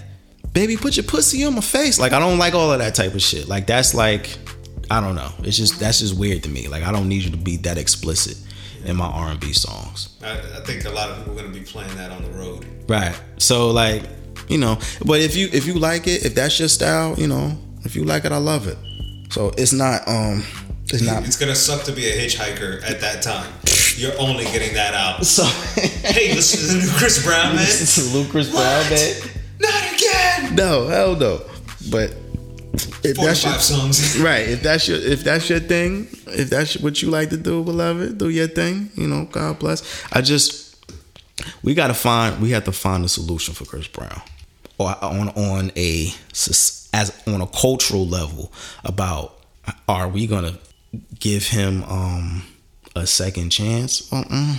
Baby, 0.53 0.77
put 0.77 0.97
your 0.97 1.05
pussy 1.05 1.45
on 1.45 1.55
my 1.55 1.61
face. 1.61 1.99
Like 2.01 2.12
I 2.12 2.19
don't 2.19 2.38
like 2.38 2.55
all 2.55 2.73
of 2.73 2.79
that 2.81 2.95
type 2.95 3.15
of 3.15 3.23
shit. 3.23 3.49
Like 3.49 3.67
that's 3.67 3.95
like 3.95 4.37
I 4.91 5.01
don't 5.01 5.15
know. 5.15 5.31
It's 5.45 5.57
just 5.57 5.79
that's 5.79 6.01
just 6.01 6.19
weird 6.19 6.43
to 6.43 6.49
me. 6.49 6.67
Like 6.69 6.83
I 6.83 6.91
don't 6.93 7.09
need 7.09 7.23
you 7.23 7.31
to 7.31 7.37
be 7.37 7.57
that 7.59 7.79
explicit 7.79 8.37
in 8.85 8.97
my 8.97 9.07
R&B 9.07 9.53
songs. 9.53 10.16
I, 10.23 10.33
I 10.33 10.61
think 10.64 10.85
a 10.85 10.90
lot 10.90 11.11
of 11.11 11.18
people 11.18 11.33
are 11.33 11.42
gonna 11.42 11.55
be 11.55 11.61
playing 11.61 11.95
that 11.97 12.11
on 12.11 12.23
the 12.23 12.31
road. 12.31 12.66
Right. 12.88 13.18
So 13.38 13.71
like, 13.71 14.05
you 14.49 14.59
know, 14.59 14.79
but 15.05 15.21
if 15.21 15.37
you 15.37 15.49
if 15.53 15.66
you 15.66 15.75
like 15.75 16.07
it, 16.07 16.25
if 16.25 16.35
that's 16.35 16.59
your 16.59 16.68
style, 16.68 17.14
you 17.18 17.27
know, 17.27 17.57
if 17.85 17.97
you 17.97 18.05
like 18.05 18.25
it, 18.25 18.33
I 18.33 18.38
love 18.38 18.66
it. 18.66 18.77
So 19.31 19.53
it's 19.57 19.73
not 19.73 20.07
um 20.09 20.45
it's 20.85 21.03
not 21.03 21.25
It's 21.25 21.38
gonna 21.38 21.55
suck 21.55 21.85
to 21.85 21.92
be 21.92 22.07
a 22.07 22.12
hitchhiker 22.12 22.83
at 22.88 23.01
that 23.01 23.23
time. 23.23 23.53
You're 23.97 24.18
only 24.18 24.45
getting 24.45 24.75
that 24.75 24.95
out. 24.95 25.25
so 25.37 25.45
Hey, 25.75 26.35
this 26.35 26.55
is 26.55 26.73
the 26.73 26.81
new 26.81 26.99
Chris 26.99 27.25
Brown, 27.25 27.55
man. 27.55 27.64
This 27.64 27.97
is 27.99 28.14
Lucas 28.14 28.51
Brown, 28.51 28.90
man. 28.90 29.14
Not 29.61 29.95
again. 29.95 30.55
No, 30.57 30.88
hell 30.88 31.16
no. 31.16 31.40
But 31.90 32.14
if 33.05 33.17
that's 33.17 33.45
your, 33.45 33.55
songs. 33.55 34.19
right, 34.21 34.49
if 34.49 34.62
that's 34.62 34.88
your 34.88 34.99
if 34.99 35.25
that's 35.25 35.49
your 35.49 35.61
thing, 35.61 36.09
if 36.27 36.51
that's 36.51 36.77
what 36.79 37.03
you 37.03 37.11
like 37.11 37.31
to 37.31 37.37
do, 37.37 37.62
beloved, 37.62 38.19
do 38.19 38.29
your 38.29 38.49
thing. 38.49 38.91
You 38.95 39.09
know, 39.09 39.27
God 39.27 39.59
bless. 39.59 39.83
I 40.12 40.21
just 40.21 40.77
we 41.62 41.75
gotta 41.75 41.95
find 41.95 42.41
we 42.41 42.51
have 42.51 42.65
to 42.65 42.73
find 42.73 43.05
a 43.05 43.09
solution 43.09 43.55
for 43.55 43.65
Chris 43.65 43.88
Brown, 43.88 44.23
or 44.79 44.97
on 45.03 45.31
on 45.31 45.73
a 45.77 46.12
as 46.93 47.23
on 47.27 47.41
a 47.41 47.47
cultural 47.47 48.07
level 48.07 48.53
about 48.85 49.38
are 49.88 50.09
we 50.09 50.27
gonna 50.27 50.59
give 51.19 51.47
him 51.47 51.83
um 51.85 52.45
a 52.95 53.07
second 53.07 53.51
chance? 53.51 54.11
Well, 54.11 54.25
mm, 54.25 54.57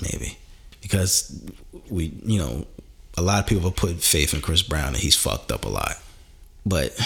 maybe 0.00 0.38
because 0.82 1.42
we 1.88 2.12
you 2.24 2.38
know 2.38 2.66
a 3.16 3.22
lot 3.22 3.40
of 3.40 3.46
people 3.46 3.64
have 3.64 3.76
put 3.76 3.96
faith 4.00 4.34
in 4.34 4.40
Chris 4.40 4.62
Brown 4.62 4.88
and 4.88 4.96
he's 4.96 5.16
fucked 5.16 5.50
up 5.50 5.64
a 5.64 5.68
lot, 5.68 5.96
but 6.64 6.96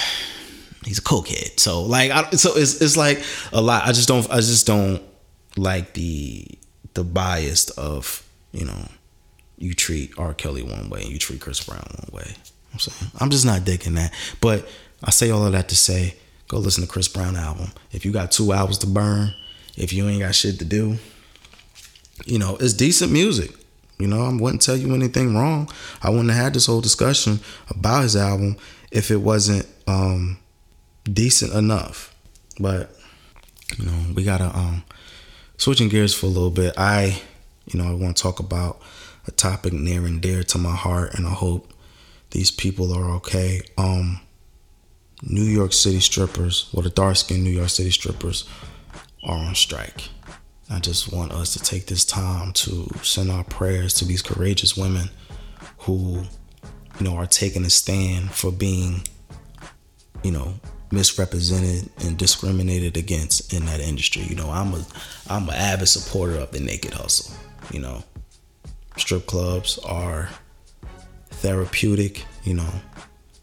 he's 0.85 0.99
a 0.99 1.03
cokehead. 1.03 1.59
So 1.59 1.83
like, 1.83 2.11
I, 2.11 2.31
so 2.33 2.57
it's 2.57 2.81
it's 2.81 2.97
like 2.97 3.23
a 3.53 3.61
lot. 3.61 3.87
I 3.87 3.93
just 3.93 4.09
don't 4.09 4.29
I 4.31 4.37
just 4.37 4.67
don't 4.67 5.03
like 5.57 5.95
the 5.95 6.47
the 6.95 7.05
bias 7.05 7.71
of 7.71 8.27
you 8.53 8.65
know 8.65 8.89
you 9.59 9.75
treat 9.75 10.13
R. 10.19 10.35
Kelly 10.35 10.63
one 10.63 10.91
way 10.91 11.03
and 11.03 11.11
you 11.11 11.19
treat 11.19 11.41
Chris 11.41 11.63
Brown 11.65 11.85
one 12.09 12.21
way. 12.21 12.35
I'm 12.73 12.79
saying 12.79 13.11
I'm 13.19 13.31
just 13.31 13.47
not 13.47 13.65
digging 13.65 13.95
that. 13.95 14.13
But 14.41 14.69
I 15.05 15.11
say 15.11 15.31
all 15.31 15.47
of 15.47 15.53
that 15.53 15.69
to 15.69 15.77
say, 15.77 16.17
go 16.49 16.59
listen 16.59 16.83
to 16.83 16.89
Chris 16.89 17.09
Brown 17.09 17.37
album. 17.37 17.71
If 17.93 18.05
you 18.05 18.13
got 18.13 18.33
two 18.33 18.53
hours 18.53 18.79
to 18.79 18.87
burn, 18.87 19.35
if 19.77 19.93
you 19.93 20.09
ain't 20.09 20.21
got 20.21 20.35
shit 20.35 20.59
to 20.59 20.65
do, 20.65 20.99
you 22.27 22.39
know 22.39 22.57
it's 22.57 22.75
decent 22.75 23.13
music. 23.13 23.53
You 23.99 24.09
know, 24.09 24.25
I 24.25 24.33
wouldn't 24.33 24.63
tell 24.63 24.77
you 24.77 24.95
anything 24.95 25.37
wrong. 25.37 25.71
I 26.03 26.11
wouldn't 26.11 26.31
have 26.31 26.43
had 26.43 26.55
this 26.55 26.67
whole 26.67 26.81
discussion 26.81 27.39
about 27.71 28.03
his 28.03 28.17
album 28.17 28.57
if 28.91 29.13
it 29.13 29.19
wasn't 29.19 29.67
um 29.87 30.39
decent 31.05 31.53
enough. 31.53 32.15
But 32.59 32.91
you 33.79 33.87
know, 33.87 34.15
we 34.15 34.25
gotta 34.25 34.57
um 34.57 34.85
switching 35.57 35.89
gears 35.89 36.15
for 36.15 36.27
a 36.27 36.31
little 36.31 36.51
bit. 36.51 36.75
I, 36.77 37.23
you 37.67 37.79
know, 37.79 37.89
I 37.89 37.95
want 37.95 38.17
to 38.17 38.23
talk 38.23 38.41
about 38.41 38.81
a 39.27 39.31
topic 39.31 39.73
near 39.73 40.05
and 40.05 40.21
dear 40.21 40.43
to 40.43 40.59
my 40.59 40.75
heart, 40.75 41.15
and 41.15 41.27
I 41.27 41.31
hope 41.31 41.73
these 42.31 42.51
people 42.51 42.93
are 42.93 43.11
okay. 43.17 43.61
Um, 43.79 44.21
New 45.23 45.45
York 45.45 45.73
City 45.73 46.01
strippers, 46.01 46.69
well, 46.73 46.83
the 46.83 46.91
dark 46.91 47.17
skinned 47.17 47.45
New 47.45 47.51
York 47.51 47.69
City 47.69 47.91
strippers 47.91 48.49
are 49.23 49.37
on 49.37 49.55
strike. 49.55 50.09
I 50.69 50.81
just 50.81 51.13
want 51.13 51.33
us 51.33 51.53
to 51.53 51.61
take 51.61 51.87
this 51.87 52.05
time 52.05 52.53
to 52.55 52.89
send 53.03 53.31
our 53.31 53.45
prayers 53.45 53.95
to 53.95 54.05
these 54.05 54.23
courageous 54.23 54.77
women 54.77 55.11
who, 55.79 56.23
you 56.99 57.05
know, 57.05 57.15
are 57.15 57.27
taking 57.27 57.65
a 57.65 57.71
stand 57.71 58.33
for 58.33 58.51
being, 58.51 59.03
you 60.25 60.33
know, 60.33 60.55
misrepresented 60.93 61.89
and 62.05 62.17
discriminated 62.19 62.97
against 62.97 63.53
in 63.53 63.65
that 63.67 63.81
industry. 63.81 64.23
You 64.23 64.37
know, 64.37 64.51
I'm 64.51 64.75
a 64.75 64.85
I'm 65.29 65.49
an 65.49 65.55
avid 65.55 65.89
supporter 65.89 66.37
of 66.37 66.51
the 66.53 66.61
naked 66.61 66.93
hustle. 66.93 67.35
You 67.73 67.81
know, 67.81 68.05
strip 68.97 69.27
clubs 69.27 69.79
are 69.79 70.29
therapeutic. 71.31 72.25
You 72.45 72.55
know, 72.55 72.73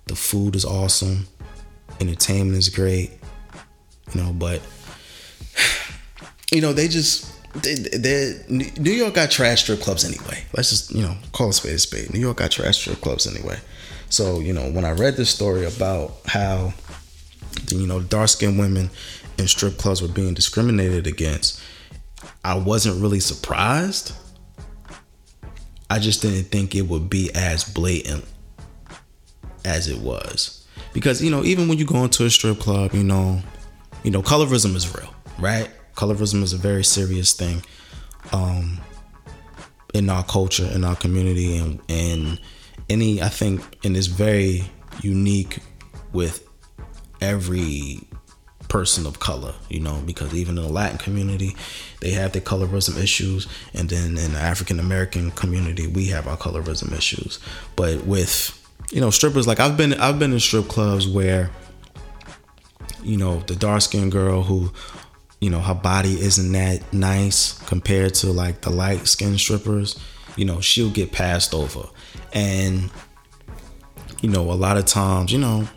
the 0.06 0.16
food 0.16 0.56
is 0.56 0.66
awesome, 0.66 1.28
entertainment 2.00 2.58
is 2.58 2.70
great. 2.70 3.12
You 4.14 4.22
know, 4.22 4.34
but 4.34 4.62
you 6.52 6.62
know 6.62 6.74
they 6.74 6.88
just 6.88 7.36
they, 7.54 8.34
New 8.48 8.92
York 8.92 9.16
got 9.16 9.32
trash 9.32 9.64
strip 9.64 9.82
clubs 9.82 10.06
anyway. 10.06 10.44
Let's 10.54 10.70
just 10.70 10.94
you 10.94 11.02
know 11.02 11.16
call 11.32 11.50
a 11.50 11.54
spade 11.54 11.74
a 11.74 11.80
spade. 11.80 12.14
New 12.14 12.20
York 12.20 12.38
got 12.38 12.52
trash 12.52 12.78
strip 12.78 13.02
clubs 13.02 13.26
anyway. 13.26 13.58
So 14.10 14.40
you 14.40 14.54
know 14.54 14.70
when 14.72 14.86
I 14.86 14.92
read 14.92 15.18
this 15.18 15.30
story 15.30 15.66
about 15.66 16.18
how 16.26 16.74
you 17.72 17.88
know 17.88 18.02
dark 18.02 18.30
skinned 18.30 18.60
women 18.60 18.90
in 19.38 19.48
strip 19.48 19.78
clubs 19.78 20.02
were 20.02 20.08
being 20.08 20.34
discriminated 20.34 21.08
against, 21.08 21.62
I 22.44 22.56
wasn't 22.58 23.02
really 23.02 23.20
surprised. 23.20 24.14
I 25.90 26.00
just 26.00 26.22
didn't 26.22 26.46
think 26.46 26.76
it 26.76 26.84
would 26.84 27.10
be 27.10 27.32
as 27.34 27.64
blatant 27.64 28.26
as 29.66 29.88
it 29.88 30.00
was. 30.00 30.68
Because, 30.94 31.24
you 31.24 31.32
know, 31.32 31.44
even 31.44 31.68
when 31.68 31.78
you 31.78 31.86
go 31.86 32.04
into 32.04 32.26
a 32.26 32.30
strip 32.30 32.60
club, 32.60 32.94
you 32.94 33.04
know, 33.04 33.42
you 34.04 34.12
know, 34.12 34.22
colorism 34.22 34.76
is 34.76 34.94
real, 34.96 35.14
right? 35.40 35.70
Colorism 35.96 36.44
is 36.44 36.54
a 36.54 36.58
very 36.58 36.84
serious 36.84 37.34
thing 37.34 37.64
um 38.32 38.80
in 39.94 40.10
our 40.10 40.24
culture, 40.24 40.70
in 40.74 40.84
our 40.84 40.96
community 40.96 41.58
and 41.58 41.80
and 41.90 42.40
any 42.90 43.22
I 43.22 43.30
think 43.30 43.62
and 43.84 43.98
it's 43.98 44.08
very 44.08 44.70
unique 45.02 45.60
with 46.14 46.49
every 47.22 48.02
person 48.70 49.06
of 49.06 49.20
color, 49.20 49.54
you 49.68 49.80
know, 49.80 50.02
because 50.06 50.34
even 50.34 50.58
in 50.58 50.64
the 50.64 50.70
Latin 50.70 50.98
community, 50.98 51.56
they 52.02 52.12
have 52.12 52.32
their 52.32 52.42
colorism 52.42 53.02
issues, 53.02 53.48
and 53.74 53.90
then 53.90 54.18
in 54.18 54.34
the 54.34 54.40
African 54.40 54.80
American 54.80 55.32
community, 55.32 55.88
we 55.88 56.06
have 56.08 56.28
our 56.28 56.38
colorism 56.38 56.94
issues. 56.94 57.40
But 57.76 58.06
with 58.06 58.56
you 58.92 59.02
know 59.02 59.10
strippers, 59.10 59.48
like 59.48 59.60
I've 59.60 59.76
been 59.76 59.94
I've 59.94 60.20
been 60.20 60.32
in 60.32 60.40
strip 60.40 60.68
clubs 60.68 61.08
where 61.08 61.50
you 63.04 63.18
know 63.18 63.40
the 63.40 63.56
dark 63.56 63.82
skinned 63.82 64.12
girl 64.12 64.44
who 64.44 64.72
you 65.42 65.50
know 65.50 65.60
her 65.60 65.76
body 65.76 66.20
isn't 66.22 66.52
that 66.54 66.94
nice 66.94 67.60
compared 67.64 68.14
to 68.16 68.28
like 68.28 68.62
the 68.62 68.70
light 68.70 69.08
skinned 69.08 69.40
strippers, 69.40 70.00
you 70.36 70.46
know 70.46 70.62
she'll 70.62 70.92
get 70.92 71.12
passed 71.12 71.54
over, 71.54 71.90
and 72.34 72.90
you 74.22 74.30
know 74.30 74.52
a 74.52 74.54
lot 74.54 74.78
of 74.78 74.86
times 74.86 75.32
you 75.32 75.40
know 75.40 75.68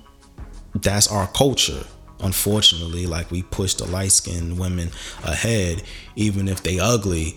that's 0.75 1.11
our 1.11 1.27
culture. 1.29 1.85
Unfortunately 2.21 3.07
like 3.07 3.31
we 3.31 3.43
push 3.43 3.75
the 3.75 3.85
light 3.87 4.13
skinned 4.13 4.59
women 4.59 4.91
ahead 5.25 5.83
even 6.15 6.47
if 6.49 6.63
they 6.63 6.79
ugly 6.79 7.37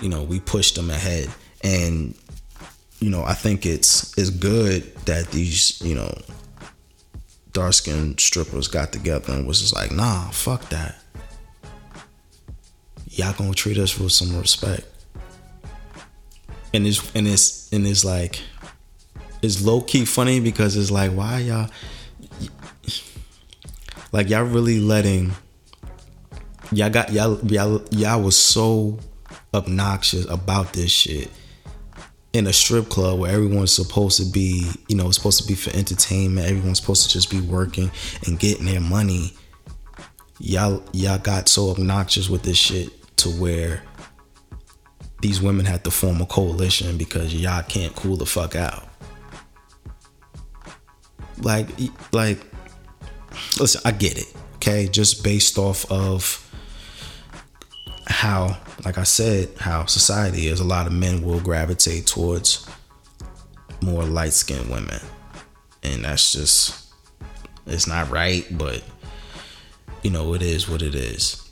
you 0.00 0.08
know 0.08 0.22
we 0.22 0.40
push 0.40 0.72
them 0.72 0.90
ahead. 0.90 1.28
And 1.62 2.14
you 3.00 3.08
know 3.10 3.24
i 3.24 3.32
think 3.32 3.64
it's 3.64 4.16
it's 4.18 4.30
good 4.30 4.94
that 5.06 5.30
these 5.30 5.80
you 5.80 5.94
know 5.94 6.12
dark 7.52 7.72
skinned 7.72 8.20
strippers 8.20 8.68
got 8.68 8.92
together 8.92 9.32
and 9.32 9.46
was 9.46 9.60
just 9.60 9.74
like 9.74 9.90
nah 9.90 10.28
fuck 10.30 10.68
that. 10.68 10.96
Y'all 13.08 13.32
gonna 13.32 13.54
treat 13.54 13.76
us 13.76 13.98
with 13.98 14.12
some 14.12 14.38
respect. 14.38 14.86
And 16.72 16.86
it's 16.86 17.10
and 17.14 17.26
it's 17.26 17.72
and 17.72 17.86
it's 17.86 18.04
like 18.04 18.40
it's 19.42 19.64
low 19.64 19.80
key 19.80 20.04
funny 20.04 20.38
because 20.38 20.76
it's 20.76 20.90
like 20.90 21.10
why 21.10 21.38
y'all 21.38 21.68
like 24.12 24.28
y'all 24.28 24.44
really 24.44 24.80
letting 24.80 25.32
y'all 26.72 26.90
got 26.90 27.12
y'all 27.12 27.38
y'all 27.46 27.84
y'all 27.90 28.22
was 28.22 28.36
so 28.36 28.98
obnoxious 29.54 30.28
about 30.28 30.72
this 30.72 30.90
shit 30.90 31.30
in 32.32 32.46
a 32.46 32.52
strip 32.52 32.88
club 32.88 33.18
where 33.18 33.32
everyone's 33.32 33.72
supposed 33.72 34.16
to 34.18 34.24
be, 34.24 34.70
you 34.88 34.96
know, 34.96 35.08
it's 35.08 35.16
supposed 35.16 35.42
to 35.42 35.48
be 35.48 35.54
for 35.54 35.76
entertainment. 35.76 36.46
Everyone's 36.46 36.80
supposed 36.80 37.02
to 37.02 37.08
just 37.12 37.28
be 37.30 37.40
working 37.40 37.90
and 38.26 38.38
getting 38.38 38.66
their 38.66 38.80
money. 38.80 39.32
y'all 40.38 40.82
y'all 40.92 41.18
got 41.18 41.48
so 41.48 41.70
obnoxious 41.70 42.28
with 42.28 42.42
this 42.42 42.56
shit 42.56 42.88
to 43.16 43.28
where 43.28 43.82
these 45.20 45.42
women 45.42 45.66
had 45.66 45.84
to 45.84 45.90
form 45.90 46.20
a 46.20 46.26
coalition 46.26 46.96
because 46.96 47.34
y'all 47.34 47.62
can't 47.62 47.94
cool 47.94 48.16
the 48.16 48.26
fuck 48.26 48.54
out. 48.56 48.86
Like 51.42 51.68
like 52.12 52.38
listen, 53.58 53.80
I 53.84 53.92
get 53.92 54.18
it. 54.18 54.32
Okay, 54.56 54.88
just 54.88 55.24
based 55.24 55.58
off 55.58 55.90
of 55.90 56.46
how 58.06 58.58
like 58.84 58.98
I 58.98 59.04
said, 59.04 59.50
how 59.58 59.86
society 59.86 60.46
is, 60.46 60.60
a 60.60 60.64
lot 60.64 60.86
of 60.86 60.92
men 60.92 61.22
will 61.22 61.40
gravitate 61.40 62.06
towards 62.06 62.66
more 63.82 64.04
light-skinned 64.04 64.70
women. 64.70 65.00
And 65.82 66.04
that's 66.04 66.32
just 66.32 66.92
it's 67.66 67.86
not 67.86 68.10
right, 68.10 68.46
but 68.50 68.82
you 70.02 70.10
know, 70.10 70.34
it 70.34 70.42
is 70.42 70.68
what 70.68 70.82
it 70.82 70.94
is. 70.94 71.48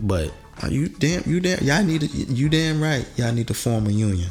But 0.00 0.32
you 0.68 0.88
damn 0.88 1.22
you 1.26 1.40
damn 1.40 1.64
y'all 1.64 1.82
need 1.84 2.02
to 2.02 2.06
you 2.06 2.48
damn 2.48 2.82
right. 2.82 3.06
Y'all 3.16 3.32
need 3.32 3.48
to 3.48 3.54
form 3.54 3.86
a 3.86 3.90
union. 3.90 4.30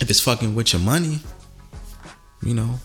If 0.00 0.10
it's 0.10 0.20
fucking 0.20 0.54
with 0.54 0.72
your 0.72 0.82
money, 0.82 1.20
you 2.42 2.54
know, 2.54 2.80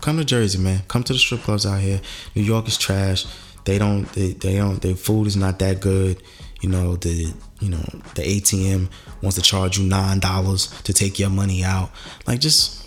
come 0.00 0.16
to 0.18 0.24
Jersey, 0.24 0.58
man. 0.58 0.82
Come 0.88 1.02
to 1.04 1.12
the 1.12 1.18
strip 1.18 1.42
clubs 1.42 1.66
out 1.66 1.80
here. 1.80 2.00
New 2.34 2.42
York 2.42 2.68
is 2.68 2.76
trash. 2.76 3.26
They 3.64 3.78
don't 3.78 4.10
they, 4.12 4.32
they 4.32 4.56
don't 4.56 4.80
their 4.80 4.94
food 4.94 5.26
is 5.26 5.36
not 5.36 5.58
that 5.58 5.80
good. 5.80 6.22
You 6.60 6.68
know, 6.70 6.96
the 6.96 7.32
you 7.60 7.68
know, 7.68 7.84
the 8.14 8.22
ATM 8.22 8.88
wants 9.22 9.36
to 9.36 9.42
charge 9.42 9.78
you 9.78 9.86
nine 9.86 10.20
dollars 10.20 10.68
to 10.82 10.92
take 10.92 11.18
your 11.18 11.30
money 11.30 11.64
out. 11.64 11.90
Like 12.26 12.40
just 12.40 12.86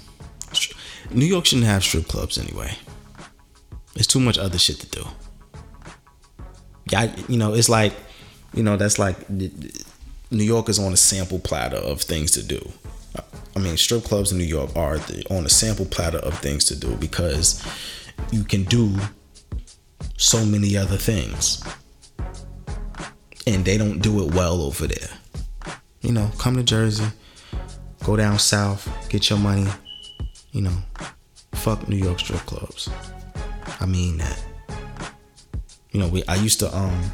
New 1.12 1.26
York 1.26 1.46
shouldn't 1.46 1.68
have 1.68 1.84
strip 1.84 2.08
clubs 2.08 2.38
anyway. 2.38 2.76
It's 3.96 4.08
too 4.08 4.20
much 4.20 4.38
other 4.38 4.58
shit 4.58 4.80
to 4.80 4.88
do. 4.88 5.06
Yeah, 6.90 7.14
you 7.28 7.38
know, 7.38 7.54
it's 7.54 7.70
like, 7.70 7.94
you 8.54 8.64
know, 8.64 8.78
that's 8.78 8.98
like 8.98 9.30
New 9.30 10.44
York 10.44 10.70
is 10.70 10.80
on 10.80 10.94
a 10.94 10.98
sample 10.98 11.40
platter 11.40 11.78
of 11.78 12.02
things 12.02 12.32
to 12.32 12.44
do. 12.44 12.72
I 13.56 13.60
mean, 13.60 13.78
strip 13.78 14.04
clubs 14.04 14.32
in 14.32 14.38
New 14.38 14.46
York 14.46 14.76
are 14.76 14.98
the, 14.98 15.26
on 15.30 15.46
a 15.46 15.50
sample 15.50 15.86
platter 15.86 16.20
of 16.20 16.38
things 16.40 16.66
to 16.66 16.76
do 16.76 16.96
because 16.96 17.66
you 18.32 18.44
can 18.44 18.64
do 18.64 18.96
so 20.18 20.46
many 20.46 20.78
other 20.78 20.98
things. 20.98 21.64
And 23.46 23.66
they 23.66 23.78
don't 23.78 24.00
do 24.00 24.24
it 24.24 24.34
well 24.34 24.62
over 24.62 24.88
there. 24.88 25.10
You 26.02 26.14
know, 26.14 26.32
come 26.38 26.56
to 26.56 26.64
Jersey, 26.64 27.06
go 28.06 28.16
down 28.16 28.40
south, 28.40 28.88
get 29.10 29.30
your 29.30 29.40
money, 29.40 29.68
you 30.52 30.62
know, 30.62 30.78
fuck 31.54 31.88
New 31.88 31.98
York 31.98 32.20
strip 32.20 32.40
clubs. 32.42 32.90
I 33.80 33.86
mean 33.86 34.18
that. 34.18 34.44
You 35.92 36.00
know, 36.00 36.08
we 36.08 36.24
I 36.28 36.36
used 36.36 36.60
to 36.60 36.76
um 36.76 37.12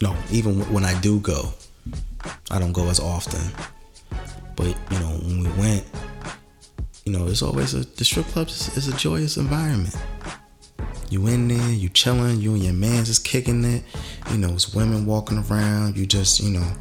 no, 0.00 0.16
even 0.30 0.60
when 0.72 0.84
I 0.84 0.98
do 1.00 1.18
go, 1.20 1.52
I 2.50 2.58
don't 2.58 2.72
go 2.72 2.88
as 2.88 3.00
often. 3.00 3.40
But 4.56 4.66
you 4.90 4.98
know, 4.98 5.18
when 5.22 5.44
we 5.44 5.50
went, 5.60 5.84
you 7.04 7.12
know, 7.12 7.26
it's 7.26 7.42
always 7.42 7.74
a 7.74 7.80
the 7.80 8.04
strip 8.04 8.26
clubs 8.26 8.76
is, 8.76 8.88
a 8.88 8.96
joyous 8.96 9.36
environment. 9.36 9.96
You 11.10 11.26
in 11.26 11.48
there, 11.48 11.70
you 11.70 11.88
chilling, 11.88 12.40
you 12.40 12.52
and 12.52 12.62
your 12.62 12.74
man's 12.74 13.08
just 13.08 13.24
kicking 13.24 13.64
it. 13.64 13.82
You 14.30 14.38
know, 14.38 14.50
it's 14.50 14.74
women 14.74 15.06
walking 15.06 15.38
around. 15.38 15.96
You 15.96 16.04
just, 16.04 16.40
you 16.40 16.50
know, 16.50 16.72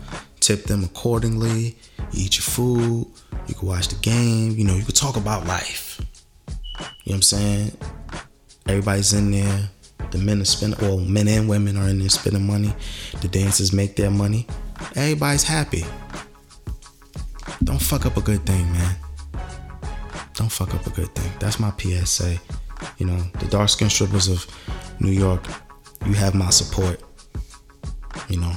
tip 0.42 0.64
them 0.66 0.84
accordingly. 0.84 1.78
You 2.12 2.26
eat 2.26 2.38
your 2.38 2.44
food. 2.44 3.08
You 3.48 3.56
can 3.56 3.68
watch 3.68 3.88
the 3.88 3.96
game. 3.96 4.52
You 4.52 4.66
know, 4.66 4.76
you 4.76 4.84
can 4.84 4.94
talk 4.94 5.16
about 5.16 5.46
life. 5.46 6.02
You 6.80 6.84
know 6.84 6.90
what 7.06 7.16
I'm 7.16 7.22
saying? 7.22 7.78
Everybody's 8.68 9.14
in 9.14 9.32
there. 9.32 9.70
The 10.18 10.26
men 10.26 10.42
are 10.42 10.46
spending, 10.46 10.80
well, 10.82 10.98
men 10.98 11.28
and 11.28 11.48
women 11.48 11.78
are 11.78 11.88
in 11.88 12.00
there 12.00 12.10
spending 12.10 12.48
money. 12.48 12.74
The 13.22 13.28
dancers 13.28 13.72
make 13.72 13.96
their 13.96 14.10
money. 14.10 14.48
Everybody's 14.96 15.44
happy. 15.44 15.86
Don't 17.64 17.82
fuck 17.82 18.08
up 18.08 18.18
a 18.18 18.22
good 18.22 18.44
thing, 18.44 18.72
man. 18.72 18.96
Don't 20.34 20.52
fuck 20.52 20.74
up 20.74 20.88
a 20.88 20.90
good 20.90 21.14
thing. 21.14 21.32
That's 21.40 21.60
my 21.60 21.72
PSA. 21.78 22.40
You 22.98 23.06
know, 23.06 23.20
the 23.40 23.46
dark 23.46 23.70
skinned 23.70 23.92
strippers 23.92 24.28
of 24.28 24.48
New 25.00 25.12
York, 25.12 25.46
you 26.06 26.14
have 26.14 26.34
my 26.34 26.50
support. 26.50 27.00
You 28.28 28.40
know, 28.40 28.54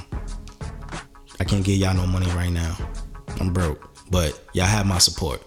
I 1.39 1.43
can't 1.43 1.63
give 1.63 1.77
y'all 1.77 1.93
no 1.93 2.07
money 2.07 2.27
right 2.31 2.51
now. 2.51 2.75
I'm 3.39 3.53
broke, 3.53 3.87
but 4.09 4.47
y'all 4.53 4.65
have 4.65 4.87
my 4.87 4.97
support. 4.97 5.43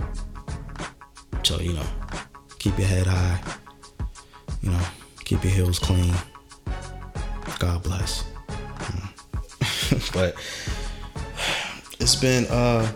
So, 1.42 1.58
you 1.58 1.72
know, 1.72 1.86
keep 2.60 2.78
your 2.78 2.86
head 2.86 3.08
high. 3.08 3.40
You 4.62 4.70
know, 4.70 4.86
keep 5.24 5.42
your 5.44 5.52
heels 5.52 5.78
clean. 5.78 6.14
God 7.58 7.82
bless. 7.82 8.24
Mm. 8.48 10.12
but 10.14 10.36
it's 12.00 12.16
been 12.16 12.46
uh 12.46 12.90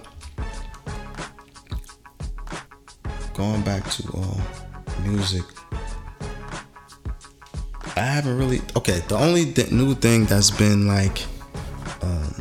going 3.35 3.63
back 3.63 3.89
to 3.91 4.03
uh 4.17 5.03
music 5.03 5.45
I 7.99 8.03
haven't 8.03 8.39
really. 8.39 8.61
Okay, 8.77 9.01
the 9.09 9.17
only 9.17 9.53
th- 9.53 9.73
new 9.73 9.93
thing 9.93 10.27
that's 10.27 10.53
been 10.53 10.87
like 10.87 11.25
um, 12.01 12.33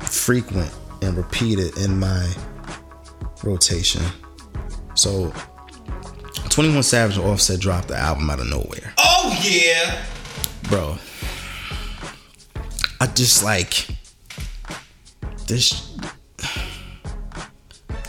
frequent 0.00 0.72
and 1.00 1.16
repeated 1.16 1.78
in 1.78 2.00
my 2.00 2.28
rotation. 3.44 4.02
So, 4.94 5.32
21 6.56 6.82
Savage 6.84 7.18
and 7.18 7.26
Offset 7.26 7.60
dropped 7.60 7.88
the 7.88 7.96
album 7.98 8.30
out 8.30 8.40
of 8.40 8.46
nowhere. 8.46 8.94
Oh 8.96 9.38
yeah, 9.44 10.02
Bro, 10.70 10.96
I 12.98 13.06
just 13.08 13.44
like 13.44 13.86
this. 15.46 15.94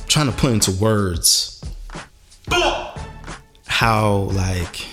Trying 0.08 0.28
to 0.28 0.32
put 0.32 0.54
into 0.54 0.72
words 0.82 1.62
how 3.66 4.30
like 4.32 4.86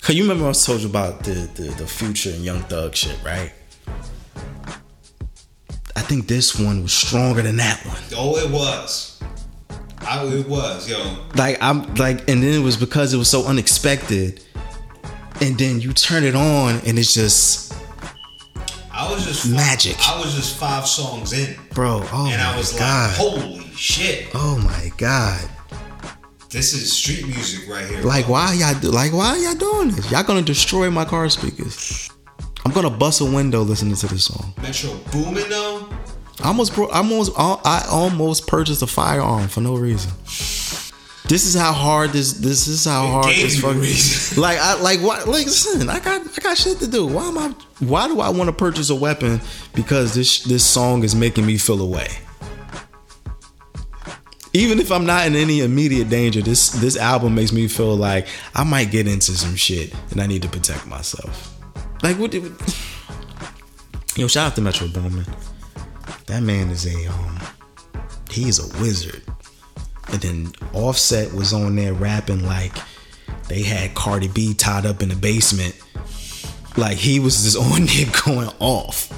Cause 0.00 0.16
you 0.16 0.22
remember 0.24 0.48
I 0.48 0.52
told 0.54 0.80
you 0.80 0.88
about 0.88 1.22
the, 1.22 1.48
the 1.54 1.70
the 1.78 1.86
future 1.86 2.30
and 2.30 2.44
Young 2.44 2.62
Thug 2.62 2.96
shit, 2.96 3.16
right? 3.24 3.52
I 5.94 6.00
think 6.00 6.26
this 6.26 6.58
one 6.58 6.82
was 6.82 6.92
stronger 6.92 7.42
than 7.42 7.58
that 7.58 7.86
one. 7.86 8.02
oh 8.16 8.36
it 8.38 8.50
was. 8.50 9.15
I, 10.08 10.24
it 10.26 10.46
was, 10.48 10.88
yo. 10.88 11.16
Like 11.34 11.58
I'm 11.60 11.94
like, 11.96 12.20
and 12.28 12.42
then 12.42 12.52
it 12.54 12.62
was 12.62 12.76
because 12.76 13.12
it 13.12 13.16
was 13.16 13.28
so 13.28 13.44
unexpected, 13.46 14.42
and 15.40 15.58
then 15.58 15.80
you 15.80 15.92
turn 15.92 16.24
it 16.24 16.34
on 16.34 16.76
and 16.86 16.98
it's 16.98 17.12
just, 17.12 17.74
I 18.92 19.10
was 19.10 19.24
just 19.26 19.50
Magic. 19.50 19.96
I 20.08 20.18
was 20.20 20.34
just 20.34 20.56
five 20.56 20.86
songs 20.86 21.32
in, 21.32 21.56
bro. 21.74 22.00
Oh 22.12 22.26
and 22.30 22.40
my 22.40 22.52
I 22.54 22.56
was 22.56 22.72
god. 22.72 23.08
like, 23.10 23.16
holy 23.18 23.60
shit, 23.74 24.28
oh 24.34 24.58
my 24.64 24.90
god. 24.96 25.40
this 26.50 26.72
is 26.72 26.92
street 26.92 27.26
music 27.26 27.68
right 27.68 27.84
here. 27.86 28.00
Like 28.02 28.24
bro. 28.26 28.32
why 28.34 28.54
y'all 28.54 28.78
do- 28.80 28.90
like 28.90 29.12
why 29.12 29.36
y'all 29.36 29.54
doing 29.54 29.90
this? 29.90 30.10
Y'all 30.10 30.22
gonna 30.22 30.40
destroy 30.42 30.88
my 30.90 31.04
car 31.04 31.28
speakers. 31.28 32.10
I'm 32.64 32.72
gonna 32.72 32.90
bust 32.90 33.20
a 33.20 33.24
window 33.24 33.62
listening 33.62 33.94
to 33.96 34.06
this 34.08 34.24
song. 34.24 34.52
Metro 34.62 34.90
Boomin 35.12 35.48
though. 35.50 35.75
I 36.42 36.48
almost 36.48 36.74
bro- 36.74 36.88
I 36.88 36.98
almost 36.98 37.32
I 37.36 37.86
almost 37.90 38.46
purchased 38.46 38.82
a 38.82 38.86
firearm 38.86 39.48
for 39.48 39.60
no 39.60 39.74
reason. 39.76 40.12
This 41.28 41.44
is 41.44 41.54
how 41.56 41.72
hard 41.72 42.10
this 42.12 42.34
this 42.34 42.68
is 42.68 42.84
how 42.84 43.04
It 43.06 43.10
hard 43.10 43.26
this 43.34 43.60
fucking 43.60 43.80
reason. 43.80 44.40
like 44.42 44.58
I 44.58 44.74
like 44.80 45.00
what 45.00 45.26
like 45.26 45.46
listen 45.46 45.88
I 45.88 45.98
got 45.98 46.20
I 46.20 46.40
got 46.40 46.56
shit 46.56 46.78
to 46.80 46.86
do. 46.86 47.06
Why 47.06 47.26
am 47.28 47.38
I 47.38 47.48
why 47.80 48.06
do 48.06 48.20
I 48.20 48.28
want 48.28 48.48
to 48.48 48.52
purchase 48.52 48.90
a 48.90 48.94
weapon 48.94 49.40
because 49.74 50.14
this 50.14 50.40
this 50.44 50.64
song 50.64 51.02
is 51.04 51.14
making 51.16 51.44
me 51.46 51.56
feel 51.58 51.80
away. 51.80 52.08
Even 54.52 54.78
if 54.78 54.90
I'm 54.90 55.04
not 55.04 55.26
in 55.26 55.34
any 55.36 55.60
immediate 55.60 56.08
danger, 56.08 56.40
this 56.42 56.70
this 56.70 56.96
album 56.96 57.34
makes 57.34 57.52
me 57.52 57.66
feel 57.66 57.96
like 57.96 58.26
I 58.54 58.62
might 58.64 58.90
get 58.90 59.06
into 59.08 59.32
some 59.32 59.56
shit 59.56 59.92
and 60.12 60.20
I 60.20 60.26
need 60.26 60.42
to 60.42 60.48
protect 60.48 60.86
myself. 60.86 61.54
Like 62.02 62.18
what? 62.18 62.30
did- 62.30 62.44
Yo, 64.16 64.28
shout 64.28 64.46
out 64.52 64.54
to 64.56 64.62
Metro 64.62 64.86
Boomin. 64.88 65.26
That 66.26 66.42
man 66.42 66.70
is 66.70 66.86
a 66.86 67.06
um, 67.06 67.38
he's 68.30 68.58
a 68.58 68.80
wizard. 68.80 69.22
And 70.08 70.20
then 70.20 70.52
Offset 70.72 71.32
was 71.32 71.52
on 71.52 71.76
there 71.76 71.94
rapping 71.94 72.44
like 72.44 72.72
they 73.48 73.62
had 73.62 73.94
Cardi 73.94 74.28
B 74.28 74.54
tied 74.54 74.86
up 74.86 75.02
in 75.02 75.08
the 75.08 75.16
basement. 75.16 75.76
Like 76.76 76.96
he 76.98 77.20
was 77.20 77.42
just 77.44 77.56
on 77.72 77.86
there 77.86 78.12
going 78.24 78.50
off, 78.60 79.12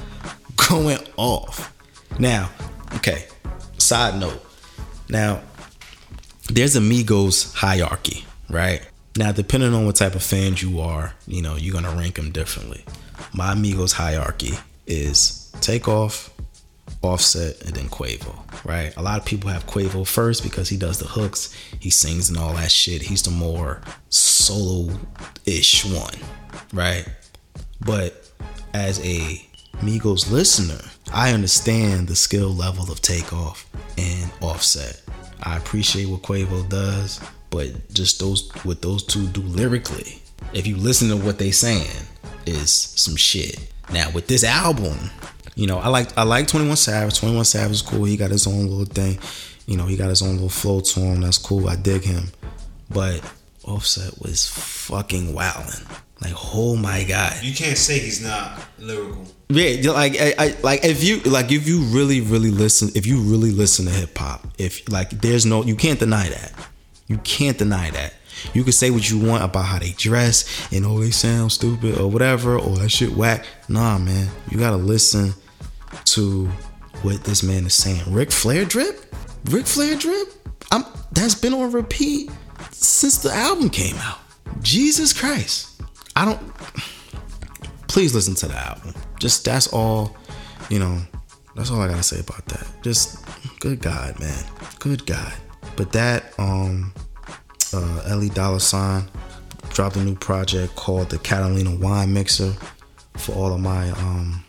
going 0.68 0.98
off. 1.16 1.74
Now, 2.18 2.50
okay. 2.94 3.26
Side 3.78 4.20
note. 4.20 4.44
Now, 5.08 5.40
there's 6.50 6.76
a 6.76 6.80
Migos 6.80 7.54
hierarchy, 7.54 8.26
right? 8.50 8.86
Now, 9.16 9.32
depending 9.32 9.74
on 9.74 9.86
what 9.86 9.96
type 9.96 10.14
of 10.14 10.22
fans 10.22 10.62
you 10.62 10.80
are, 10.80 11.14
you 11.26 11.42
know, 11.42 11.56
you're 11.56 11.72
gonna 11.72 11.96
rank 11.96 12.16
them 12.16 12.30
differently. 12.30 12.84
My 13.32 13.54
Migos 13.54 13.92
hierarchy 13.92 14.54
is 14.86 15.50
Takeoff, 15.60 16.30
Offset, 17.02 17.60
and 17.62 17.74
then 17.74 17.88
Quavo, 17.88 18.36
right? 18.64 18.96
A 18.96 19.02
lot 19.02 19.18
of 19.18 19.24
people 19.24 19.50
have 19.50 19.66
Quavo 19.66 20.06
first 20.06 20.42
because 20.42 20.68
he 20.68 20.76
does 20.76 20.98
the 20.98 21.06
hooks, 21.06 21.54
he 21.78 21.90
sings 21.90 22.28
and 22.28 22.38
all 22.38 22.54
that 22.54 22.70
shit. 22.70 23.02
He's 23.02 23.22
the 23.22 23.30
more 23.30 23.80
solo 24.08 24.92
ish 25.46 25.84
one, 25.84 26.14
right? 26.72 27.08
But 27.80 28.30
as 28.74 28.98
a 29.04 29.44
Migos 29.76 30.30
listener, 30.30 30.80
I 31.12 31.32
understand 31.32 32.08
the 32.08 32.16
skill 32.16 32.50
level 32.50 32.90
of 32.90 33.00
Takeoff 33.00 33.64
and 33.96 34.30
Offset. 34.40 35.00
I 35.42 35.56
appreciate 35.56 36.08
what 36.08 36.22
Quavo 36.22 36.68
does, 36.68 37.20
but 37.50 37.92
just 37.94 38.18
those 38.18 38.50
what 38.64 38.82
those 38.82 39.04
two 39.04 39.28
do 39.28 39.40
lyrically, 39.42 40.20
if 40.52 40.66
you 40.66 40.76
listen 40.76 41.08
to 41.10 41.16
what 41.16 41.38
they 41.38 41.52
saying, 41.52 42.06
is 42.44 42.72
some 42.72 43.16
shit. 43.16 43.72
Now 43.92 44.10
with 44.10 44.26
this 44.26 44.42
album, 44.44 45.10
you 45.58 45.66
know, 45.66 45.78
I 45.78 45.88
like 45.88 46.16
I 46.16 46.22
like 46.22 46.46
21 46.46 46.76
Savage. 46.76 47.18
21 47.18 47.44
Savage 47.44 47.72
is 47.72 47.82
cool. 47.82 48.04
He 48.04 48.16
got 48.16 48.30
his 48.30 48.46
own 48.46 48.68
little 48.68 48.84
thing. 48.84 49.18
You 49.66 49.76
know, 49.76 49.86
he 49.86 49.96
got 49.96 50.08
his 50.08 50.22
own 50.22 50.34
little 50.34 50.48
flow 50.48 50.78
to 50.78 51.00
him. 51.00 51.20
That's 51.20 51.36
cool. 51.36 51.68
I 51.68 51.74
dig 51.74 52.04
him. 52.04 52.28
But 52.88 53.20
Offset 53.64 54.22
was 54.22 54.46
fucking 54.46 55.34
wilding. 55.34 55.84
Like, 56.20 56.34
oh 56.54 56.76
my 56.76 57.02
god. 57.02 57.42
You 57.42 57.52
can't 57.52 57.76
say 57.76 57.98
he's 57.98 58.22
not 58.22 58.60
lyrical. 58.78 59.26
Yeah, 59.48 59.90
like 59.90 60.14
I, 60.20 60.34
I 60.38 60.56
like 60.62 60.84
if 60.84 61.02
you 61.02 61.18
like 61.20 61.50
if 61.50 61.66
you 61.66 61.80
really 61.86 62.20
really 62.20 62.52
listen 62.52 62.90
if 62.94 63.04
you 63.06 63.20
really 63.20 63.50
listen 63.50 63.86
to 63.86 63.90
hip 63.90 64.16
hop 64.16 64.46
if 64.58 64.88
like 64.92 65.10
there's 65.10 65.44
no 65.44 65.64
you 65.64 65.74
can't 65.74 65.98
deny 65.98 66.28
that 66.28 66.52
you 67.06 67.16
can't 67.18 67.56
deny 67.56 67.90
that 67.90 68.12
you 68.52 68.62
can 68.62 68.72
say 68.72 68.90
what 68.90 69.08
you 69.08 69.18
want 69.18 69.42
about 69.42 69.64
how 69.64 69.78
they 69.78 69.92
dress 69.92 70.70
and 70.70 70.84
oh 70.84 71.00
they 71.00 71.10
sound 71.10 71.50
stupid 71.50 71.96
or 71.98 72.10
whatever 72.10 72.58
or 72.58 72.76
that 72.76 72.90
shit 72.90 73.16
whack 73.16 73.46
nah 73.70 73.96
man 73.96 74.28
you 74.50 74.58
gotta 74.58 74.76
listen 74.76 75.32
to 76.04 76.46
what 77.02 77.22
this 77.24 77.42
man 77.42 77.66
is 77.66 77.74
saying 77.74 78.02
Ric 78.12 78.30
Flair 78.30 78.64
drip 78.64 79.14
Ric 79.46 79.66
Flair 79.66 79.96
drip 79.96 80.32
I'm 80.72 80.84
that's 81.12 81.34
been 81.34 81.54
on 81.54 81.72
repeat 81.72 82.30
since 82.70 83.18
the 83.18 83.32
album 83.32 83.70
came 83.70 83.96
out 83.96 84.18
Jesus 84.62 85.12
Christ 85.12 85.80
I 86.16 86.24
don't 86.24 86.40
please 87.88 88.14
listen 88.14 88.34
to 88.36 88.46
the 88.46 88.56
album. 88.56 88.94
Just 89.18 89.44
that's 89.44 89.66
all, 89.72 90.16
you 90.70 90.78
know, 90.78 91.00
that's 91.56 91.70
all 91.70 91.80
I 91.80 91.88
gotta 91.88 92.04
say 92.04 92.20
about 92.20 92.44
that. 92.46 92.64
Just 92.82 93.18
good 93.58 93.80
God, 93.80 94.20
man. 94.20 94.44
Good 94.78 95.04
God. 95.04 95.32
But 95.76 95.90
that, 95.92 96.38
um, 96.38 96.92
uh, 97.74 98.02
Ellie 98.06 98.28
Dollar 98.28 98.60
Sign 98.60 99.10
dropped 99.70 99.96
a 99.96 100.04
new 100.04 100.14
project 100.14 100.76
called 100.76 101.10
the 101.10 101.18
Catalina 101.18 101.74
Wine 101.74 102.12
Mixer 102.12 102.52
for 103.16 103.32
all 103.32 103.52
of 103.52 103.60
my 103.60 103.90
um 103.90 104.44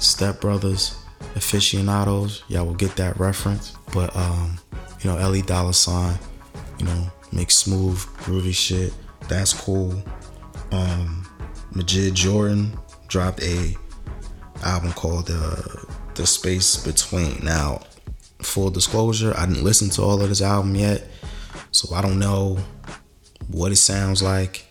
stepbrothers 0.00 0.96
aficionados. 1.36 2.42
Y'all 2.48 2.66
will 2.66 2.74
get 2.74 2.96
that 2.96 3.18
reference. 3.18 3.72
But 3.92 4.14
um, 4.16 4.58
you 5.00 5.10
know, 5.10 5.16
Ellie 5.16 5.42
Dollar 5.42 5.72
Sign, 5.72 6.18
you 6.78 6.86
know, 6.86 7.10
make 7.32 7.50
smooth, 7.50 7.98
groovy 8.18 8.54
shit. 8.54 8.92
That's 9.28 9.52
cool. 9.52 10.02
Um, 10.72 11.26
Majid 11.74 12.14
Jordan 12.14 12.78
dropped 13.08 13.42
a 13.42 13.76
album 14.64 14.92
called 14.92 15.30
uh, 15.30 15.62
The 16.14 16.26
Space 16.26 16.84
Between. 16.84 17.44
Now, 17.44 17.82
full 18.40 18.70
disclosure, 18.70 19.34
I 19.36 19.46
didn't 19.46 19.64
listen 19.64 19.90
to 19.90 20.02
all 20.02 20.20
of 20.22 20.28
this 20.28 20.42
album 20.42 20.74
yet, 20.74 21.04
so 21.70 21.94
I 21.94 22.02
don't 22.02 22.18
know 22.18 22.58
what 23.48 23.72
it 23.72 23.76
sounds 23.76 24.22
like 24.22 24.66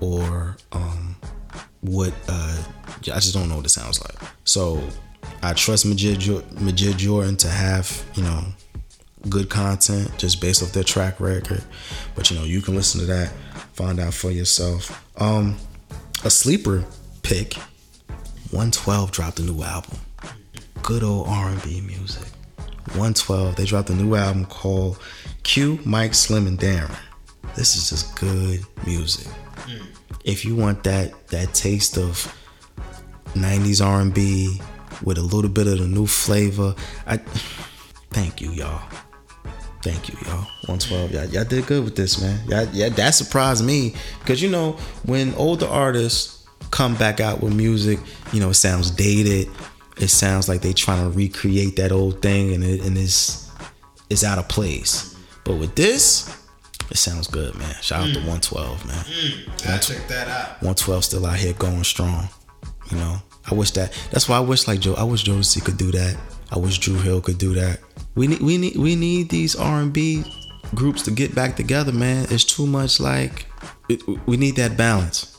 or 0.00 0.56
um, 0.72 1.13
what 1.84 2.12
uh, 2.28 2.62
I 2.86 3.20
just 3.20 3.34
don't 3.34 3.48
know 3.48 3.56
what 3.56 3.66
it 3.66 3.70
sounds 3.70 4.00
like. 4.02 4.30
So 4.44 4.82
I 5.42 5.52
trust 5.52 5.86
Majid, 5.86 6.60
Majid 6.60 6.98
Jordan 6.98 7.36
to 7.38 7.48
have 7.48 8.04
you 8.14 8.22
know 8.22 8.44
good 9.28 9.48
content 9.48 10.10
just 10.18 10.40
based 10.40 10.62
off 10.62 10.72
their 10.72 10.84
track 10.84 11.20
record. 11.20 11.62
But 12.14 12.30
you 12.30 12.38
know 12.38 12.44
you 12.44 12.60
can 12.60 12.74
listen 12.74 13.00
to 13.00 13.06
that, 13.06 13.32
find 13.74 14.00
out 14.00 14.14
for 14.14 14.30
yourself. 14.30 15.04
Um, 15.20 15.56
a 16.24 16.30
sleeper 16.30 16.84
pick. 17.22 17.54
112 18.50 19.10
dropped 19.10 19.40
a 19.40 19.42
new 19.42 19.62
album. 19.62 19.98
Good 20.82 21.02
old 21.02 21.26
R&B 21.26 21.80
music. 21.80 22.28
112. 22.92 23.56
They 23.56 23.64
dropped 23.64 23.90
a 23.90 23.94
new 23.94 24.14
album 24.14 24.44
called 24.44 24.98
Q, 25.42 25.80
Mike, 25.84 26.14
Slim, 26.14 26.46
and 26.46 26.58
Daron. 26.58 26.94
This 27.56 27.74
is 27.76 27.90
just 27.90 28.14
good 28.18 28.60
music. 28.86 29.26
If 30.24 30.44
you 30.44 30.56
want 30.56 30.84
that 30.84 31.28
that 31.28 31.52
taste 31.54 31.98
of 31.98 32.34
90s 33.34 33.84
R&B 33.84 34.60
with 35.02 35.18
a 35.18 35.22
little 35.22 35.50
bit 35.50 35.66
of 35.66 35.78
the 35.78 35.86
new 35.86 36.06
flavor, 36.06 36.74
I 37.06 37.18
thank 38.10 38.40
you, 38.40 38.50
y'all. 38.50 38.82
Thank 39.82 40.08
you, 40.08 40.16
y'all. 40.24 40.46
112. 40.66 41.12
Y'all, 41.12 41.24
y'all 41.26 41.44
did 41.44 41.66
good 41.66 41.84
with 41.84 41.94
this, 41.94 42.20
man. 42.22 42.40
Y'all, 42.48 42.66
yeah, 42.72 42.88
that 42.88 43.10
surprised 43.10 43.62
me. 43.62 43.94
Cause 44.24 44.40
you 44.40 44.50
know, 44.50 44.72
when 45.04 45.34
older 45.34 45.66
artists 45.66 46.46
come 46.70 46.94
back 46.94 47.20
out 47.20 47.42
with 47.42 47.54
music, 47.54 47.98
you 48.32 48.40
know, 48.40 48.50
it 48.50 48.54
sounds 48.54 48.90
dated. 48.90 49.48
It 49.98 50.08
sounds 50.08 50.48
like 50.48 50.62
they 50.62 50.72
trying 50.72 51.04
to 51.04 51.16
recreate 51.16 51.76
that 51.76 51.92
old 51.92 52.22
thing 52.22 52.54
and 52.54 52.64
it 52.64 52.80
and 52.80 52.96
it's 52.96 53.50
it's 54.08 54.24
out 54.24 54.38
of 54.38 54.48
place. 54.48 55.14
But 55.44 55.56
with 55.56 55.74
this, 55.74 56.43
it 56.90 56.96
sounds 56.96 57.26
good, 57.28 57.54
man. 57.56 57.74
Shout 57.80 58.02
out 58.08 58.12
to 58.14 58.20
112, 58.20 58.86
man. 58.86 59.04
Gotta 59.64 59.94
check 59.94 60.06
that 60.08 60.28
out. 60.28 60.48
112 60.62 61.04
still 61.04 61.26
out 61.26 61.36
here 61.36 61.52
going 61.54 61.84
strong. 61.84 62.28
You 62.90 62.98
know, 62.98 63.16
I 63.50 63.54
wish 63.54 63.70
that. 63.72 63.92
That's 64.10 64.28
why 64.28 64.36
I 64.36 64.40
wish 64.40 64.68
like 64.68 64.80
Joe. 64.80 64.94
I 64.94 65.04
wish 65.04 65.24
Jodeci 65.24 65.64
could 65.64 65.76
do 65.76 65.90
that. 65.92 66.16
I 66.50 66.58
wish 66.58 66.78
Dru 66.78 66.94
Hill 66.98 67.20
could 67.20 67.38
do 67.38 67.54
that. 67.54 67.80
We 68.14 68.26
need 68.28 68.40
we 68.40 68.58
need 68.58 68.76
we 68.76 68.94
need 68.94 69.28
these 69.30 69.56
R 69.56 69.80
and 69.80 69.92
B 69.92 70.24
groups 70.74 71.02
to 71.02 71.10
get 71.10 71.34
back 71.34 71.56
together, 71.56 71.92
man. 71.92 72.26
It's 72.30 72.44
too 72.44 72.66
much 72.66 73.00
like 73.00 73.46
it, 73.88 74.02
we 74.26 74.36
need 74.36 74.56
that 74.56 74.76
balance. 74.76 75.38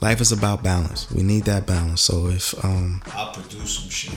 Life 0.00 0.20
is 0.20 0.32
about 0.32 0.62
balance. 0.62 1.10
We 1.10 1.22
need 1.22 1.44
that 1.44 1.66
balance. 1.66 2.00
So 2.00 2.28
if 2.28 2.64
um 2.64 3.02
I'll 3.12 3.32
produce 3.32 3.78
some 3.78 3.90
shit. 3.90 4.16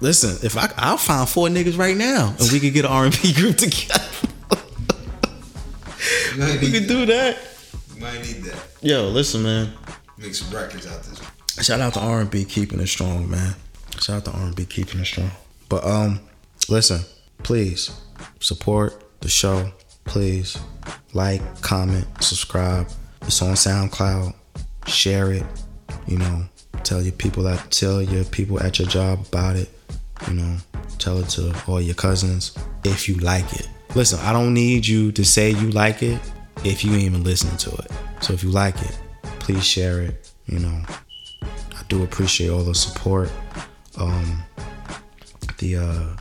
listen, 0.00 0.44
if 0.46 0.56
I 0.56 0.72
I'll 0.76 0.96
find 0.96 1.28
four 1.28 1.48
niggas 1.48 1.76
right 1.78 1.96
now 1.96 2.34
and 2.38 2.52
we 2.52 2.60
could 2.60 2.72
get 2.72 2.84
an 2.84 2.90
R 2.90 3.06
and 3.06 3.20
B 3.22 3.32
group 3.32 3.56
together. 3.58 4.02
We 6.36 6.70
could 6.70 6.88
do 6.88 7.06
that. 7.06 7.38
You 7.94 8.00
might 8.00 8.20
need 8.22 8.42
that. 8.44 8.56
Yo, 8.82 9.08
listen, 9.08 9.42
man. 9.42 9.72
Make 10.18 10.34
some 10.34 10.54
records 10.54 10.86
out 10.86 11.02
this. 11.02 11.20
Shout 11.64 11.80
out 11.80 11.94
to 11.94 12.00
R 12.00 12.20
and 12.20 12.30
B 12.30 12.44
keeping 12.44 12.80
it 12.80 12.88
strong, 12.88 13.30
man. 13.30 13.54
Shout 14.00 14.16
out 14.16 14.24
to 14.26 14.30
R 14.32 14.46
and 14.46 14.56
B 14.56 14.64
keeping 14.64 15.00
it 15.00 15.04
strong. 15.04 15.30
But 15.68 15.84
um, 15.86 16.20
listen, 16.68 17.00
please 17.42 17.92
support 18.40 19.20
the 19.20 19.28
show. 19.28 19.70
Please 20.04 20.58
like, 21.12 21.40
comment, 21.62 22.06
subscribe. 22.20 22.88
It's 23.22 23.40
on 23.40 23.54
SoundCloud. 23.54 24.34
Share 24.86 25.32
it. 25.32 25.44
You 26.06 26.18
know, 26.18 26.44
tell 26.82 27.00
your 27.00 27.12
people 27.12 27.44
that 27.44 27.70
tell 27.70 28.02
your 28.02 28.24
people 28.24 28.60
at 28.62 28.78
your 28.78 28.88
job 28.88 29.26
about 29.28 29.56
it. 29.56 29.70
You 30.28 30.34
know, 30.34 30.56
tell 30.98 31.18
it 31.18 31.28
to 31.30 31.54
all 31.66 31.80
your 31.80 31.94
cousins 31.94 32.56
if 32.84 33.08
you 33.08 33.16
like 33.16 33.50
it. 33.54 33.68
Listen, 33.94 34.18
I 34.20 34.32
don't 34.32 34.52
need 34.52 34.86
you 34.86 35.12
to 35.12 35.24
say 35.24 35.50
you 35.50 35.70
like 35.70 36.02
it 36.02 36.20
if 36.64 36.84
you 36.84 36.92
ain't 36.92 37.02
even 37.02 37.22
listening 37.22 37.56
to 37.58 37.70
it. 37.76 37.90
So 38.20 38.32
if 38.32 38.42
you 38.42 38.50
like 38.50 38.80
it, 38.82 38.98
please 39.38 39.64
share 39.64 40.00
it. 40.00 40.32
You 40.46 40.58
know, 40.58 40.82
I 41.42 41.82
do 41.88 42.02
appreciate 42.02 42.48
all 42.50 42.64
the 42.64 42.74
support. 42.74 43.30
Um, 43.96 44.42
the 45.58 45.76
uh, 45.76 46.16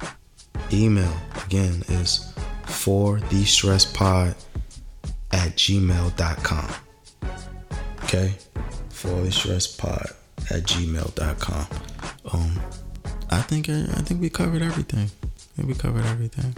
email 0.72 1.12
again 1.46 1.84
is 1.90 2.34
for 2.66 3.20
the 3.20 3.44
stress 3.46 3.86
pod 3.86 4.36
at 5.32 5.56
gmail.com. 5.56 6.74
Okay, 8.04 8.36
for 8.90 9.22
the 9.22 9.32
stress 9.32 9.66
pod 9.66 10.10
at 10.52 10.64
gmail.com. 10.64 11.68
Um, 12.32 12.60
I 13.32 13.42
think 13.42 13.70
I, 13.70 13.82
I 13.82 14.02
think 14.04 14.22
we 14.22 14.30
covered 14.30 14.62
everything. 14.62 15.10
I 15.24 15.56
think 15.56 15.68
we 15.68 15.74
covered 15.74 16.06
everything. 16.06 16.54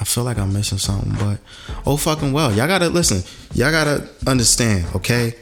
I 0.00 0.04
feel 0.04 0.24
like 0.24 0.38
I'm 0.38 0.52
missing 0.52 0.78
something, 0.78 1.12
but 1.18 1.40
oh 1.86 1.96
fucking 1.96 2.32
well. 2.32 2.52
Y'all 2.52 2.68
gotta 2.68 2.88
listen. 2.88 3.22
Y'all 3.54 3.70
gotta 3.70 4.08
understand, 4.26 4.86
okay? 4.94 5.34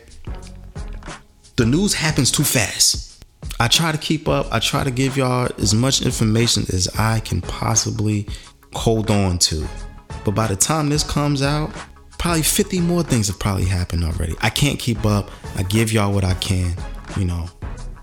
The 1.57 1.67
news 1.67 1.95
happens 1.95 2.31
too 2.31 2.45
fast. 2.45 3.25
I 3.59 3.69
try 3.69 3.93
to 3.93 3.99
keep 3.99 4.29
up. 4.29 4.47
I 4.53 4.59
try 4.59 4.85
to 4.85 4.91
give 4.91 5.17
y'all 5.17 5.49
as 5.59 5.75
much 5.75 6.03
information 6.03 6.65
as 6.73 6.89
I 6.99 7.21
can 7.21 7.41
possibly 7.41 8.29
hold 8.75 9.11
on 9.11 9.39
to. 9.39 9.67
But 10.25 10.33
by 10.35 10.47
the 10.47 10.57
time 10.57 10.89
this 10.89 11.03
comes 11.03 11.41
out, 11.41 11.71
probably 12.19 12.43
50 12.43 12.81
more 12.81 13.03
things 13.03 13.29
have 13.29 13.39
probably 13.39 13.65
happened 13.65 14.05
already. 14.05 14.35
I 14.41 14.51
can't 14.51 14.79
keep 14.79 15.07
up. 15.07 15.31
I 15.57 15.63
give 15.63 15.93
y'all 15.93 16.13
what 16.13 16.25
I 16.25 16.35
can. 16.35 16.77
You 17.17 17.25
know, 17.25 17.49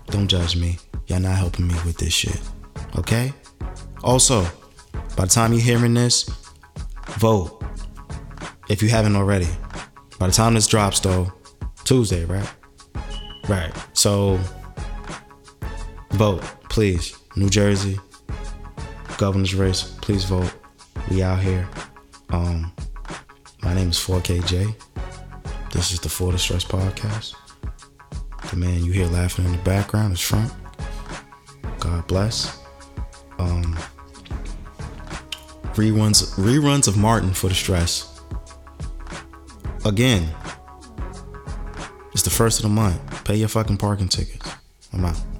don't 0.06 0.26
judge 0.26 0.56
me. 0.56 0.78
Y'all 1.06 1.20
not 1.20 1.36
helping 1.36 1.68
me 1.68 1.74
with 1.84 1.98
this 1.98 2.12
shit. 2.12 2.40
Okay? 2.98 3.32
Also, 4.02 4.46
by 5.16 5.24
the 5.24 5.30
time 5.30 5.52
you're 5.52 5.62
hearing 5.62 5.94
this, 5.94 6.28
vote. 7.18 7.62
If 8.68 8.82
you 8.82 8.88
haven't 8.88 9.16
already. 9.16 9.48
By 10.18 10.26
the 10.26 10.32
time 10.32 10.54
this 10.54 10.66
drops 10.66 11.00
though, 11.00 11.32
Tuesday, 11.84 12.24
right? 12.24 12.50
Right. 13.48 13.72
So 13.92 14.40
vote. 16.12 16.42
please, 16.68 17.16
New 17.36 17.50
Jersey, 17.50 17.98
governor's 19.18 19.54
race, 19.54 19.82
please 20.00 20.24
vote. 20.24 20.52
We 21.10 21.22
out 21.22 21.40
here. 21.40 21.68
Um, 22.30 22.72
my 23.62 23.74
name 23.74 23.90
is 23.90 23.98
4KJ. 23.98 24.74
This 25.72 25.92
is 25.92 26.00
the 26.00 26.08
For 26.08 26.32
the 26.32 26.38
Stress 26.38 26.64
podcast. 26.64 27.34
The 28.50 28.56
man 28.56 28.84
you 28.84 28.92
hear 28.92 29.06
laughing 29.06 29.44
in 29.44 29.52
the 29.52 29.58
background 29.58 30.14
is 30.14 30.20
Frank. 30.20 30.50
God 31.80 32.06
bless. 32.06 32.60
Um, 33.38 33.76
reruns 35.74 36.34
reruns 36.36 36.88
of 36.88 36.96
Martin 36.96 37.32
for 37.32 37.48
the 37.48 37.54
stress. 37.54 38.20
Again, 39.84 40.34
it's 42.12 42.22
the 42.22 42.30
first 42.30 42.58
of 42.60 42.62
the 42.62 42.68
month. 42.68 43.24
Pay 43.24 43.36
your 43.36 43.48
fucking 43.48 43.76
parking 43.76 44.08
tickets. 44.08 44.48
I'm 44.92 45.04
out. 45.04 45.33